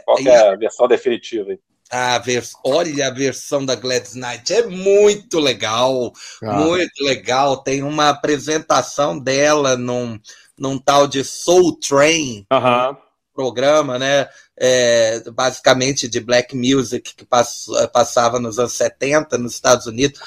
Qual 0.05 0.17
que 0.17 0.28
é 0.30 0.49
a 0.49 0.55
versão 0.57 0.88
definitiva? 0.88 1.57
A 1.94 2.18
vers... 2.18 2.54
Olha 2.66 3.08
a 3.08 3.12
versão 3.12 3.64
da 3.66 3.76
Gladys 3.76 4.16
Knight, 4.16 4.52
é 4.54 4.66
muito 4.66 5.39
legal, 5.39 6.12
Ah. 6.44 6.54
muito 6.60 7.04
legal. 7.04 7.58
Tem 7.58 7.84
uma 7.84 8.10
apresentação 8.10 9.20
dela 9.20 9.78
num, 9.78 10.20
num 10.58 10.80
tal 10.80 11.08
de 11.08 11.24
Soul 11.24 11.78
Train, 11.80 12.46
Aham. 12.52 12.98
programa, 13.34 14.00
né? 14.00 14.28
é, 14.56 15.20
basicamente 15.32 16.08
de 16.08 16.20
black 16.20 16.56
music 16.56 17.16
que 17.16 17.26
pass- 17.26 17.66
passava 17.91 18.39
nos 18.39 18.60
anos 18.60 18.74
70 18.74 19.36
nos 19.38 19.54
Estados 19.56 19.88
Unidos. 19.88 20.20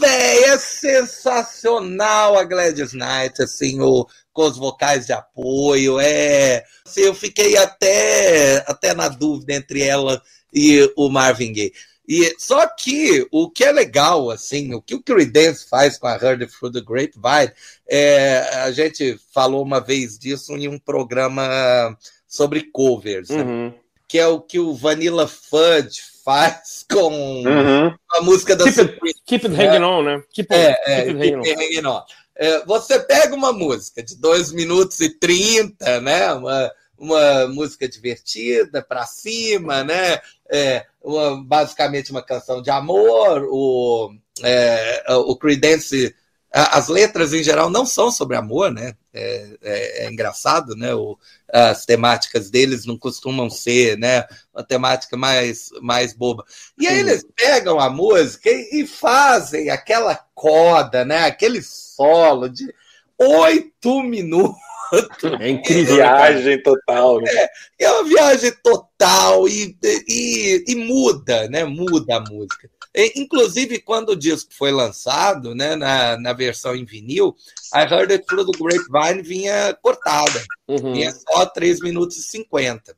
Véi, 0.00 0.44
é 0.44 0.58
sensacional 0.58 2.36
a 2.38 2.44
Gladys 2.44 2.92
Knight, 2.92 3.42
assim, 3.42 3.80
o, 3.80 4.06
com 4.32 4.46
os 4.46 4.56
vocais 4.56 5.06
de 5.06 5.12
apoio. 5.12 6.00
É, 6.00 6.64
assim, 6.84 7.02
eu 7.02 7.14
fiquei 7.14 7.56
até, 7.56 8.64
até 8.66 8.94
na 8.94 9.08
dúvida 9.08 9.52
entre 9.54 9.82
ela 9.82 10.20
e 10.54 10.92
o 10.96 11.08
Marvin 11.08 11.52
Gaye. 11.52 11.72
E, 12.06 12.34
só 12.38 12.66
que 12.68 13.26
o 13.32 13.48
que 13.50 13.64
é 13.64 13.72
legal, 13.72 14.30
assim, 14.30 14.74
o 14.74 14.82
que 14.82 14.94
o 14.94 15.02
Creedence 15.02 15.66
faz 15.68 15.96
com 15.96 16.06
a 16.06 16.16
Heard 16.16 16.46
Through 16.46 16.72
the 16.72 16.80
Grapevine, 16.82 17.50
é, 17.88 18.40
a 18.62 18.70
gente 18.70 19.18
falou 19.32 19.62
uma 19.62 19.80
vez 19.80 20.18
disso 20.18 20.52
em 20.54 20.68
um 20.68 20.78
programa 20.78 21.96
sobre 22.28 22.64
covers, 22.72 23.30
né? 23.30 23.42
Uhum. 23.42 23.74
que 24.06 24.18
é 24.18 24.26
o 24.26 24.38
que 24.40 24.58
o 24.58 24.74
Vanilla 24.74 25.26
Fudge 25.26 26.02
faz 26.24 26.84
com 26.92 27.42
Uhum. 27.42 27.94
a 28.12 28.20
música 28.22 28.54
da 28.54 28.64
Keep 28.64 28.80
it- 28.80 28.92
Supreme. 28.92 29.14
Keep 29.26 29.46
it 29.46 29.56
hanging 29.56 29.82
on, 29.84 30.02
né? 30.02 30.22
Keep, 30.32 30.52
on, 30.52 30.56
É, 30.56 30.74
keep 30.74 30.86
é, 30.86 30.98
it 31.00 31.10
hanging 31.16 31.36
on. 31.36 31.42
It 31.42 31.54
Hanging 31.54 31.86
On. 31.86 32.02
É, 32.36 32.64
você 32.66 32.98
pega 33.00 33.34
uma 33.34 33.52
música 33.52 34.02
de 34.02 34.16
2 34.16 34.52
minutos 34.52 35.00
e 35.00 35.08
30, 35.08 36.00
né? 36.02 36.32
Uma, 36.34 36.70
uma 36.98 37.48
música 37.48 37.88
divertida, 37.88 38.82
pra 38.82 39.06
cima, 39.06 39.82
né? 39.84 40.20
É, 40.50 40.86
uma- 41.02 41.42
basicamente 41.44 42.10
uma 42.10 42.22
canção 42.22 42.62
de 42.62 42.70
amor. 42.70 43.46
O, 43.50 44.14
é, 44.42 45.04
o 45.10 45.36
Creedence, 45.36 46.14
as 46.50 46.86
letras 46.88 47.32
em 47.32 47.42
geral 47.42 47.68
não 47.68 47.84
são 47.84 48.10
sobre 48.12 48.36
amor, 48.36 48.70
né? 48.70 48.94
É, 49.12 49.48
é- 49.62 50.04
é 50.06 50.10
engraçado, 50.10 50.76
né? 50.76 50.94
O, 50.94 51.18
as 51.52 51.84
temáticas 51.84 52.48
deles 52.50 52.84
não 52.86 52.96
costumam 52.96 53.50
ser, 53.50 53.98
né? 53.98 54.24
Uma 54.54 54.62
temática 54.64 55.16
mais, 55.16 55.70
mais 55.82 56.12
boba. 56.12 56.44
E 56.78 56.86
aí 56.86 56.94
Sim. 56.94 57.00
eles 57.00 57.26
pegam 57.34 57.80
a 57.80 57.90
música 57.90 58.48
e, 58.50 58.82
e 58.82 58.86
fazem 58.86 59.70
aquela 59.70 60.14
coda, 60.34 61.04
né? 61.04 61.24
Aquele 61.24 61.60
solo 61.62 62.48
de 62.48 62.72
oito 63.18 64.02
minutos. 64.02 64.56
É 65.40 65.48
incrível, 65.48 65.96
né? 65.96 66.02
Viagem 66.02 66.62
total. 66.62 67.20
né? 67.20 67.46
É 67.78 67.90
uma 67.90 68.04
viagem 68.04 68.52
total 68.62 69.48
e, 69.48 69.76
e, 70.08 70.64
e 70.68 70.74
muda, 70.74 71.48
né? 71.48 71.64
Muda 71.64 72.16
a 72.16 72.20
música. 72.20 72.68
E, 72.94 73.20
inclusive, 73.20 73.80
quando 73.80 74.10
o 74.10 74.16
disco 74.16 74.54
foi 74.54 74.70
lançado, 74.70 75.52
né, 75.52 75.74
na, 75.74 76.16
na 76.16 76.32
versão 76.32 76.76
em 76.76 76.84
vinil, 76.84 77.34
a 77.72 77.82
Heard 77.82 78.12
It 78.12 78.24
Through 78.24 78.46
the 78.46 78.58
Grapevine 78.58 79.20
vinha 79.20 79.76
cortada. 79.82 80.44
Uhum. 80.68 80.92
Vinha 80.92 81.12
só 81.12 81.44
3 81.44 81.80
minutos 81.80 82.16
e 82.18 82.22
50. 82.22 82.96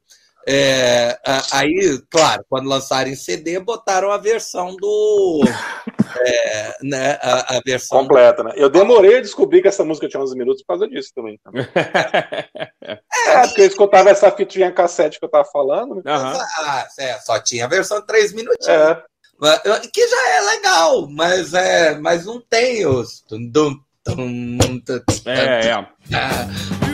É, 0.48 1.18
aí, 1.50 2.00
claro, 2.08 2.44
quando 2.48 2.68
lançaram 2.68 3.10
em 3.10 3.16
CD, 3.16 3.58
botaram 3.58 4.12
a 4.12 4.16
versão 4.16 4.76
do. 4.76 5.42
é, 6.24 6.76
né, 6.82 7.18
a, 7.20 7.56
a 7.56 7.60
versão 7.64 7.98
Completa, 7.98 8.44
né? 8.44 8.52
Eu 8.54 8.70
demorei 8.70 9.18
a 9.18 9.22
descobrir 9.22 9.60
que 9.60 9.66
essa 9.66 9.84
música 9.84 10.08
tinha 10.08 10.22
11 10.22 10.36
minutos 10.36 10.62
por 10.62 10.68
causa 10.68 10.88
disso 10.88 11.10
também. 11.14 11.40
É, 13.28 13.46
porque 13.48 13.62
eu 13.62 13.66
escutava 13.66 14.10
essa 14.10 14.30
fitinha 14.30 14.70
cassete 14.70 15.18
que 15.18 15.24
eu 15.24 15.28
tava 15.28 15.44
falando, 15.46 15.96
né? 15.96 16.02
Ah, 16.06 16.86
é, 16.98 17.14
só 17.18 17.40
tinha 17.40 17.64
a 17.64 17.68
versão 17.68 18.00
3 18.00 18.32
minutinhos. 18.32 18.68
É. 18.68 19.02
Mas, 19.38 19.60
Que 19.92 20.06
já 20.06 20.36
é 20.36 20.40
legal, 20.42 21.08
mas, 21.10 21.52
é, 21.52 21.98
mas 21.98 22.24
não 22.24 22.40
tem 22.40 22.86
os. 22.86 23.24
É, 25.26 25.70
é. 25.70 26.85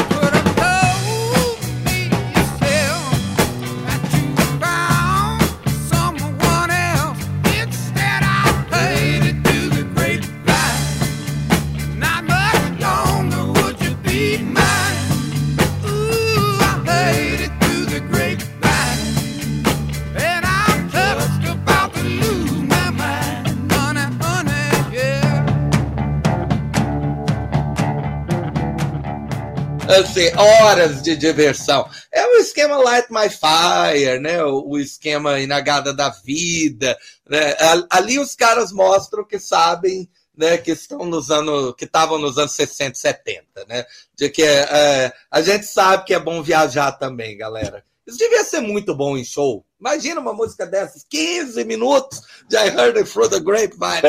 Assim, 29.88 30.30
horas 30.36 31.02
de 31.02 31.16
diversão. 31.16 31.88
É 32.10 32.26
o 32.26 32.36
esquema 32.36 32.76
Light 32.76 33.08
My 33.10 33.28
Fire, 33.28 34.18
né? 34.20 34.42
O, 34.44 34.78
esquema 34.78 35.40
Inagada 35.40 35.92
da 35.92 36.10
Vida. 36.10 36.96
Né? 37.28 37.54
Ali 37.90 38.18
os 38.18 38.34
caras 38.34 38.72
mostram 38.72 39.24
que 39.24 39.38
sabem, 39.38 40.08
né? 40.36 40.58
Que 40.58 40.72
estão 40.72 41.04
nos 41.04 41.30
anos, 41.30 41.74
que 41.76 41.84
estavam 41.84 42.18
nos 42.18 42.38
anos 42.38 42.52
60 42.52 42.96
e 42.96 43.00
70, 43.00 43.44
né? 43.68 43.84
De 44.16 44.28
que 44.28 44.42
é, 44.42 45.12
a 45.30 45.42
gente 45.42 45.66
sabe 45.66 46.04
que 46.04 46.14
é 46.14 46.20
bom 46.20 46.42
viajar 46.42 46.92
também, 46.92 47.36
galera. 47.36 47.84
Isso 48.06 48.18
devia 48.18 48.44
ser 48.44 48.60
muito 48.60 48.94
bom 48.94 49.16
em 49.16 49.24
show. 49.24 49.64
Imagina 49.82 50.20
uma 50.20 50.32
música 50.32 50.64
dessas, 50.64 51.04
15 51.10 51.64
minutos 51.64 52.22
de 52.48 52.56
I 52.56 52.68
Heard 52.68 52.98
It 52.98 53.10
Through 53.10 53.30
the 53.30 53.40
Grapevine. 53.40 54.00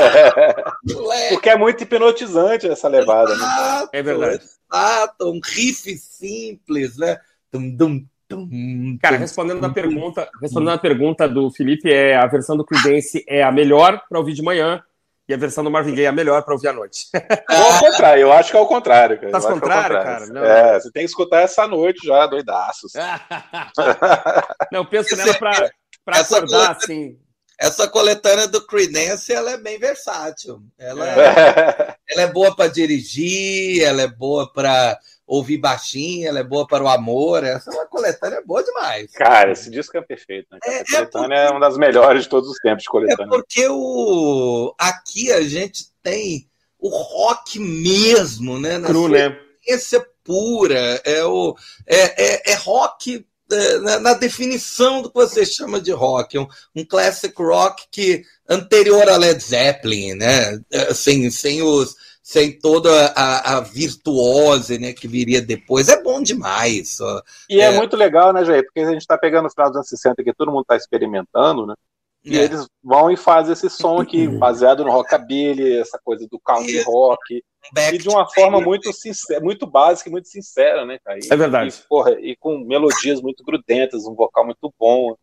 Porque 1.30 1.50
é 1.50 1.58
muito 1.58 1.82
hipnotizante 1.82 2.70
essa 2.70 2.88
levada, 2.88 3.36
né? 3.36 3.44
Exato, 3.44 3.90
É 3.92 4.04
verdade. 4.04 4.44
Exato, 4.72 5.32
um 5.32 5.40
riff 5.44 5.98
simples, 5.98 6.96
né? 6.96 7.18
Dum, 7.52 7.76
dum, 7.76 8.06
dum, 8.30 9.00
Cara, 9.02 9.18
respondendo 9.18 9.62
na 9.62 9.74
pergunta, 9.74 10.30
respondendo 10.40 10.74
a 10.74 10.78
pergunta 10.78 11.28
do 11.28 11.50
Felipe, 11.50 11.92
é 11.92 12.18
a 12.18 12.28
versão 12.28 12.56
do 12.56 12.64
Creedence 12.64 13.26
é 13.28 13.42
a 13.42 13.52
melhor 13.52 14.00
para 14.08 14.20
ouvir 14.20 14.34
de 14.34 14.44
manhã 14.44 14.84
e 15.28 15.34
a 15.34 15.38
versão 15.38 15.64
do 15.64 15.72
Marvin 15.72 15.96
Gaye 15.96 16.06
é 16.06 16.10
a 16.10 16.12
melhor 16.12 16.44
para 16.44 16.54
ouvir 16.54 16.68
à 16.68 16.74
noite. 16.74 17.08
Ou 17.50 17.74
ao 17.74 17.80
contrário, 17.80 18.22
eu 18.22 18.34
acho 18.34 18.52
que 18.52 18.58
é 18.58 18.60
o 18.60 18.68
contrário, 18.68 19.20
cara. 19.20 19.32
Tá 19.32 19.38
Eu 19.38 19.38
acho 19.38 19.48
que 19.48 19.54
é 19.54 19.60
contrário, 19.60 19.96
contrário. 19.98 20.20
cara? 20.20 20.34
Não. 20.34 20.44
É, 20.44 20.80
você 20.80 20.92
tem 20.92 21.04
que 21.04 21.10
escutar 21.10 21.42
essa 21.42 21.66
noite 21.68 22.06
já, 22.06 22.26
doidaços. 22.28 22.92
Não, 24.72 24.82
eu 24.82 24.86
penso 24.86 25.16
nela 25.16 25.34
para 25.36 25.72
para 26.04 26.18
Essa 26.18 26.38
acordar 26.38 26.72
assim. 26.72 27.18
Essa 27.60 27.88
coletânea 27.88 28.48
do 28.48 28.66
Creedence, 28.66 29.32
ela 29.32 29.52
é 29.52 29.58
bem 29.58 29.80
versátil. 29.80 30.62
Ela 30.78 31.08
é, 31.08 31.96
ela 32.10 32.22
é 32.24 32.28
boa 32.28 32.54
para 32.54 32.70
dirigir, 32.70 33.82
ela 33.84 34.02
é 34.02 34.08
boa 34.08 34.52
para 34.52 35.00
ouvir 35.26 35.58
baixinho, 35.58 36.28
ela 36.28 36.40
é 36.40 36.44
boa 36.44 36.68
para 36.68 36.84
o 36.84 36.88
amor. 36.88 37.44
Essa 37.44 37.72
é 37.72 37.74
uma 37.74 37.86
coletânea 37.86 38.42
boa 38.46 38.64
demais. 38.64 39.12
Cara, 39.12 39.52
esse 39.52 39.70
disco 39.70 39.98
é 39.98 40.02
perfeito, 40.02 40.48
né? 40.52 40.60
É, 40.64 40.70
A 40.70 40.80
é 40.80 40.84
coletânea 40.84 41.36
é 41.36 41.50
uma 41.50 41.60
das 41.60 41.78
melhores 41.78 42.24
de 42.24 42.30
todos 42.30 42.50
os 42.50 42.58
tempos 42.60 42.84
de 42.84 42.90
É 42.90 42.92
coletânea. 42.92 43.30
porque 43.30 43.68
o 43.70 44.74
aqui 44.78 45.32
a 45.32 45.42
gente 45.42 45.86
tem 46.02 46.48
o 46.80 46.90
rock 46.90 47.60
mesmo, 47.60 48.60
né? 48.60 48.78
Na 48.78 48.88
Cru, 48.88 49.08
né? 49.08 49.38
essência 49.66 50.06
pura. 50.24 51.02
É, 51.06 51.24
o, 51.24 51.56
é, 51.88 52.34
é, 52.34 52.52
é 52.52 52.56
rock 52.56 53.26
é, 53.52 54.00
na, 54.00 54.14
definição 54.14 55.02
do 55.02 55.10
que 55.10 55.16
você 55.16 55.46
chama 55.46 55.80
de 55.80 55.92
rock. 55.92 56.38
Um, 56.38 56.48
um 56.76 56.86
classic 56.86 57.34
rock 57.42 57.84
que 57.92 58.24
anterior 58.50 59.08
a 59.10 59.18
Led 59.18 59.42
Zeppelin, 59.42 60.14
né? 60.16 60.60
É, 60.72 60.94
Sem, 60.94 61.30
sem, 61.30 61.62
os, 61.62 61.96
sem 62.24 62.58
toda 62.58 63.08
a, 63.16 63.58
a 63.58 63.60
virtuose 63.60 64.80
né, 64.80 64.94
que 64.94 65.08
viria 65.10 65.42
depois. 65.42 65.90
É 65.90 66.02
bom 66.02 66.24
demais. 66.24 67.00
ó. 67.02 67.22
E 67.50 67.60
é, 67.60 67.66
É. 67.66 67.72
muito 67.78 67.98
legal, 67.98 68.32
né, 68.32 68.46
Jair? 68.46 68.64
Porque 68.64 68.80
a 68.80 68.92
gente 68.92 69.06
tá 69.06 69.18
pegando 69.18 69.48
o 69.48 69.52
final 69.52 69.68
dos 69.68 69.76
anos 69.78 69.90
60 69.90 70.24
que 70.24 70.34
todo 70.34 70.52
mundo 70.52 70.64
tá 70.66 70.78
experimentando, 70.78 71.66
né? 71.68 71.76
E 72.24 72.40
É. 72.40 72.44
eles 72.44 72.66
vão 72.82 73.12
e 73.12 73.18
fazem 73.18 73.52
esse 73.52 73.70
som 73.70 74.00
aqui, 74.00 74.26
baseado 74.40 74.86
no 74.86 74.92
rockabilly, 74.92 75.78
essa 75.78 76.00
coisa 76.02 76.26
do 76.32 76.40
country 76.40 76.82
rock. 76.84 77.44
Back 77.74 77.96
E 77.96 77.98
de 77.98 78.10
uma 78.10 78.30
forma 78.30 78.60
muito 78.60 78.92
sincera, 78.94 79.40
muito 79.42 79.66
básica 79.66 80.10
e 80.10 80.12
muito 80.12 80.28
sincera, 80.28 80.86
né, 80.86 81.00
cara? 81.04 81.18
E, 81.22 81.28
É 81.30 81.36
verdade. 81.36 81.70
E, 81.78 81.88
porra, 81.88 82.12
e 82.20 82.36
com 82.38 82.58
melodias 82.60 83.22
muito 83.22 83.44
grudentas, 83.44 84.06
um 84.06 84.16
vocal 84.16 84.46
muito 84.46 84.74
bom, 84.80 85.16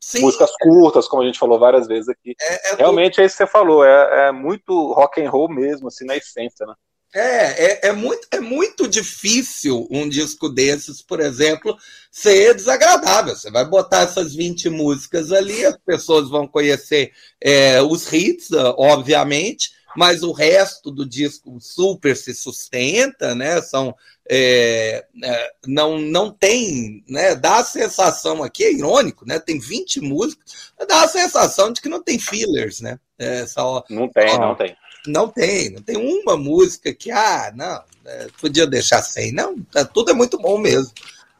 Sim, 0.00 0.22
músicas 0.22 0.50
curtas, 0.58 1.06
como 1.06 1.22
a 1.22 1.26
gente 1.26 1.38
falou 1.38 1.58
várias 1.58 1.86
vezes 1.86 2.08
aqui. 2.08 2.34
é, 2.40 2.72
é 2.72 2.76
Realmente 2.76 3.20
é 3.20 3.24
isso 3.24 3.36
que 3.36 3.44
você 3.44 3.50
falou, 3.50 3.84
é, 3.84 4.28
é 4.28 4.32
muito 4.32 4.92
rock 4.92 5.22
and 5.22 5.30
roll 5.30 5.48
mesmo, 5.48 5.88
assim, 5.88 6.06
na 6.06 6.16
essência, 6.16 6.64
né? 6.66 6.74
É, 7.12 7.88
é, 7.88 7.88
é, 7.88 7.92
muito, 7.92 8.28
é 8.30 8.38
muito 8.38 8.86
difícil 8.86 9.86
um 9.90 10.08
disco 10.08 10.48
desses, 10.48 11.02
por 11.02 11.18
exemplo, 11.18 11.76
ser 12.10 12.54
desagradável. 12.54 13.34
Você 13.34 13.50
vai 13.50 13.64
botar 13.64 14.02
essas 14.02 14.32
20 14.32 14.70
músicas 14.70 15.32
ali, 15.32 15.64
as 15.66 15.76
pessoas 15.84 16.30
vão 16.30 16.46
conhecer 16.46 17.12
é, 17.40 17.82
os 17.82 18.10
hits, 18.12 18.50
obviamente, 18.76 19.72
mas 19.96 20.22
o 20.22 20.32
resto 20.32 20.90
do 20.90 21.06
disco 21.08 21.58
super 21.60 22.16
se 22.16 22.34
sustenta, 22.34 23.34
né? 23.34 23.60
São, 23.60 23.94
é, 24.28 25.04
é, 25.22 25.52
não, 25.66 25.98
não 25.98 26.30
tem, 26.30 27.04
né? 27.08 27.34
Dá 27.34 27.58
a 27.58 27.64
sensação 27.64 28.42
aqui, 28.42 28.64
é 28.64 28.72
irônico, 28.72 29.26
né? 29.26 29.38
Tem 29.38 29.58
20 29.58 30.00
músicas, 30.00 30.72
dá 30.86 31.02
a 31.02 31.08
sensação 31.08 31.72
de 31.72 31.80
que 31.80 31.88
não 31.88 32.02
tem 32.02 32.18
fillers, 32.18 32.80
né? 32.80 32.98
É 33.18 33.46
só, 33.46 33.84
Não 33.90 34.08
tem, 34.08 34.30
Ah. 34.30 34.38
não 34.38 34.54
tem. 34.54 34.76
não 35.06 35.28
tem, 35.28 35.70
não 35.70 35.82
tem 35.82 35.96
uma 35.96 36.36
música 36.36 36.92
que, 36.94 37.10
ah, 37.10 37.52
não, 37.54 37.82
é, 38.04 38.28
podia 38.40 38.66
deixar 38.66 39.02
sem. 39.02 39.32
Não, 39.32 39.56
é, 39.74 39.84
tudo 39.84 40.10
é 40.10 40.14
muito 40.14 40.38
bom 40.38 40.58
mesmo. 40.58 40.92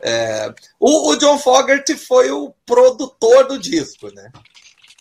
É, 0.02 0.52
o, 0.78 1.10
o 1.10 1.16
John 1.16 1.38
Fogerty 1.38 1.94
foi 1.96 2.30
o 2.30 2.54
produtor 2.64 3.46
do 3.46 3.58
disco, 3.58 4.08
né? 4.14 4.30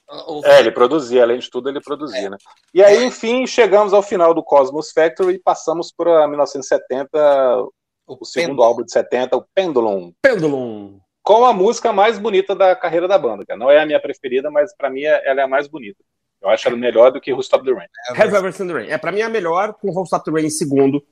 O- 0.10 0.42
É, 0.44 0.60
ele 0.60 0.72
produzia, 0.72 1.22
além 1.22 1.38
de 1.40 1.50
tudo, 1.50 1.70
ele 1.70 1.80
produzia, 1.82 2.30
né? 2.32 2.38
E 2.74 2.84
aí, 2.84 3.04
enfim, 3.04 3.46
chegamos 3.46 3.94
ao 3.94 4.02
final 4.02 4.34
do 4.34 4.44
Cosmos 4.44 4.92
Factory 4.92 5.36
e 5.36 5.40
passamos 5.40 5.92
para 5.96 6.28
1970, 6.28 7.68
o 8.08 8.26
segundo 8.26 8.64
álbum 8.64 8.84
de 8.84 8.92
70, 8.92 9.38
o 9.38 9.46
Pendulum, 9.54 10.12
Pendulum. 10.22 11.00
com 11.22 11.46
a 11.46 11.54
música 11.54 11.94
mais 11.94 12.18
bonita 12.18 12.56
da 12.56 12.76
carreira 12.76 13.08
da 13.08 13.18
banda, 13.20 13.46
cara. 13.46 13.60
Não 13.60 13.70
é 13.70 13.80
a 13.80 13.86
minha 13.86 14.02
preferida, 14.02 14.50
mas 14.50 14.76
para 14.76 14.90
mim 14.90 15.04
ela 15.04 15.42
é 15.42 15.44
a 15.44 15.48
mais 15.48 15.68
bonita. 15.68 16.04
Eu 16.42 16.50
acho 16.50 16.68
ela 16.68 16.78
melhor 16.78 17.12
do 17.12 17.20
que 17.22 17.34
Who 17.34 17.42
Stop 17.42 17.64
the 17.66 17.72
Rain. 17.72 17.88
Have 18.18 18.36
Ever 18.36 18.54
Seen 18.54 18.68
the 18.68 18.74
Rain. 18.74 18.88
É, 18.90 18.98
pra 18.98 19.12
mim 19.12 19.20
é 19.20 19.24
a 19.24 19.30
melhor, 19.30 19.74
com 19.74 19.90
Whole 19.92 20.06
Stop 20.06 20.24
the 20.26 20.32
Rain 20.32 20.46
em 20.46 20.50
segundo. 20.50 21.04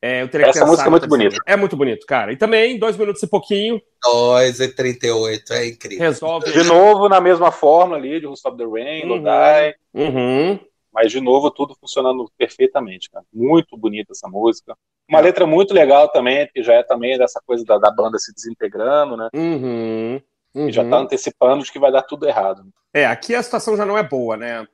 É, 0.00 0.22
eu 0.22 0.28
teria 0.28 0.44
que 0.44 0.50
Essa 0.50 0.64
música 0.64 0.86
é 0.86 0.90
muito 0.90 1.08
bonita. 1.08 1.36
É 1.44 1.56
muito 1.56 1.76
bonito, 1.76 2.06
cara. 2.06 2.32
E 2.32 2.36
também, 2.36 2.78
dois 2.78 2.96
minutos 2.96 3.22
e 3.22 3.26
pouquinho, 3.26 3.80
2 4.02 4.60
e 4.60 4.68
38, 4.68 5.52
é 5.52 5.66
incrível. 5.66 6.04
resolve. 6.06 6.52
De 6.52 6.62
novo, 6.62 7.08
na 7.08 7.20
mesma 7.20 7.50
fórmula 7.50 7.98
ali, 7.98 8.20
de 8.20 8.26
Who 8.26 8.34
Stop 8.34 8.56
the 8.56 8.64
Rain, 8.64 9.02
Uhum. 9.02 9.08
Lodai, 9.08 9.74
Uhum. 9.92 10.60
mas 10.92 11.10
de 11.10 11.20
novo 11.20 11.50
tudo 11.50 11.74
funcionando 11.80 12.30
perfeitamente, 12.38 13.10
cara. 13.10 13.24
Muito 13.32 13.76
bonita 13.76 14.12
essa 14.12 14.28
música. 14.28 14.76
Uma 15.08 15.18
É. 15.18 15.22
letra 15.22 15.46
muito 15.46 15.74
legal 15.74 16.08
também, 16.12 16.48
que 16.54 16.62
já 16.62 16.74
é 16.74 16.82
também 16.84 17.18
dessa 17.18 17.40
coisa 17.44 17.64
da, 17.64 17.78
da 17.78 17.90
banda 17.90 18.18
se 18.18 18.32
desintegrando, 18.32 19.16
né? 19.16 19.28
Uhum. 19.34 20.20
E 20.54 20.70
já 20.72 20.82
uhum. 20.82 20.90
tá 20.90 20.98
antecipando 20.98 21.64
de 21.64 21.72
que 21.72 21.78
vai 21.78 21.90
dar 21.90 22.02
tudo 22.02 22.28
errado. 22.28 22.62
É, 22.94 23.04
aqui 23.04 23.34
a 23.34 23.42
situação 23.42 23.76
já 23.76 23.84
não 23.84 23.98
é 23.98 24.02
boa, 24.02 24.36
né? 24.36 24.64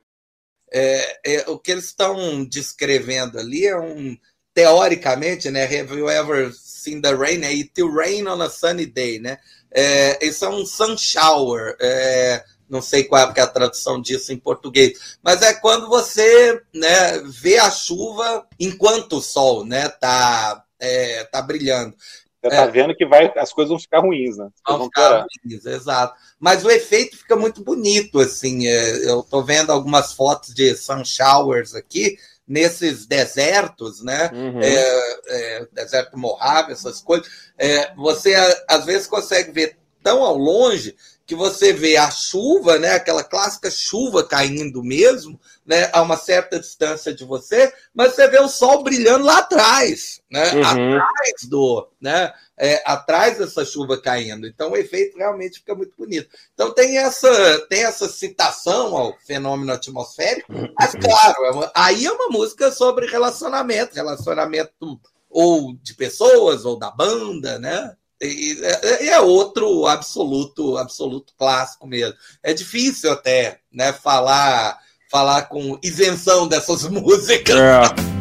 É, 0.71 1.35
é, 1.37 1.49
o 1.49 1.57
que 1.57 1.71
eles 1.71 1.85
estão 1.85 2.43
descrevendo 2.45 3.39
ali 3.39 3.65
é 3.65 3.77
um, 3.77 4.15
teoricamente, 4.55 5.51
né? 5.51 5.65
Have 5.65 5.93
you 5.95 6.09
ever 6.09 6.51
seen 6.53 7.01
the 7.01 7.13
rain? 7.13 7.43
É 7.43 7.49
It 7.49 7.73
rain 7.83 8.25
on 8.27 8.41
a 8.41 8.49
sunny 8.49 8.87
day, 8.87 9.19
né? 9.19 9.37
É, 9.71 10.25
isso 10.25 10.45
é 10.45 10.49
um 10.49 10.65
sun 10.65 10.97
shower. 10.97 11.75
é, 11.79 12.43
não 12.67 12.81
sei 12.81 13.03
qual 13.03 13.31
é 13.35 13.41
a 13.41 13.47
tradução 13.47 14.01
disso 14.01 14.33
em 14.33 14.37
português, 14.37 15.17
mas 15.21 15.41
é 15.43 15.53
quando 15.53 15.87
você 15.87 16.59
né, 16.73 17.19
vê 17.25 17.59
a 17.59 17.69
chuva 17.69 18.47
enquanto 18.59 19.17
o 19.17 19.21
sol 19.21 19.63
né, 19.63 19.87
tá, 19.87 20.63
é, 20.79 21.23
tá 21.25 21.41
brilhando. 21.43 21.95
Você 22.41 22.49
tá 22.49 22.65
vendo 22.67 22.95
que 22.95 23.05
vai, 23.05 23.31
as 23.37 23.51
coisas 23.51 23.69
vão 23.69 23.79
ficar 23.79 23.99
ruins, 24.01 24.37
né? 24.37 24.49
Vão 24.67 24.77
vão 24.77 24.85
ficar 24.85 25.01
piorar. 25.09 25.25
ruins, 25.43 25.65
exato. 25.65 26.15
Mas 26.39 26.63
o 26.63 26.69
efeito 26.69 27.17
fica 27.17 27.35
muito 27.35 27.63
bonito, 27.63 28.19
assim. 28.19 28.67
é, 28.67 29.09
Eu 29.09 29.23
tô 29.23 29.43
vendo 29.43 29.71
algumas 29.71 30.13
fotos 30.13 30.53
de 30.53 30.75
sun 30.75 31.03
showers 31.03 31.73
aqui, 31.73 32.17
nesses 32.47 33.05
desertos, 33.05 34.03
né? 34.03 34.29
Uhum. 34.33 34.61
É, 34.61 35.19
é, 35.27 35.67
deserto 35.71 36.17
Mojave, 36.17 36.73
essas 36.73 37.01
coisas. 37.01 37.27
É, 37.57 37.93
você, 37.95 38.35
às 38.67 38.85
vezes, 38.85 39.07
consegue 39.07 39.51
ver 39.51 39.77
tão 40.03 40.23
ao 40.23 40.37
longe 40.37 40.95
que 41.25 41.33
você 41.33 41.73
vê 41.73 41.97
a 41.97 42.11
chuva, 42.11 42.77
né? 42.77 42.93
Aquela 42.93 43.23
clássica 43.23 43.71
chuva 43.71 44.23
caindo 44.23 44.83
mesmo, 44.83 45.39
né? 45.65 45.89
A 45.91 46.01
uma 46.03 46.17
certa 46.17 46.59
distância 46.59 47.13
de 47.13 47.25
você, 47.25 47.73
mas 47.93 48.13
você 48.13 48.27
vê 48.27 48.39
o 48.39 48.47
sol 48.47 48.83
brilhando 48.83 49.25
lá 49.25 49.39
atrás, 49.39 50.21
né? 50.31 50.51
Uhum. 50.53 50.61
atrás 50.61 51.49
do, 51.49 51.87
né? 51.99 52.31
É, 52.57 52.81
atrás 52.85 53.37
dessa 53.37 53.65
chuva 53.65 53.97
caindo. 54.01 54.47
Então 54.47 54.71
o 54.71 54.77
efeito 54.77 55.17
realmente 55.17 55.59
fica 55.59 55.75
muito 55.75 55.93
bonito. 55.97 56.29
Então 56.53 56.73
tem 56.73 56.97
essa, 56.97 57.59
tem 57.67 57.83
essa 57.83 58.07
citação 58.07 58.95
ao 58.95 59.17
fenômeno 59.27 59.73
atmosférico, 59.73 60.53
mas 60.79 60.93
claro, 60.95 61.43
é 61.45 61.51
uma- 61.51 61.71
aí 61.75 62.05
é 62.05 62.11
uma 62.13 62.29
música 62.29 62.71
sobre 62.71 63.07
relacionamento, 63.07 63.93
relacionamento 63.95 64.99
ou 65.29 65.73
de 65.83 65.93
pessoas 65.95 66.63
ou 66.63 66.79
da 66.79 66.89
banda, 66.89 67.59
né? 67.59 67.93
E 68.21 68.57
é, 68.63 69.07
é 69.07 69.19
outro 69.19 69.85
absoluto, 69.85 70.77
absoluto 70.77 71.33
clássico 71.37 71.85
mesmo. 71.85 72.15
É 72.41 72.53
difícil 72.53 73.11
até, 73.11 73.59
né, 73.69 73.91
falar 73.91 74.79
falar 75.11 75.43
com 75.43 75.77
isenção 75.83 76.47
dessas 76.47 76.83
músicas. 76.89 77.55
É. 77.57 78.14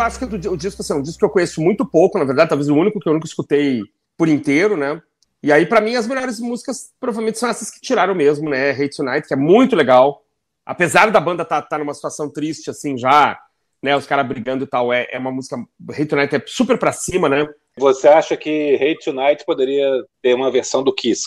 eu 0.00 0.06
acho 0.06 0.18
que 0.18 0.24
o, 0.24 0.56
disco 0.56 0.82
assim, 0.82 0.92
é 0.92 0.96
um 0.96 1.02
disco 1.02 1.18
que 1.18 1.24
eu 1.24 1.30
conheço 1.30 1.60
muito 1.60 1.84
pouco, 1.86 2.18
na 2.18 2.24
verdade, 2.24 2.48
talvez 2.48 2.68
o 2.68 2.74
único 2.74 2.98
que 2.98 3.08
eu 3.08 3.12
nunca 3.12 3.26
escutei 3.26 3.82
por 4.16 4.28
inteiro, 4.28 4.76
né? 4.76 5.00
E 5.42 5.52
aí, 5.52 5.64
para 5.64 5.80
mim, 5.80 5.96
as 5.96 6.06
melhores 6.06 6.38
músicas 6.38 6.92
provavelmente 7.00 7.38
são 7.38 7.48
essas 7.48 7.70
que 7.70 7.80
tiraram 7.80 8.14
mesmo, 8.14 8.50
né? 8.50 8.70
Hate 8.70 8.96
Tonight, 8.96 9.26
que 9.26 9.34
é 9.34 9.36
muito 9.36 9.74
legal. 9.74 10.22
Apesar 10.66 11.10
da 11.10 11.20
banda 11.20 11.42
estar 11.42 11.62
tá, 11.62 11.68
tá 11.68 11.78
numa 11.78 11.94
situação 11.94 12.30
triste, 12.30 12.68
assim, 12.68 12.98
já, 12.98 13.38
né? 13.82 13.96
Os 13.96 14.06
caras 14.06 14.26
brigando 14.26 14.64
e 14.64 14.66
tal, 14.66 14.92
é, 14.92 15.06
é 15.10 15.18
uma 15.18 15.32
música. 15.32 15.56
Hate 15.90 16.06
Tonight 16.06 16.36
é 16.36 16.42
super 16.46 16.78
pra 16.78 16.92
cima, 16.92 17.28
né? 17.28 17.46
Você 17.78 18.08
acha 18.08 18.36
que 18.36 18.74
Hate 18.74 19.04
Tonight 19.04 19.44
poderia 19.46 19.88
ter 20.20 20.34
uma 20.34 20.50
versão 20.50 20.82
do 20.82 20.94
Kiss? 20.94 21.22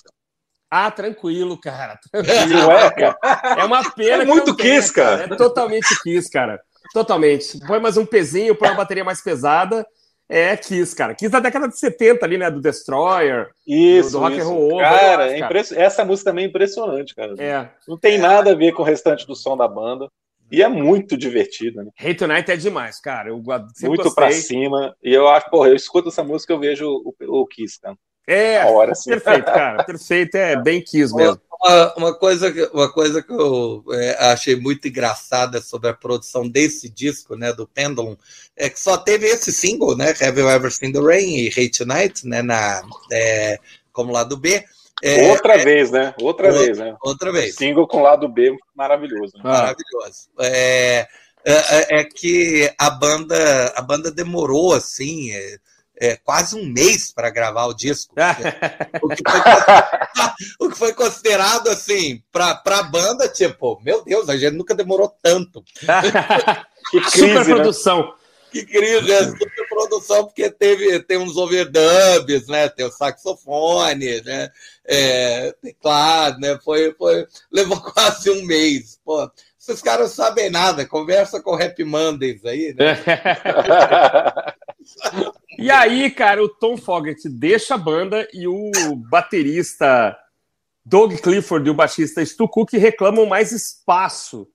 Ah, 0.69 0.91
tranquilo, 0.91 1.59
cara. 1.59 1.99
Não 2.49 2.71
é, 2.71 2.91
cara? 2.91 3.17
É 3.57 3.63
uma 3.63 3.91
pena. 3.91 4.23
É 4.23 4.25
muito 4.25 4.55
tenha, 4.55 4.75
Kiss, 4.75 4.93
cara. 4.93 5.23
É 5.23 5.35
totalmente 5.35 5.87
Kiss, 6.03 6.29
cara. 6.29 6.61
Totalmente. 6.93 7.59
Põe 7.65 7.79
mais 7.79 7.97
um 7.97 8.05
pezinho, 8.05 8.55
põe 8.55 8.69
uma 8.69 8.77
bateria 8.77 9.03
mais 9.03 9.21
pesada. 9.21 9.85
É 10.29 10.55
Kiss, 10.55 10.95
cara. 10.95 11.13
Kiss 11.13 11.29
da 11.29 11.39
década 11.39 11.67
de 11.67 11.77
70 11.77 12.25
ali, 12.25 12.37
né? 12.37 12.49
Do 12.49 12.61
Destroyer. 12.61 13.49
Isso, 13.67 14.11
do 14.11 14.19
Rock 14.19 14.37
isso. 14.37 14.45
and 14.45 14.49
Roll 14.49 14.73
Over, 14.73 14.85
Cara, 14.89 15.31
é 15.31 15.39
cara. 15.39 15.59
essa 15.75 16.05
música 16.05 16.31
também 16.31 16.45
é 16.45 16.47
impressionante, 16.47 17.13
cara. 17.13 17.33
É. 17.37 17.69
Não 17.87 17.97
tem 17.97 18.17
nada 18.17 18.51
a 18.51 18.55
ver 18.55 18.71
com 18.73 18.81
o 18.81 18.85
restante 18.85 19.27
do 19.27 19.35
som 19.35 19.57
da 19.57 19.67
banda. 19.67 20.07
E 20.51 20.61
é 20.61 20.67
muito 20.67 21.17
divertida, 21.17 21.83
né? 21.83 21.89
Hate 21.99 22.15
Tonight 22.15 22.51
é 22.51 22.55
demais, 22.55 22.99
cara. 23.01 23.29
Eu 23.29 23.43
sempre 23.73 23.87
muito 23.87 24.03
gostei. 24.03 24.23
pra 24.23 24.31
cima. 24.31 24.95
E 25.03 25.13
eu 25.13 25.27
acho, 25.27 25.49
porra, 25.49 25.69
eu 25.69 25.75
escuto 25.75 26.09
essa 26.09 26.23
música 26.23 26.53
eu 26.53 26.59
vejo 26.59 26.87
o, 26.87 27.13
o 27.27 27.47
Kiss, 27.47 27.79
cara. 27.79 27.95
É, 28.27 28.61
A 28.61 28.67
hora, 28.67 28.91
assim. 28.93 29.09
perfeito, 29.11 29.45
cara. 29.45 29.83
Perfeito, 29.83 30.35
é 30.35 30.55
bem 30.61 30.81
Kiss 30.81 31.13
mesmo. 31.13 31.39
Uma, 31.65 31.93
uma 31.95 32.13
coisa, 32.13 32.51
que- 32.51 32.69
uma 32.73 32.91
coisa 32.91 33.21
que 33.21 33.31
eu 33.31 33.83
é, 33.91 34.17
achei 34.31 34.55
muito 34.55 34.87
engraçada 34.87 35.61
sobre 35.61 35.89
a 35.89 35.93
produção 35.93 36.47
desse 36.47 36.89
disco, 36.89 37.35
né, 37.35 37.53
do 37.53 37.65
Pendulum, 37.67 38.17
é 38.55 38.69
que 38.69 38.79
só 38.79 38.97
teve 38.97 39.27
esse 39.27 39.51
single, 39.51 39.95
né, 39.95 40.09
Have 40.21 40.39
You 40.39 40.49
Ever 40.49 40.71
Seen 40.71 40.91
the 40.91 40.99
Rain 40.99 41.37
e 41.37 41.47
Hate 41.49 41.77
Tonight, 41.85 42.27
né, 42.27 42.41
na, 42.41 42.81
é, 43.11 43.57
como 43.93 44.11
lado 44.11 44.35
B. 44.37 44.63
É, 45.01 45.29
outra 45.31 45.57
vez, 45.57 45.91
né? 45.91 46.13
Outra 46.21 46.47
outra- 46.47 46.63
vez, 46.65 46.77
né? 46.77 46.95
outra 47.01 47.31
vez. 47.31 47.55
Single 47.55 47.87
com 47.87 48.01
lado 48.01 48.27
B 48.29 48.55
maravilhoso. 48.75 49.33
Né? 49.35 49.41
Ah. 49.43 49.49
Maravilhoso. 49.49 50.29
É, 50.39 51.07
é, 51.45 51.99
é 51.99 52.03
que 52.05 52.71
a 52.77 52.89
banda, 52.89 53.73
a 53.75 53.81
banda 53.81 54.09
demorou 54.09 54.73
assim 54.73 55.31
é, 55.99 56.15
quase 56.17 56.55
um 56.55 56.65
mês 56.65 57.11
para 57.11 57.29
gravar 57.29 57.65
o 57.65 57.73
disco. 57.73 58.13
o, 59.01 59.07
que 59.09 59.23
foi, 59.29 59.39
o 60.59 60.69
que 60.69 60.77
foi 60.77 60.93
considerado 60.93 61.69
assim 61.69 62.21
para 62.31 62.61
a 62.65 62.83
banda, 62.83 63.27
tipo, 63.27 63.79
meu 63.83 64.03
Deus, 64.03 64.29
a 64.29 64.37
gente 64.37 64.55
nunca 64.55 64.75
demorou 64.75 65.13
tanto. 65.21 65.63
Que 66.91 66.99
crise, 66.99 67.17
Super 67.17 67.47
né? 67.47 67.55
produção. 67.55 68.13
Que 68.51 68.65
crise, 68.65 69.11
é 69.11 69.23
super 69.23 69.67
produção, 69.69 70.25
porque 70.25 70.47
teve 70.51 70.99
tem 70.99 71.17
uns 71.17 71.37
overdubs, 71.37 72.45
né? 72.47 72.69
Tem 72.69 72.85
o 72.85 72.91
saxofone, 72.91 74.21
né? 74.21 74.51
É, 74.85 75.55
teclado, 75.59 76.39
né? 76.39 76.59
Foi, 76.63 76.93
foi, 76.93 77.25
levou 77.51 77.81
quase 77.81 78.29
um 78.29 78.45
mês. 78.45 78.99
Pô, 79.03 79.27
esses 79.59 79.81
caras 79.81 80.09
não 80.09 80.25
sabem 80.25 80.51
nada, 80.51 80.85
conversa 80.85 81.41
com 81.41 81.55
o 81.55 81.55
Happy 81.55 81.83
Mondays 81.85 82.45
aí, 82.45 82.75
né? 82.77 83.01
E 85.57 85.69
aí, 85.71 86.09
cara, 86.11 86.43
o 86.43 86.49
Tom 86.49 86.77
Fogerty 86.77 87.29
deixa 87.29 87.75
a 87.75 87.77
banda 87.77 88.27
e 88.33 88.47
o 88.47 88.71
baterista 89.09 90.17
Doug 90.85 91.13
Clifford 91.19 91.67
e 91.67 91.71
o 91.71 91.75
baixista 91.75 92.25
Stu 92.25 92.47
Cook 92.47 92.73
reclamam 92.73 93.25
mais 93.25 93.51
espaço 93.51 94.47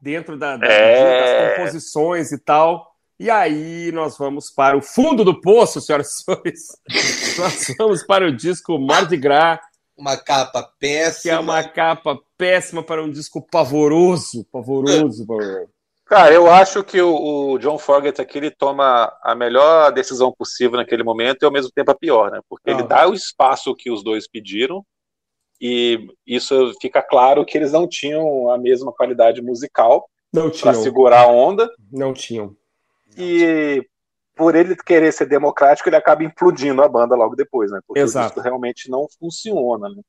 dentro 0.00 0.36
da, 0.36 0.56
da- 0.56 0.66
É. 0.66 1.50
das 1.50 1.56
composições 1.58 2.32
e 2.32 2.38
tal. 2.38 2.86
E 3.18 3.30
aí 3.30 3.90
nós 3.92 4.18
vamos 4.18 4.50
para 4.50 4.76
o 4.76 4.82
fundo 4.82 5.24
do 5.24 5.40
poço, 5.40 5.80
senhoras 5.80 6.10
e 6.12 6.22
senhores. 6.24 6.66
nós 7.38 7.74
vamos 7.78 8.02
para 8.04 8.26
o 8.26 8.32
disco 8.34 8.78
Mardi 8.78 9.16
Gras, 9.16 9.58
Uma 9.96 10.16
capa 10.18 10.62
que 10.62 10.70
péssima. 10.80 11.34
é 11.34 11.38
uma 11.38 11.64
capa 11.64 12.18
péssima 12.36 12.82
para 12.82 13.02
um 13.02 13.10
disco 13.10 13.40
pavoroso, 13.40 14.44
pavoroso, 14.52 15.26
pavoroso. 15.26 15.70
Cara, 16.06 16.32
eu 16.32 16.48
acho 16.48 16.84
que 16.84 17.00
o, 17.02 17.52
o 17.52 17.58
John 17.58 17.78
Fogerty 17.78 18.20
aqui 18.22 18.38
ele 18.38 18.50
toma 18.50 19.12
a 19.22 19.34
melhor 19.34 19.90
decisão 19.92 20.32
possível 20.32 20.76
naquele 20.78 21.02
momento 21.02 21.42
e 21.42 21.44
ao 21.46 21.50
mesmo 21.52 21.70
tempo 21.72 21.90
a 21.90 21.94
pior, 21.96 22.30
né? 22.30 22.40
Porque 22.48 22.70
ele 22.70 22.82
Ah. 22.82 22.86
dá 22.86 23.08
o 23.08 23.14
espaço 23.14 23.74
que 23.74 23.90
os 23.90 24.04
dois 24.04 24.28
pediram 24.28 24.84
e 25.60 26.06
isso 26.24 26.72
fica 26.80 27.02
claro 27.02 27.44
que 27.44 27.58
eles 27.58 27.72
não 27.72 27.88
tinham 27.88 28.50
a 28.50 28.58
mesma 28.58 28.92
qualidade 28.92 29.42
musical 29.42 30.08
para 30.60 30.74
segurar 30.74 31.22
a 31.22 31.26
onda 31.26 31.68
não 31.90 32.12
tinham. 32.12 32.54
e 33.18 33.82
por 34.36 34.54
ele 34.54 34.76
querer 34.76 35.10
ser 35.12 35.26
democrático 35.26 35.88
ele 35.88 35.96
acaba 35.96 36.22
implodindo 36.22 36.82
a 36.82 36.88
banda 36.88 37.16
logo 37.16 37.34
depois, 37.34 37.70
né? 37.70 37.80
Porque 37.86 38.00
Exato. 38.00 38.26
o 38.26 38.28
disco 38.28 38.40
realmente 38.42 38.90
não 38.90 39.06
funciona, 39.18 39.88
né? 39.88 40.02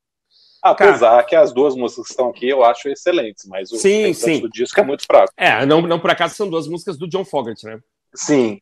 Apesar 0.71 1.23
que 1.25 1.35
as 1.35 1.53
duas 1.53 1.75
músicas 1.75 2.05
que 2.05 2.11
estão 2.11 2.29
aqui 2.29 2.47
eu 2.49 2.63
acho 2.63 2.89
excelentes, 2.89 3.45
mas 3.47 3.71
o 3.71 3.77
Sim, 3.77 4.13
sim. 4.13 4.39
do 4.41 4.49
disco 4.49 4.79
é 4.79 4.83
muito 4.83 5.05
fraco. 5.05 5.31
É, 5.37 5.65
não, 5.65 5.81
não 5.81 5.99
por 5.99 6.09
acaso 6.11 6.35
são 6.35 6.49
duas 6.49 6.67
músicas 6.67 6.97
do 6.97 7.07
John 7.07 7.25
Fogerty, 7.25 7.65
né? 7.65 7.79
Sim, 8.15 8.59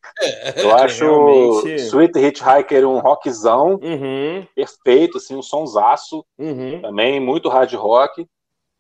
eu 0.57 0.75
acho 0.75 1.05
realmente- 1.05 1.75
Sweet 1.83 2.19
Hitchhiker 2.19 2.85
um 2.87 2.99
rockzão 2.99 3.79
Uhum, 3.81 4.45
perfeito, 4.55 5.17
assim, 5.17 5.35
um 5.35 5.41
sonsaço 5.41 6.25
uhum. 6.37 6.81
também, 6.81 7.19
muito 7.19 7.47
hard 7.47 7.71
rock. 7.73 8.25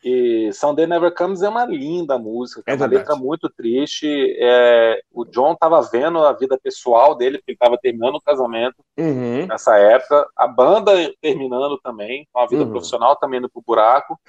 E 0.07 0.53
Sunday 0.53 0.85
Never 0.85 1.11
Comes 1.15 1.41
é 1.41 1.49
uma 1.49 1.65
linda 1.65 2.15
música, 2.19 2.61
É 2.67 2.73
é 2.73 2.75
uma 2.75 2.85
letra 2.85 3.15
muito 3.15 3.49
triste. 3.49 4.07
É, 4.39 5.01
o 5.11 5.25
John 5.25 5.53
estava 5.53 5.81
vendo 5.81 6.19
a 6.23 6.31
vida 6.31 6.59
pessoal 6.61 7.15
dele, 7.15 7.39
porque 7.39 7.51
ele 7.53 7.55
estava 7.55 7.75
terminando 7.81 8.15
o 8.15 8.21
casamento 8.21 8.75
Uhum. 8.99 9.47
nessa 9.47 9.75
época, 9.77 10.27
a 10.35 10.47
banda 10.47 10.91
terminando 11.19 11.79
também, 11.79 12.27
a 12.35 12.45
vida 12.45 12.63
Uhum. 12.63 12.69
profissional 12.69 13.15
também 13.15 13.39
indo 13.39 13.49
pro 13.49 13.63
buraco. 13.65 14.19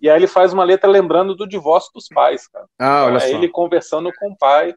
E 0.00 0.08
aí 0.08 0.16
ele 0.16 0.28
faz 0.28 0.52
uma 0.52 0.62
letra 0.62 0.88
lembrando 0.88 1.34
do 1.34 1.48
divórcio 1.48 1.90
dos 1.92 2.06
pais, 2.06 2.46
cara. 2.46 2.66
Ah, 2.78 3.06
olha 3.06 3.16
É 3.16 3.20
só. 3.20 3.26
ele 3.36 3.48
conversando 3.48 4.12
com 4.16 4.30
o 4.30 4.36
pai, 4.38 4.72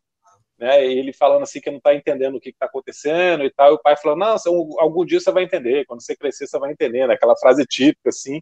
né? 0.57 0.83
Ele 0.83 1.13
falando 1.13 1.43
assim 1.43 1.61
que 1.61 1.69
não 1.69 1.79
tá 1.79 1.93
entendendo 1.93 2.35
o 2.35 2.39
que, 2.39 2.51
que 2.51 2.57
tá 2.57 2.65
acontecendo 2.65 3.43
e 3.43 3.51
tal. 3.51 3.73
E 3.73 3.75
o 3.75 3.79
pai 3.81 3.95
falando, 3.95 4.19
não, 4.21 4.35
algum 4.79 5.05
dia 5.05 5.19
você 5.19 5.31
vai 5.31 5.43
entender, 5.43 5.85
quando 5.85 6.01
você 6.01 6.15
crescer 6.15 6.47
você 6.47 6.57
vai 6.57 6.71
entender, 6.71 7.05
né? 7.07 7.13
Aquela 7.13 7.37
frase 7.37 7.63
típica, 7.67 8.09
assim. 8.09 8.39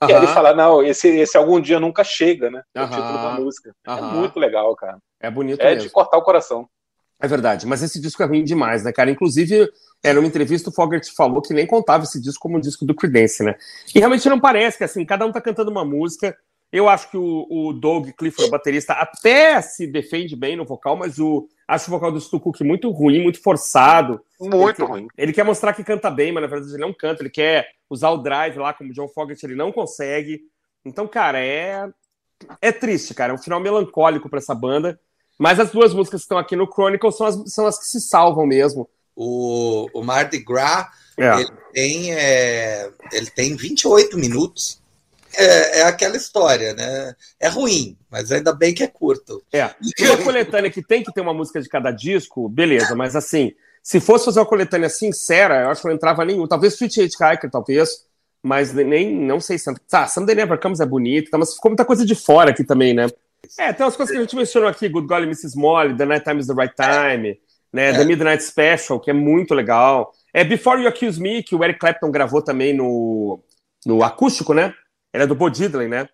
E 0.00 0.12
aí 0.12 0.14
ele 0.16 0.26
fala, 0.28 0.54
não, 0.54 0.82
esse, 0.82 1.08
esse 1.08 1.36
algum 1.36 1.60
dia 1.60 1.80
nunca 1.80 2.04
chega, 2.04 2.50
né? 2.50 2.62
É 2.74 2.80
o 2.80 2.84
Aham. 2.84 2.90
título 2.90 3.18
da 3.18 3.40
música. 3.40 3.74
É 3.84 3.90
aham. 3.90 4.20
muito 4.20 4.38
legal, 4.38 4.74
cara. 4.76 4.98
É 5.20 5.30
bonito 5.30 5.60
É 5.60 5.74
mesmo. 5.74 5.82
de 5.82 5.90
cortar 5.90 6.18
o 6.18 6.22
coração. 6.22 6.68
É 7.20 7.26
verdade, 7.26 7.66
mas 7.66 7.82
esse 7.82 8.00
disco 8.00 8.22
é 8.22 8.26
ruim 8.26 8.44
demais, 8.44 8.84
né, 8.84 8.92
cara? 8.92 9.10
Inclusive, 9.10 9.68
é, 10.04 10.12
numa 10.12 10.26
entrevista 10.28 10.70
o 10.70 10.72
Fogerty 10.72 11.12
falou 11.12 11.42
que 11.42 11.52
nem 11.52 11.66
contava 11.66 12.04
esse 12.04 12.20
disco 12.20 12.40
como 12.40 12.58
um 12.58 12.60
disco 12.60 12.84
do 12.86 12.94
Creedence, 12.94 13.42
né? 13.42 13.56
E 13.92 13.98
realmente 13.98 14.28
não 14.28 14.38
parece 14.38 14.78
que, 14.78 14.84
assim, 14.84 15.04
cada 15.04 15.26
um 15.26 15.32
tá 15.32 15.40
cantando 15.40 15.70
uma 15.70 15.84
música. 15.84 16.36
Eu 16.70 16.88
acho 16.88 17.10
que 17.10 17.16
o, 17.16 17.46
o 17.50 17.72
Doug 17.72 18.10
Clifford, 18.16 18.48
o 18.48 18.52
baterista, 18.52 18.92
até 18.92 19.60
se 19.60 19.84
defende 19.88 20.36
bem 20.36 20.54
no 20.56 20.64
vocal, 20.64 20.96
mas 20.96 21.18
o 21.18 21.48
acho 21.68 21.88
o 21.88 21.90
vocal 21.90 22.10
do 22.10 22.20
Stu 22.20 22.40
Cook 22.40 22.62
muito 22.62 22.90
ruim, 22.90 23.22
muito 23.22 23.40
forçado. 23.42 24.20
Muito 24.40 24.82
Ele- 24.82 24.90
ruim. 24.90 25.08
Ele 25.16 25.32
quer 25.32 25.44
mostrar 25.44 25.72
que 25.74 25.84
canta 25.84 26.10
bem, 26.10 26.32
mas 26.32 26.42
na 26.42 26.48
verdade 26.48 26.72
ele 26.72 26.80
não 26.82 26.92
canta, 26.94 27.22
ele 27.22 27.30
quer 27.30 27.68
usar 27.90 28.10
o 28.10 28.18
drive 28.18 28.56
lá, 28.58 28.72
como 28.72 28.90
o 28.90 28.92
John 28.94 29.08
Fogerty, 29.08 29.44
ele 29.46 29.54
não 29.54 29.70
consegue. 29.70 30.40
Então, 30.84 31.06
cara, 31.06 31.38
é 31.38 31.88
é 32.62 32.72
triste, 32.72 33.12
cara, 33.14 33.32
é 33.32 33.34
um 33.34 33.38
final 33.38 33.60
melancólico 33.60 34.28
pra 34.28 34.38
essa 34.38 34.54
banda. 34.54 34.98
Mas 35.38 35.60
as 35.60 35.70
duas 35.70 35.92
músicas 35.94 36.20
que 36.20 36.24
estão 36.24 36.38
aqui 36.38 36.56
no 36.56 36.66
Chronicle 36.66 37.12
são 37.12 37.26
as, 37.26 37.52
são 37.52 37.66
as 37.66 37.78
que 37.78 37.84
se 37.86 38.00
salvam 38.00 38.46
mesmo. 38.46 38.88
O, 39.14 39.88
o 39.92 40.02
Mardi 40.04 40.38
Gras 40.38 40.86
É. 41.18 41.40
ele 41.40 41.50
tem, 41.72 42.12
é, 42.14 42.90
ele 43.12 43.30
tem 43.30 43.56
28 43.56 44.16
minutos. 44.16 44.80
É, 45.40 45.78
é 45.78 45.82
aquela 45.84 46.16
história, 46.16 46.74
né? 46.74 47.14
É 47.38 47.48
ruim, 47.48 47.96
mas 48.10 48.32
ainda 48.32 48.52
bem 48.52 48.74
que 48.74 48.82
é 48.82 48.88
curto. 48.88 49.40
É. 49.52 49.70
Uma 50.00 50.16
coletânea 50.24 50.68
que 50.68 50.82
tem 50.82 51.04
que 51.04 51.12
ter 51.12 51.20
uma 51.20 51.32
música 51.32 51.62
de 51.62 51.68
cada 51.68 51.92
disco, 51.92 52.48
beleza, 52.48 52.96
mas 52.96 53.14
assim, 53.14 53.52
se 53.80 54.00
fosse 54.00 54.24
fazer 54.24 54.40
uma 54.40 54.46
coletânea 54.46 54.88
sincera, 54.88 55.62
eu 55.62 55.70
acho 55.70 55.80
que 55.80 55.86
não 55.86 55.94
entrava 55.94 56.24
nenhum. 56.24 56.46
Talvez 56.48 56.74
Sweet 56.74 57.02
Hitchhiker, 57.02 57.48
talvez, 57.50 58.04
mas 58.42 58.72
nem, 58.72 59.14
não 59.14 59.38
sei 59.38 59.58
se. 59.58 59.72
Tá, 59.88 60.08
Sunday 60.08 60.34
Never 60.34 60.58
Comes 60.58 60.80
é 60.80 60.86
bonito, 60.86 61.30
tá, 61.30 61.38
mas 61.38 61.54
ficou 61.54 61.70
muita 61.70 61.84
coisa 61.84 62.04
de 62.04 62.16
fora 62.16 62.50
aqui 62.50 62.64
também, 62.64 62.92
né? 62.92 63.06
É, 63.56 63.72
tem 63.72 63.86
umas 63.86 63.96
coisas 63.96 64.12
que 64.12 64.18
a 64.18 64.22
gente 64.22 64.34
mencionou 64.34 64.68
aqui, 64.68 64.88
Good 64.88 65.06
Golly 65.06 65.26
Mrs. 65.26 65.56
Molly, 65.56 65.96
The 65.96 66.04
Night 66.04 66.24
Time 66.24 66.40
is 66.40 66.48
the 66.48 66.54
Right 66.54 66.74
Time, 66.74 67.38
né? 67.72 67.92
The 67.92 68.04
Midnight 68.04 68.42
Special, 68.42 68.98
que 68.98 69.10
é 69.10 69.14
muito 69.14 69.54
legal. 69.54 70.12
É 70.34 70.42
Before 70.42 70.82
You 70.82 70.88
Accuse 70.88 71.20
Me, 71.20 71.44
que 71.44 71.54
o 71.54 71.62
Eric 71.62 71.78
Clapton 71.78 72.10
gravou 72.10 72.42
também 72.42 72.74
no, 72.74 73.40
no 73.86 74.02
acústico, 74.02 74.52
né? 74.52 74.74
Ele 75.12 75.24
é 75.24 75.26
do 75.26 75.34
Bo 75.34 75.48
Diddley, 75.48 75.88
né? 75.88 76.08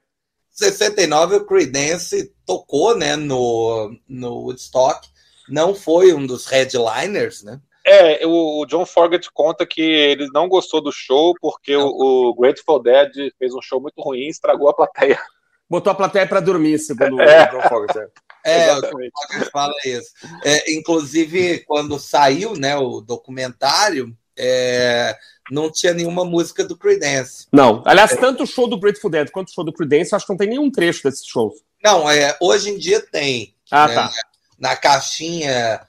69 0.51 1.36
o 1.36 1.47
Creedence 1.47 2.32
tocou, 2.47 2.97
né, 2.97 3.16
no, 3.16 3.92
no 4.09 4.34
Woodstock. 4.45 5.09
Não 5.49 5.74
foi 5.74 6.14
um 6.14 6.24
dos 6.26 6.47
headliners, 6.47 7.42
né? 7.42 7.61
É, 7.86 8.24
o, 8.26 8.61
o 8.62 8.66
John 8.66 8.86
Fogerty 8.86 9.28
conta 9.30 9.66
que 9.66 9.82
ele 9.82 10.26
não 10.32 10.49
gostou 10.49 10.80
do 10.80 10.90
show 10.90 11.34
porque 11.38 11.76
o, 11.76 11.86
o 11.86 12.34
Grateful 12.34 12.82
Dead 12.82 13.11
fez 13.38 13.53
um 13.53 13.61
show 13.61 13.78
muito 13.78 14.01
ruim 14.01 14.20
e 14.20 14.30
estragou 14.30 14.70
a 14.70 14.74
plateia. 14.74 15.20
Botou 15.68 15.90
a 15.90 15.95
plateia 15.95 16.26
pra 16.26 16.40
dormir, 16.40 16.78
segundo 16.78 17.20
É. 17.20 17.49
o 17.49 17.51
John 17.51 17.68
Fogerty. 17.68 17.99
É, 18.45 18.74
o 18.74 18.78
Exatamente. 18.78 19.12
Fogerty 19.12 19.51
fala 19.51 19.74
isso. 19.84 20.11
É, 20.45 20.72
inclusive, 20.72 21.61
quando 21.66 21.99
saiu 21.99 22.55
né, 22.55 22.76
o 22.76 23.01
documentário, 23.01 24.16
é, 24.39 25.16
não 25.51 25.70
tinha 25.70 25.93
nenhuma 25.93 26.24
música 26.24 26.64
do 26.64 26.76
Creedence. 26.76 27.47
Não. 27.53 27.82
Aliás, 27.85 28.16
tanto 28.16 28.45
o 28.45 28.47
show 28.47 28.68
do 28.68 28.78
Grateful 28.78 29.11
Dead 29.11 29.30
quanto 29.30 29.49
o 29.49 29.53
show 29.53 29.64
do 29.64 29.72
Creedence, 29.72 30.14
acho 30.14 30.26
que 30.26 30.32
não 30.32 30.39
tem 30.39 30.49
nenhum 30.49 30.70
trecho 30.70 31.03
desses 31.05 31.26
shows. 31.26 31.55
Não, 31.82 32.11
é, 32.11 32.37
hoje 32.41 32.70
em 32.70 32.78
dia 32.78 33.01
tem. 33.01 33.55
Ah, 33.70 33.89
né, 33.89 33.95
tá. 33.95 34.11
Na 34.59 34.76
caixinha, 34.76 35.80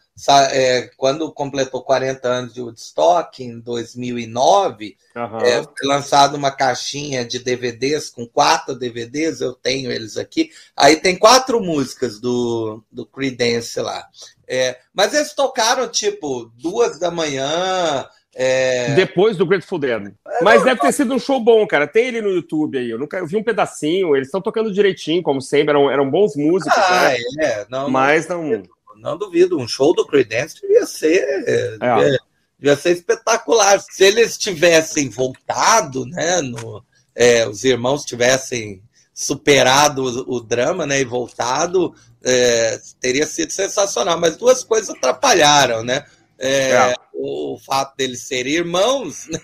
é, 0.52 0.90
quando 0.98 1.32
completou 1.32 1.82
40 1.82 2.28
anos 2.28 2.54
de 2.54 2.62
Woodstock, 2.62 3.44
em 3.44 3.60
2009, 3.60 4.98
Aham. 5.16 5.40
É, 5.40 5.64
foi 5.64 5.88
lançado 5.88 6.36
uma 6.36 6.52
caixinha 6.52 7.24
de 7.24 7.40
DVDs 7.40 8.10
com 8.10 8.28
quatro 8.28 8.76
DVDs, 8.76 9.40
eu 9.40 9.54
tenho 9.54 9.92
eles 9.92 10.18
aqui. 10.18 10.52
Aí 10.76 10.98
tem 10.98 11.18
quatro 11.18 11.62
músicas 11.62 12.20
do, 12.20 12.84
do 12.92 13.06
Creedence 13.06 13.80
lá. 13.80 14.06
É, 14.48 14.78
mas 14.94 15.14
eles 15.14 15.34
tocaram 15.34 15.88
tipo 15.88 16.52
duas 16.58 17.00
da 17.00 17.10
manhã. 17.10 18.08
É, 18.38 18.94
Depois 18.96 19.38
do 19.38 19.46
Grateful 19.46 19.80
Dead. 19.80 20.12
Mas 20.42 20.62
deve 20.62 20.82
ter 20.82 20.92
sido 20.92 21.14
um 21.14 21.20
show 21.20 21.40
bom, 21.40 21.66
cara. 21.66 21.88
Tem 21.88 22.08
ele 22.08 22.22
no 22.22 22.30
YouTube 22.30 22.78
aí. 22.78 22.90
Eu 22.90 23.00
nunca 23.00 23.18
eu 23.18 23.26
vi 23.26 23.38
um 23.38 23.44
pedacinho. 23.44 24.14
Eles 24.14 24.28
estão 24.28 24.42
tocando 24.42 24.74
direitinho, 24.74 25.24
como 25.24 25.42
sempre. 25.42 25.70
Eram, 25.70 25.90
eram 25.90 26.12
bons 26.12 26.36
músicos, 26.36 26.78
ah, 26.78 27.10
né? 27.10 27.18
é, 27.40 27.66
não, 27.70 27.90
Mas 27.90 28.28
não. 28.28 28.44
não, 28.44 28.64
não 28.98 29.18
duvido. 29.18 29.58
Um 29.58 29.66
show 29.68 29.96
do 29.96 30.06
Creedence 30.06 30.60
devia 30.62 30.86
ser, 30.86 31.24
É. 31.48 31.78
devia, 31.78 32.20
devia 32.60 32.76
ser 32.76 32.92
espetacular. 32.92 33.80
Se 33.80 34.04
eles 34.04 34.38
tivessem 34.38 35.08
voltado, 35.10 36.06
né? 36.06 36.42
No, 36.42 36.84
é, 37.16 37.48
os 37.48 37.64
irmãos 37.64 38.04
tivessem 38.04 38.84
superado 39.14 40.04
o, 40.04 40.36
o 40.36 40.42
drama, 40.42 40.86
né? 40.86 41.00
E 41.00 41.06
voltado, 41.06 41.96
é, 42.22 42.78
teria 43.00 43.26
sido 43.26 43.52
sensacional. 43.52 44.20
Mas 44.20 44.36
duas 44.36 44.62
coisas 44.62 44.90
atrapalharam, 44.90 45.86
né? 45.86 46.04
É, 46.38 46.94
É. 47.16 47.22
O 47.22 47.58
fato 47.66 47.96
deles 47.98 48.22
serem 48.24 48.54
irmãos, 48.54 49.28
né? 49.30 49.40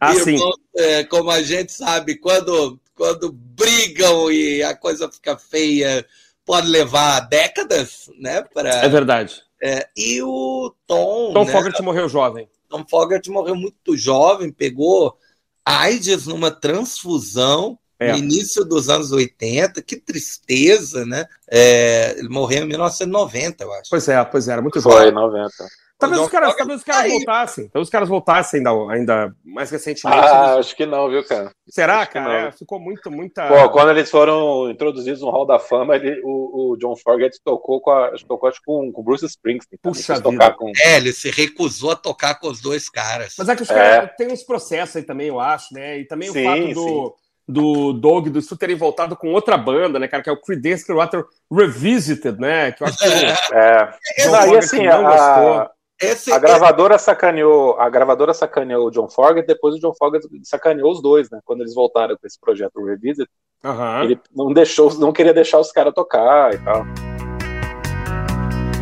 Ah, 0.00 0.14
sim. 0.14 0.34
irmãos 0.34 0.56
é, 0.76 1.04
como 1.04 1.30
a 1.30 1.42
gente 1.42 1.72
sabe, 1.72 2.16
quando, 2.16 2.80
quando 2.94 3.30
brigam 3.30 4.30
e 4.32 4.62
a 4.62 4.74
coisa 4.74 5.10
fica 5.10 5.36
feia, 5.36 6.06
pode 6.46 6.66
levar 6.68 7.20
décadas, 7.20 8.10
né? 8.18 8.42
Pra, 8.42 8.70
É 8.70 8.88
verdade. 8.88 9.42
é, 9.62 9.86
e 9.96 10.22
o 10.22 10.74
Tom, 10.86 11.32
Tom 11.34 11.44
né? 11.44 11.52
Fogerty 11.52 11.82
morreu 11.82 12.08
jovem. 12.08 12.48
Tom 12.68 12.84
Fogerty 12.88 13.30
morreu 13.30 13.54
muito 13.54 13.96
jovem, 13.96 14.50
pegou 14.50 15.16
AIDS 15.64 16.26
numa 16.26 16.50
transfusão 16.50 17.78
É. 18.00 18.12
no 18.12 18.18
início 18.18 18.64
dos 18.64 18.88
anos 18.88 19.12
80. 19.12 19.80
Que 19.82 19.96
tristeza, 19.96 21.04
né? 21.06 21.26
É, 21.50 22.14
ele 22.18 22.28
morreu 22.28 22.64
em 22.64 22.68
1990, 22.68 23.62
eu 23.64 23.72
acho. 23.74 23.90
Pois 23.90 24.08
é, 24.08 24.24
pois 24.24 24.48
é, 24.48 24.52
era 24.52 24.62
muito 24.62 24.80
Foi, 24.82 24.92
jovem. 24.92 25.12
90. 25.12 25.52
Talvez 25.98 26.20
os 26.22 26.28
caras, 26.28 26.56
talvez 26.56 26.78
os 26.80 26.84
caras 26.84 27.10
voltassem. 27.12 27.68
Talvez 27.68 27.86
os 27.86 27.90
caras 27.90 28.08
voltassem 28.08 28.58
ainda, 28.58 28.70
ainda 28.92 29.34
mais 29.44 29.70
recentemente. 29.70 30.18
Ah, 30.22 30.56
acho 30.56 30.74
que 30.76 30.84
não, 30.84 31.08
viu, 31.08 31.24
cara? 31.24 31.50
Será, 31.68 32.00
acho 32.00 32.10
cara? 32.10 32.48
É, 32.48 32.52
ficou 32.52 32.78
muito, 32.80 33.10
muita. 33.10 33.46
Pô, 33.48 33.70
quando 33.70 33.90
eles 33.90 34.10
foram 34.10 34.68
introduzidos 34.70 35.20
no 35.22 35.30
Hall 35.30 35.46
da 35.46 35.58
Fama, 35.58 35.96
ele, 35.96 36.20
o, 36.24 36.72
o 36.72 36.76
John 36.76 36.96
Fogerty 36.96 37.38
tocou 37.42 37.80
com 37.80 37.90
a, 37.90 38.10
tocou 38.28 38.48
acho, 38.48 38.60
com, 38.66 38.92
com 38.92 39.00
o 39.00 39.04
Bruce 39.04 39.24
Springsteen. 39.24 39.78
Puxa 39.82 40.14
vida. 40.20 40.52
com- 40.52 40.72
É, 40.84 40.96
ele 40.96 41.12
se 41.12 41.30
recusou 41.30 41.92
a 41.92 41.96
tocar 41.96 42.38
com 42.40 42.48
os 42.48 42.60
dois 42.60 42.90
caras. 42.90 43.34
Mas 43.38 43.48
é 43.48 43.56
que 43.56 43.62
os 43.62 43.70
É. 43.70 43.74
caras 43.74 44.10
têm 44.18 44.32
uns 44.32 44.42
processos 44.42 44.96
aí 44.96 45.02
também, 45.04 45.28
eu 45.28 45.38
acho, 45.40 45.72
né? 45.72 45.98
E 46.00 46.04
também 46.06 46.30
Sim, 46.30 46.42
o 46.42 46.44
fato 46.50 46.74
do, 46.74 47.16
do 47.48 47.92
Doug 47.92 48.28
do 48.28 48.42
Stu 48.42 48.56
terem 48.56 48.76
voltado 48.76 49.16
com 49.16 49.32
outra 49.32 49.56
banda, 49.56 49.98
né, 49.98 50.08
cara? 50.08 50.22
Que 50.22 50.28
é 50.28 50.32
o 50.32 50.40
Creedence 50.40 50.84
Clearwater 50.84 51.24
Revisited, 51.50 52.38
né? 52.40 52.72
Que 52.72 52.82
eu 52.82 52.86
acho 52.88 52.98
que 52.98 53.04
É. 53.54 53.94
John 54.24 54.30
Não, 54.32 54.54
e 54.54 54.58
assim, 54.58 54.82
não 54.86 55.06
a, 55.06 55.10
gostou. 55.10 55.74
Esse, 56.00 56.32
a 56.32 56.38
gravadora 56.38 56.98
sacaneou, 56.98 57.78
a 57.78 57.88
gravadora 57.88 58.34
sacaneou 58.34 58.88
o 58.88 58.90
John 58.90 59.08
Fogerty, 59.08 59.46
depois 59.46 59.76
o 59.76 59.78
John 59.78 59.94
Fogerty 59.94 60.28
sacaneou 60.42 60.90
os 60.90 61.00
dois, 61.00 61.30
né? 61.30 61.38
Quando 61.44 61.60
eles 61.60 61.74
voltaram 61.74 62.16
com 62.16 62.26
esse 62.26 62.38
projeto 62.38 62.84
Revisit, 62.84 63.28
Aham. 63.64 64.02
ele 64.02 64.20
não 64.34 64.52
deixou, 64.52 64.92
não 64.98 65.12
queria 65.12 65.32
deixar 65.32 65.60
os 65.60 65.70
caras 65.70 65.94
tocar 65.94 66.52
e 66.52 66.58
tal. 66.58 66.84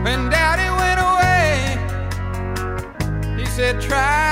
When 0.03 0.29
Daddy 0.31 0.69
went 0.71 0.99
away, 0.99 1.79
he 3.39 3.47
said, 3.47 3.79
Try 3.81 4.32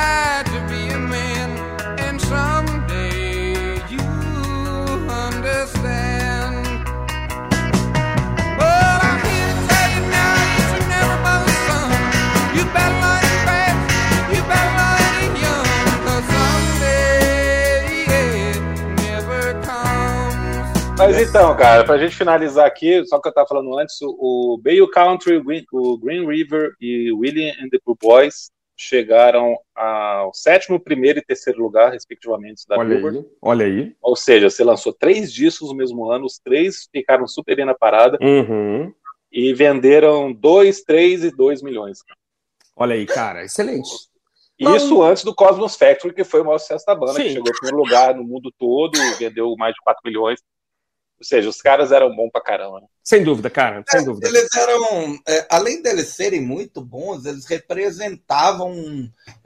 Mas 21.00 21.18
então, 21.28 21.56
cara, 21.56 21.82
pra 21.82 21.96
gente 21.96 22.14
finalizar 22.14 22.66
aqui, 22.66 23.02
só 23.06 23.18
que 23.18 23.26
eu 23.26 23.32
tava 23.32 23.48
falando 23.48 23.78
antes, 23.78 23.96
o, 24.02 24.60
Bayou 24.62 24.86
Country, 24.90 25.38
o 25.72 25.96
Green- 25.98 26.26
River 26.26 26.74
e 26.78 27.10
William 27.12 27.52
and 27.58 27.70
the 27.70 27.78
Poor 27.82 27.96
Boys 27.98 28.50
chegaram 28.76 29.56
ao 29.74 30.32
sétimo, 30.34 30.78
primeiro 30.78 31.18
e 31.18 31.22
terceiro 31.24 31.62
lugar, 31.62 31.90
respectivamente, 31.92 32.66
da 32.68 32.76
Olha 32.78 32.88
Billboard. 32.90 33.18
aí, 33.18 33.24
olha 33.40 33.64
aí. 33.66 33.92
Ou 34.02 34.14
seja, 34.14 34.50
você 34.50 34.62
lançou 34.62 34.92
três 34.92 35.32
discos 35.32 35.70
no 35.70 35.74
mesmo 35.74 36.10
ano, 36.10 36.26
os 36.26 36.38
três 36.38 36.86
ficaram 36.92 37.26
super 37.26 37.56
bem 37.56 37.64
na 37.64 37.74
parada 37.74 38.18
Uhum. 38.20 38.92
e 39.32 39.54
venderam 39.54 40.30
dois, 40.32 40.82
três 40.82 41.24
e 41.24 41.30
dois 41.34 41.62
milhões. 41.62 42.00
Olha 42.76 42.94
aí, 42.94 43.06
cara, 43.06 43.42
excelente. 43.42 43.88
Isso 44.58 45.02
antes 45.02 45.24
do 45.24 45.34
Cosmos 45.34 45.76
Factory, 45.76 46.12
que 46.14 46.24
foi 46.24 46.42
o 46.42 46.44
maior 46.44 46.58
sucesso 46.58 46.84
da 46.84 46.94
banda, 46.94 47.14
Sim. 47.14 47.22
que 47.22 47.28
chegou 47.30 47.48
em 47.48 47.52
primeiro 47.58 47.78
lugar 47.78 48.14
no 48.14 48.22
mundo 48.22 48.52
todo, 48.58 48.98
vendeu 49.18 49.54
mais 49.56 49.74
de 49.74 49.80
4 49.82 50.02
milhões. 50.04 50.38
Ou 51.20 51.26
seja, 51.26 51.50
os 51.50 51.60
caras 51.60 51.92
eram 51.92 52.16
bons 52.16 52.30
pra 52.32 52.40
caramba. 52.40 52.80
Né? 52.80 52.86
Sem 53.04 53.22
dúvida, 53.22 53.50
cara, 53.50 53.84
sem 53.86 54.02
dúvida. 54.02 54.26
Eles 54.26 54.48
eram, 54.56 55.18
é, 55.28 55.46
além 55.50 55.82
deles 55.82 56.08
serem 56.08 56.40
muito 56.40 56.80
bons, 56.80 57.26
eles 57.26 57.44
representavam 57.44 58.72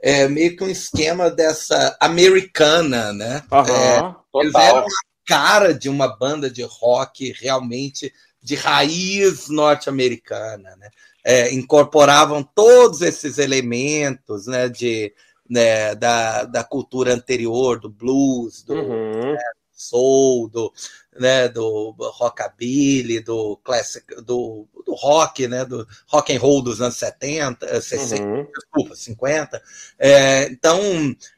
é, 0.01 0.25
meio 0.29 0.55
que 0.55 0.63
um 0.63 0.69
esquema 0.69 1.29
dessa 1.29 1.97
americana, 1.99 3.11
né? 3.11 3.43
Aham. 3.51 4.15
Eles 4.35 4.53
Total. 4.53 4.61
eram 4.61 4.85
a 4.85 5.27
cara 5.27 5.73
de 5.73 5.89
uma 5.89 6.07
banda 6.07 6.49
de 6.49 6.63
rock 6.63 7.33
realmente 7.41 8.13
de 8.41 8.55
raiz 8.55 9.49
norte-americana, 9.49 10.77
né? 10.77 10.89
É, 11.25 11.53
incorporavam 11.53 12.41
todos 12.43 13.01
esses 13.01 13.37
elementos, 13.39 14.45
né, 14.45 14.69
de, 14.69 15.11
né, 15.49 15.95
da, 15.95 16.43
da 16.43 16.63
cultura 16.63 17.13
anterior, 17.13 17.79
do 17.79 17.89
blues, 17.89 18.61
do, 18.61 18.75
Uhum. 18.75 19.35
Soul, 19.75 20.47
do, 20.47 20.73
né, 21.19 21.47
do 21.49 21.95
rockabilly, 21.99 23.19
do 23.19 23.57
classic, 23.57 24.05
do, 24.21 24.67
do 24.85 24.93
rock, 24.93 25.47
né, 25.47 25.65
do 25.65 25.87
rock 26.07 26.35
and 26.35 26.39
roll 26.39 26.61
dos 26.61 26.81
anos 26.81 26.97
70, 26.97 27.65
eh, 27.65 27.81
60, 27.81 28.23
Uhum. 28.23 28.47
desculpa, 28.55 28.95
50. 28.95 29.61
É, 29.99 30.43
então, 30.45 30.79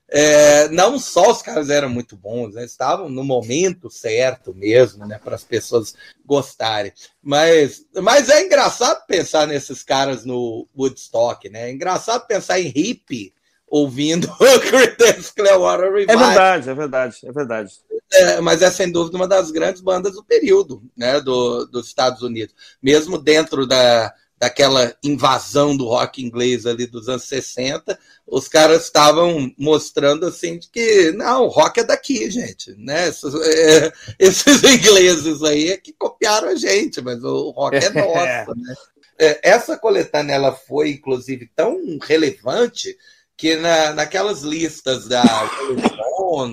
é, 0.09 0.69
não 0.69 0.99
só 0.99 1.31
os 1.31 1.41
caras 1.41 1.69
eram 1.69 1.89
muito 1.89 2.15
bons, 2.15 2.53
né, 2.53 2.63
estavam 2.63 3.09
no 3.09 3.23
momento 3.23 3.89
certo 3.89 4.53
mesmo, 4.53 5.05
né, 5.05 5.19
para 5.21 5.35
as 5.35 5.43
pessoas 5.43 5.95
gostarem. 6.25 6.93
Mas, 7.21 7.85
mas 7.95 8.29
é 8.29 8.45
engraçado 8.45 9.05
pensar 9.05 9.47
nesses 9.47 9.83
caras 9.83 10.23
no 10.23 10.67
Woodstock, 10.77 11.49
né? 11.49 11.69
É 11.69 11.71
engraçado 11.71 12.25
pensar 12.25 12.59
em 12.59 12.67
hippie 12.69 13.33
ouvindo 13.68 14.28
o 14.39 14.59
Creedence 14.59 15.34
Clearwater 15.34 15.88
É 15.88 15.91
Revival. 15.91 16.28
verdade, 16.28 16.70
é 16.70 16.74
verdade, 16.74 17.18
é 17.24 17.32
verdade. 17.32 17.74
É, 18.11 18.41
mas 18.41 18.61
é 18.61 18.72
sem 18.72 18.91
dúvida 18.91 19.18
uma 19.18 19.28
das 19.28 19.51
grandes 19.51 19.82
bandas 19.82 20.13
do 20.13 20.24
período, 20.24 20.82
né, 20.95 21.20
do, 21.20 21.65
dos 21.65 21.88
Estados 21.88 22.22
Unidos. 22.22 22.55
Mesmo 22.82 23.18
dentro 23.18 23.68
da, 23.68 24.13
daquela 24.39 24.95
invasão 25.03 25.76
do 25.76 25.86
rock 25.86 26.24
inglês 26.24 26.65
ali 26.65 26.88
dos 26.88 27.09
anos 27.09 27.24
60, 27.24 27.99
os 28.26 28.47
caras 28.47 28.86
estavam 28.86 29.51
mostrando 29.57 30.26
assim 30.26 30.57
de 30.57 30.70
que 30.70 31.11
não, 31.11 31.45
o 31.45 31.49
rock 31.49 31.82
é 31.82 31.84
daqui, 31.84 32.30
gente, 32.32 32.74
né? 32.78 33.09
Esses, 33.09 33.34
é, 33.34 33.91
esses 34.18 34.63
ingleses 34.63 35.43
aí 35.43 35.72
é 35.72 35.78
que 35.78 35.91
copiaram 35.91 36.49
a 36.49 36.55
gente, 36.55 37.01
mas 37.01 37.22
o 37.24 37.49
rock 37.51 37.76
é 37.76 37.89
nosso, 37.91 38.55
né? 38.55 38.76
É, 39.20 39.49
essa 39.49 39.76
coletânea 39.76 40.36
ela 40.36 40.51
foi 40.53 40.91
inclusive 40.91 41.49
tão 41.55 41.97
relevante 41.99 42.95
que 43.38 43.55
na, 43.55 43.93
naquelas 43.93 44.41
listas 44.41 45.07
da 45.07 45.23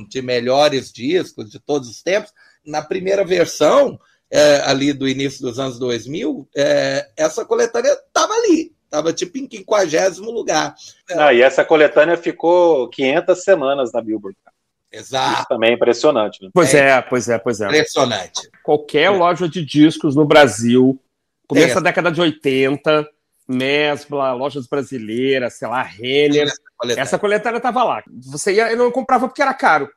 de 0.08 0.20
melhores 0.20 0.92
discos 0.92 1.50
de 1.50 1.58
todos 1.58 1.88
os 1.88 2.02
tempos, 2.02 2.30
na 2.64 2.82
primeira 2.82 3.24
versão, 3.24 3.98
é, 4.30 4.60
ali 4.66 4.92
do 4.92 5.08
início 5.08 5.40
dos 5.40 5.58
anos 5.58 5.78
2000, 5.78 6.48
é, 6.54 7.08
essa 7.16 7.44
coletânea 7.44 7.92
estava 7.92 8.32
ali, 8.34 8.72
estava 8.84 9.12
tipo 9.12 9.38
em 9.38 9.48
50 9.50 10.20
lugar. 10.30 10.74
Não, 11.10 11.32
e 11.32 11.40
essa 11.40 11.64
coletânea 11.64 12.16
ficou 12.16 12.88
500 12.90 13.42
semanas 13.42 13.92
na 13.92 14.00
Billboard. 14.00 14.36
cara. 14.44 14.54
Isso 14.92 15.14
Exato, 15.14 15.48
também 15.48 15.70
é 15.70 15.74
impressionante. 15.74 16.42
Né? 16.42 16.50
Pois 16.52 16.72
é, 16.74 17.00
pois 17.02 17.28
é, 17.28 17.38
pois 17.38 17.60
é. 17.60 17.66
impressionante. 17.66 18.48
Qualquer 18.62 19.10
loja 19.10 19.48
de 19.48 19.64
discos 19.64 20.14
no 20.14 20.24
Brasil 20.24 21.00
Começo 21.46 21.66
Tem 21.66 21.74
da 21.74 21.80
década 21.80 22.10
de 22.10 22.20
80, 22.20 23.06
Mesbla, 23.46 24.32
lojas 24.32 24.66
brasileiras, 24.66 25.54
sei 25.54 25.68
lá, 25.68 25.82
Renner. 25.82 26.50
Coletânea. 26.76 27.02
Essa 27.02 27.18
coletânea 27.18 27.60
tava 27.60 27.84
lá. 27.84 28.02
Você 28.26 28.54
ia, 28.54 28.70
eu 28.70 28.76
não 28.76 28.90
comprava 28.90 29.28
porque 29.28 29.42
era 29.42 29.54
caro, 29.54 29.88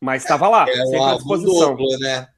mas 0.00 0.22
estava 0.22 0.48
lá, 0.48 0.66
sempre 0.66 0.98
à 1.00 1.14
disposição. 1.14 1.70
duplo, 1.70 1.98
né? 1.98 2.28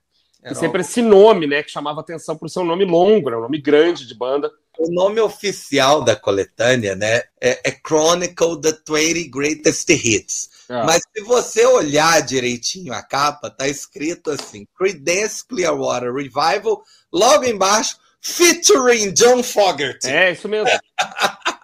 E 0.43 0.47
Era 0.47 0.55
sempre 0.55 0.81
esse 0.83 1.03
nome, 1.03 1.47
né, 1.47 1.63
que 1.65 1.71
chamava 1.71 2.01
atenção 2.01 2.37
por 2.37 2.49
ser 2.49 2.61
um 2.61 2.65
nome 2.65 2.85
longo, 2.85 3.29
né, 3.29 3.37
um 3.37 3.43
nome 3.43 3.61
grande 3.61 4.07
de 4.07 4.15
banda. 4.15 4.51
O 4.79 4.89
nome 4.89 5.21
oficial 5.21 6.03
da 6.03 6.15
coletânea, 6.15 6.95
né, 6.95 7.23
é, 7.41 7.61
é 7.65 7.73
Chronicle 7.73 8.61
the 8.61 8.73
20 8.89 9.29
Greatest 9.29 9.91
Hits. 9.91 10.49
É. 10.69 10.85
Mas 10.85 11.03
se 11.13 11.25
você 11.25 11.67
olhar 11.67 12.23
direitinho 12.23 12.93
a 12.93 13.03
capa, 13.03 13.51
tá 13.51 13.67
escrito 13.67 14.31
assim: 14.31 14.67
Creedence 14.77 15.45
Clearwater 15.47 16.13
Revival, 16.13 16.83
logo 17.13 17.45
embaixo, 17.45 17.97
featuring 18.23 19.13
John 19.13 19.43
Fogerty. 19.43 20.09
É, 20.09 20.33
isso 20.33 20.49
mesmo. 20.49 20.69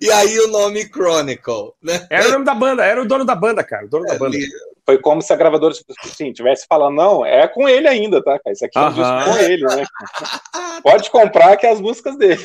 E 0.00 0.10
aí 0.10 0.38
o 0.40 0.48
nome 0.48 0.88
Chronicle, 0.88 1.72
né? 1.82 2.06
Era 2.10 2.28
o 2.28 2.32
nome 2.32 2.44
da 2.44 2.54
banda, 2.54 2.84
era 2.84 3.00
o 3.02 3.06
dono 3.06 3.24
da 3.24 3.34
banda, 3.34 3.62
cara, 3.62 3.86
o 3.86 3.88
dono 3.88 4.06
da 4.06 4.18
banda. 4.18 4.36
Foi 4.84 4.98
como 4.98 5.22
se 5.22 5.32
a 5.32 5.36
gravadora 5.36 5.74
assim, 6.04 6.32
tivesse 6.32 6.66
falando, 6.66 6.96
não, 6.96 7.24
é 7.24 7.46
com 7.46 7.68
ele 7.68 7.86
ainda, 7.86 8.22
tá, 8.22 8.38
cara? 8.38 8.52
Isso 8.52 8.64
aqui 8.64 8.78
é 8.78 8.80
um 8.80 8.92
disco 8.92 9.24
com 9.24 9.36
ele, 9.38 9.64
né? 9.66 9.84
Pode 10.82 11.10
comprar 11.10 11.56
que 11.56 11.66
é 11.66 11.70
as 11.70 11.80
músicas 11.80 12.16
dele. 12.16 12.44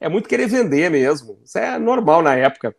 É 0.00 0.08
muito 0.08 0.28
querer 0.28 0.46
vender 0.46 0.90
mesmo. 0.90 1.40
Isso 1.44 1.58
é 1.58 1.78
normal 1.78 2.22
na 2.22 2.36
época. 2.36 2.74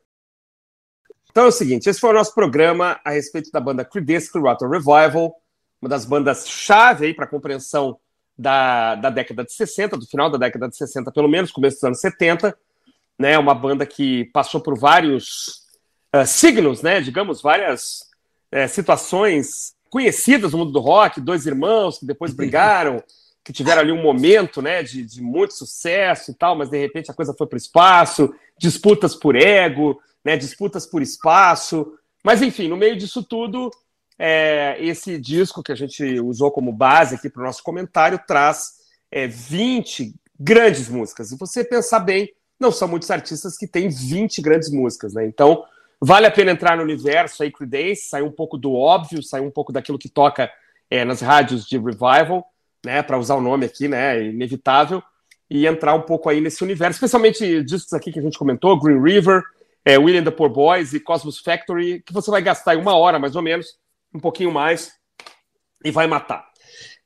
Então 1.32 1.46
é 1.46 1.48
o 1.48 1.52
seguinte, 1.52 1.90
esse 1.90 2.00
foi 2.00 2.12
o 2.12 2.14
nosso 2.14 2.34
programa 2.34 3.00
a 3.04 3.12
respeito 3.12 3.52
da 3.52 3.60
banda 3.60 3.86
Creedence 3.86 4.32
Clearwater 4.32 4.70
Revival, 4.70 5.36
uma 5.82 5.90
das 5.90 6.06
bandas 6.06 6.48
chave 6.48 7.08
aí 7.08 7.14
para 7.14 7.26
a 7.26 7.30
compreensão 7.30 8.00
da, 8.38 8.96
da 8.96 9.10
década 9.10 9.44
de 9.44 9.52
60, 9.52 9.98
do 9.98 10.06
final 10.06 10.30
da 10.30 10.38
década 10.38 10.70
de 10.70 10.78
60 10.78 11.12
pelo 11.12 11.28
menos, 11.28 11.52
começo 11.52 11.78
dos 11.78 11.84
anos 11.84 12.00
70, 12.00 12.58
né? 13.18 13.38
Uma 13.38 13.56
banda 13.56 13.86
que 13.86 14.26
passou 14.26 14.62
por 14.62 14.78
vários 14.78 15.64
ah, 16.12 16.26
signos, 16.26 16.82
né? 16.82 17.02
Digamos, 17.02 17.42
várias 17.42 18.08
eh, 18.52 18.68
situações 18.68 19.76
conhecidas 19.90 20.52
no 20.52 20.60
mundo 20.60 20.72
do 20.72 20.80
rock, 20.80 21.20
dois 21.20 21.46
irmãos 21.46 22.00
que 22.00 22.06
depois 22.06 22.34
brigaram, 22.36 23.04
que 23.44 23.54
tiveram 23.54 23.82
ali 23.82 23.92
um 23.92 24.02
momento 24.02 24.62
né, 24.62 24.84
de, 24.84 25.04
de 25.04 25.22
muito 25.22 25.54
sucesso 25.54 26.32
e 26.32 26.34
tal, 26.34 26.56
mas 26.56 26.70
de 26.70 26.78
repente 26.78 27.10
a 27.10 27.14
coisa 27.14 27.34
foi 27.34 27.48
para 27.48 27.56
o 27.56 27.58
espaço, 27.58 28.34
disputas 28.58 29.16
por 29.16 29.36
ego, 29.36 30.00
né, 30.24 30.36
disputas 30.36 30.86
por 30.86 31.02
espaço. 31.02 31.98
Mas 32.24 32.42
enfim, 32.42 32.68
no 32.68 32.76
meio 32.76 32.98
disso 32.98 33.24
tudo, 33.24 33.72
é, 34.18 34.78
esse 34.80 35.20
disco 35.20 35.62
que 35.62 35.72
a 35.72 35.76
gente 35.76 36.20
usou 36.20 36.52
como 36.52 36.72
base 36.72 37.16
aqui 37.16 37.30
para 37.30 37.42
o 37.42 37.46
nosso 37.46 37.64
comentário 37.64 38.20
traz 38.28 38.78
é, 39.12 39.28
20 39.28 40.16
grandes 40.40 40.90
músicas. 40.90 41.32
E 41.32 41.38
você 41.38 41.64
pensar 41.64 42.00
bem, 42.00 42.30
não 42.60 42.72
são 42.72 42.88
muitos 42.88 43.12
artistas 43.12 43.58
que 43.58 43.68
têm 43.68 43.90
20 43.90 44.42
grandes 44.42 44.72
músicas, 44.72 45.14
né? 45.14 45.26
Então, 45.26 45.64
vale 46.02 46.26
a 46.26 46.32
pena 46.32 46.52
entrar 46.52 46.76
no 46.76 46.84
universo 46.84 47.44
aí, 47.44 47.52
Creedence, 47.52 48.10
sair 48.10 48.24
um 48.24 48.32
pouco 48.32 48.58
do 48.58 48.74
óbvio, 48.74 49.22
sair 49.22 49.42
um 49.42 49.52
pouco 49.52 49.72
daquilo 49.72 50.00
que 50.00 50.10
toca 50.10 50.52
é, 50.90 51.06
nas 51.06 51.22
rádios 51.22 51.66
de 51.66 51.78
revival, 51.78 52.46
né? 52.84 53.04
Para 53.04 53.20
usar 53.20 53.36
o 53.36 53.42
nome 53.42 53.66
aqui, 53.66 53.88
né? 53.88 54.26
Inevitável, 54.26 55.04
e 55.50 55.68
entrar 55.68 55.94
um 55.94 56.02
pouco 56.02 56.30
aí 56.30 56.42
nesse 56.42 56.64
universo, 56.64 56.98
especialmente 56.98 57.64
discos 57.64 57.94
aqui 57.94 58.12
que 58.12 58.20
a 58.20 58.22
gente 58.22 58.38
comentou, 58.38 58.80
Green 58.80 59.02
River, 59.02 59.44
é, 59.86 59.98
William 59.98 60.24
the 60.24 60.32
Poor 60.32 60.50
Boys 60.50 60.94
e 60.94 61.00
Cosmos 61.00 61.40
Factory, 61.40 62.02
que 62.06 62.12
você 62.12 62.30
vai 62.30 62.42
gastar 62.42 62.76
uma 62.78 62.96
hora 62.96 63.18
mais 63.18 63.36
ou 63.36 63.42
menos, 63.42 63.78
um 64.14 64.20
pouquinho 64.20 64.52
mais, 64.52 64.94
e 65.84 65.92
vai 65.92 66.08
matar. 66.08 66.48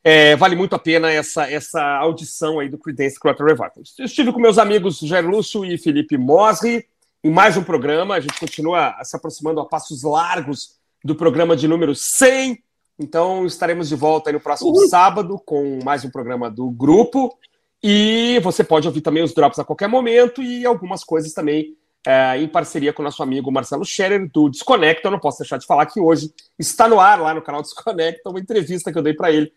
É, 0.04 0.36
vale 0.36 0.56
muito 0.56 0.76
a 0.76 0.80
pena 0.80 1.12
essa, 1.12 1.50
essa 1.50 1.82
audição 1.98 2.60
aí 2.60 2.68
do 2.68 2.78
Creedence 2.78 3.20
Clearwater 3.20 3.48
Revival. 3.48 3.84
Eu 4.00 4.06
estive 4.06 4.34
com 4.34 4.40
meus 4.40 4.58
amigos 4.58 4.98
Jair 5.00 5.28
Lúcio 5.28 5.64
e 5.64 5.78
Felipe 5.78 6.18
Mosri 6.18 6.88
em 7.24 7.30
mais 7.30 7.56
um 7.56 7.64
programa. 7.64 8.16
A 8.16 8.20
gente 8.20 8.40
continua 8.40 8.96
se 9.04 9.16
aproximando 9.16 9.60
a 9.60 9.66
passos 9.66 10.02
largos 10.02 10.76
do 11.04 11.16
programa 11.16 11.56
de 11.56 11.68
número 11.68 11.94
100. 11.94 12.64
Então 12.98 13.46
estaremos 13.46 13.90
de 13.90 13.96
volta 13.96 14.30
aí 14.30 14.34
no 14.34 14.40
próximo 14.40 14.76
sábado 14.88 15.40
com 15.46 15.80
mais 15.84 16.04
um 16.04 16.10
programa 16.10 16.50
do 16.50 16.70
grupo. 16.72 17.38
E 17.84 18.40
você 18.44 18.64
pode 18.64 18.88
ouvir 18.88 19.02
também 19.02 19.24
os 19.24 19.34
drops 19.34 19.60
a 19.60 19.64
qualquer 19.64 19.88
momento 19.88 20.42
e 20.42 20.66
algumas 20.66 21.04
coisas 21.04 21.34
também 21.34 21.76
é, 22.06 22.38
em 22.38 22.48
parceria 22.48 22.92
com 22.92 23.02
o 23.02 23.06
nosso 23.06 23.22
amigo 23.22 23.52
Marcelo 23.52 23.86
Scherer, 23.86 24.30
do 24.30 24.50
Desconecta. 24.50 25.08
Eu 25.08 25.12
não 25.12 25.20
posso 25.20 25.40
deixar 25.40 25.58
de 25.58 25.66
falar 25.66 25.86
que 25.86 26.00
hoje 26.00 26.34
está 26.58 26.88
no 26.88 27.00
ar 27.00 27.20
lá 27.20 27.34
no 27.34 27.42
canal 27.42 27.62
Desconecta 27.62 28.30
uma 28.30 28.40
entrevista 28.40 28.92
que 28.92 28.98
eu 28.98 29.04
dei 29.04 29.14
para 29.14 29.32
ele 29.32 29.52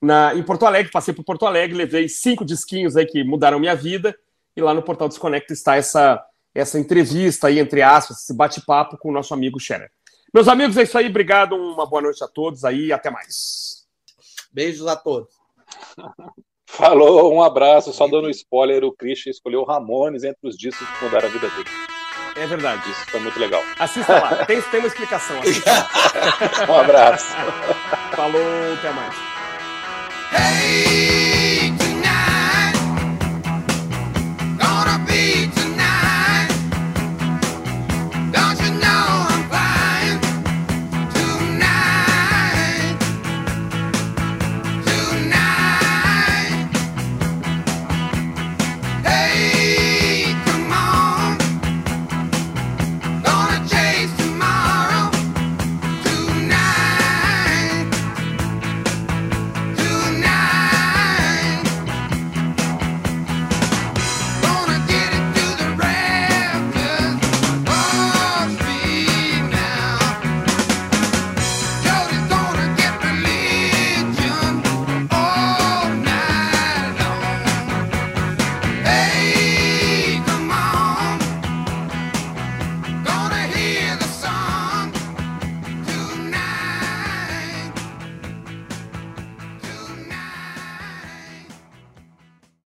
na, 0.00 0.34
em 0.34 0.42
Porto 0.42 0.66
Alegre. 0.66 0.90
Passei 0.90 1.12
por 1.12 1.24
Porto 1.24 1.46
Alegre, 1.46 1.76
levei 1.76 2.08
cinco 2.08 2.44
disquinhos 2.44 2.96
aí 2.96 3.06
que 3.06 3.24
mudaram 3.24 3.58
minha 3.58 3.74
vida. 3.74 4.16
E 4.56 4.60
lá 4.60 4.74
no 4.74 4.82
portal 4.82 5.08
Desconecta 5.08 5.52
está 5.52 5.76
essa, 5.76 6.22
essa 6.54 6.78
entrevista 6.78 7.46
aí, 7.46 7.58
entre 7.58 7.82
aspas, 7.82 8.18
esse 8.18 8.34
bate-papo 8.34 8.98
com 8.98 9.08
o 9.08 9.12
nosso 9.12 9.32
amigo 9.32 9.60
Scherer. 9.60 9.90
Meus 10.32 10.48
amigos, 10.48 10.76
é 10.76 10.82
isso 10.82 10.98
aí. 10.98 11.08
Obrigado, 11.08 11.54
uma 11.54 11.86
boa 11.86 12.02
noite 12.02 12.22
a 12.22 12.28
todos 12.28 12.64
aí 12.64 12.86
e 12.86 12.92
até 12.92 13.10
mais. 13.10 13.86
Beijos 14.52 14.86
a 14.86 14.96
todos. 14.96 15.32
Falou, 16.72 17.34
um 17.34 17.42
abraço. 17.42 17.92
Só 17.92 18.06
dando 18.06 18.30
spoiler, 18.30 18.84
o 18.84 18.92
Christian 18.92 19.30
escolheu 19.30 19.64
Ramones 19.64 20.24
entre 20.24 20.48
os 20.48 20.56
discos 20.56 20.88
que 20.88 21.04
mudaram 21.04 21.28
a 21.28 21.30
vida 21.30 21.48
dele. 21.48 21.68
É 22.36 22.46
verdade. 22.46 22.88
Isso 22.88 23.10
foi 23.10 23.20
muito 23.20 23.38
legal. 23.38 23.62
Assista 23.78 24.12
lá. 24.12 24.44
Tem, 24.46 24.60
tem 24.62 24.80
uma 24.80 24.88
explicação. 24.88 25.36
Um 26.68 26.74
abraço. 26.74 27.34
Falou, 28.14 28.40
até 28.74 28.90
mais. 28.92 29.14
Hey, 30.32 31.29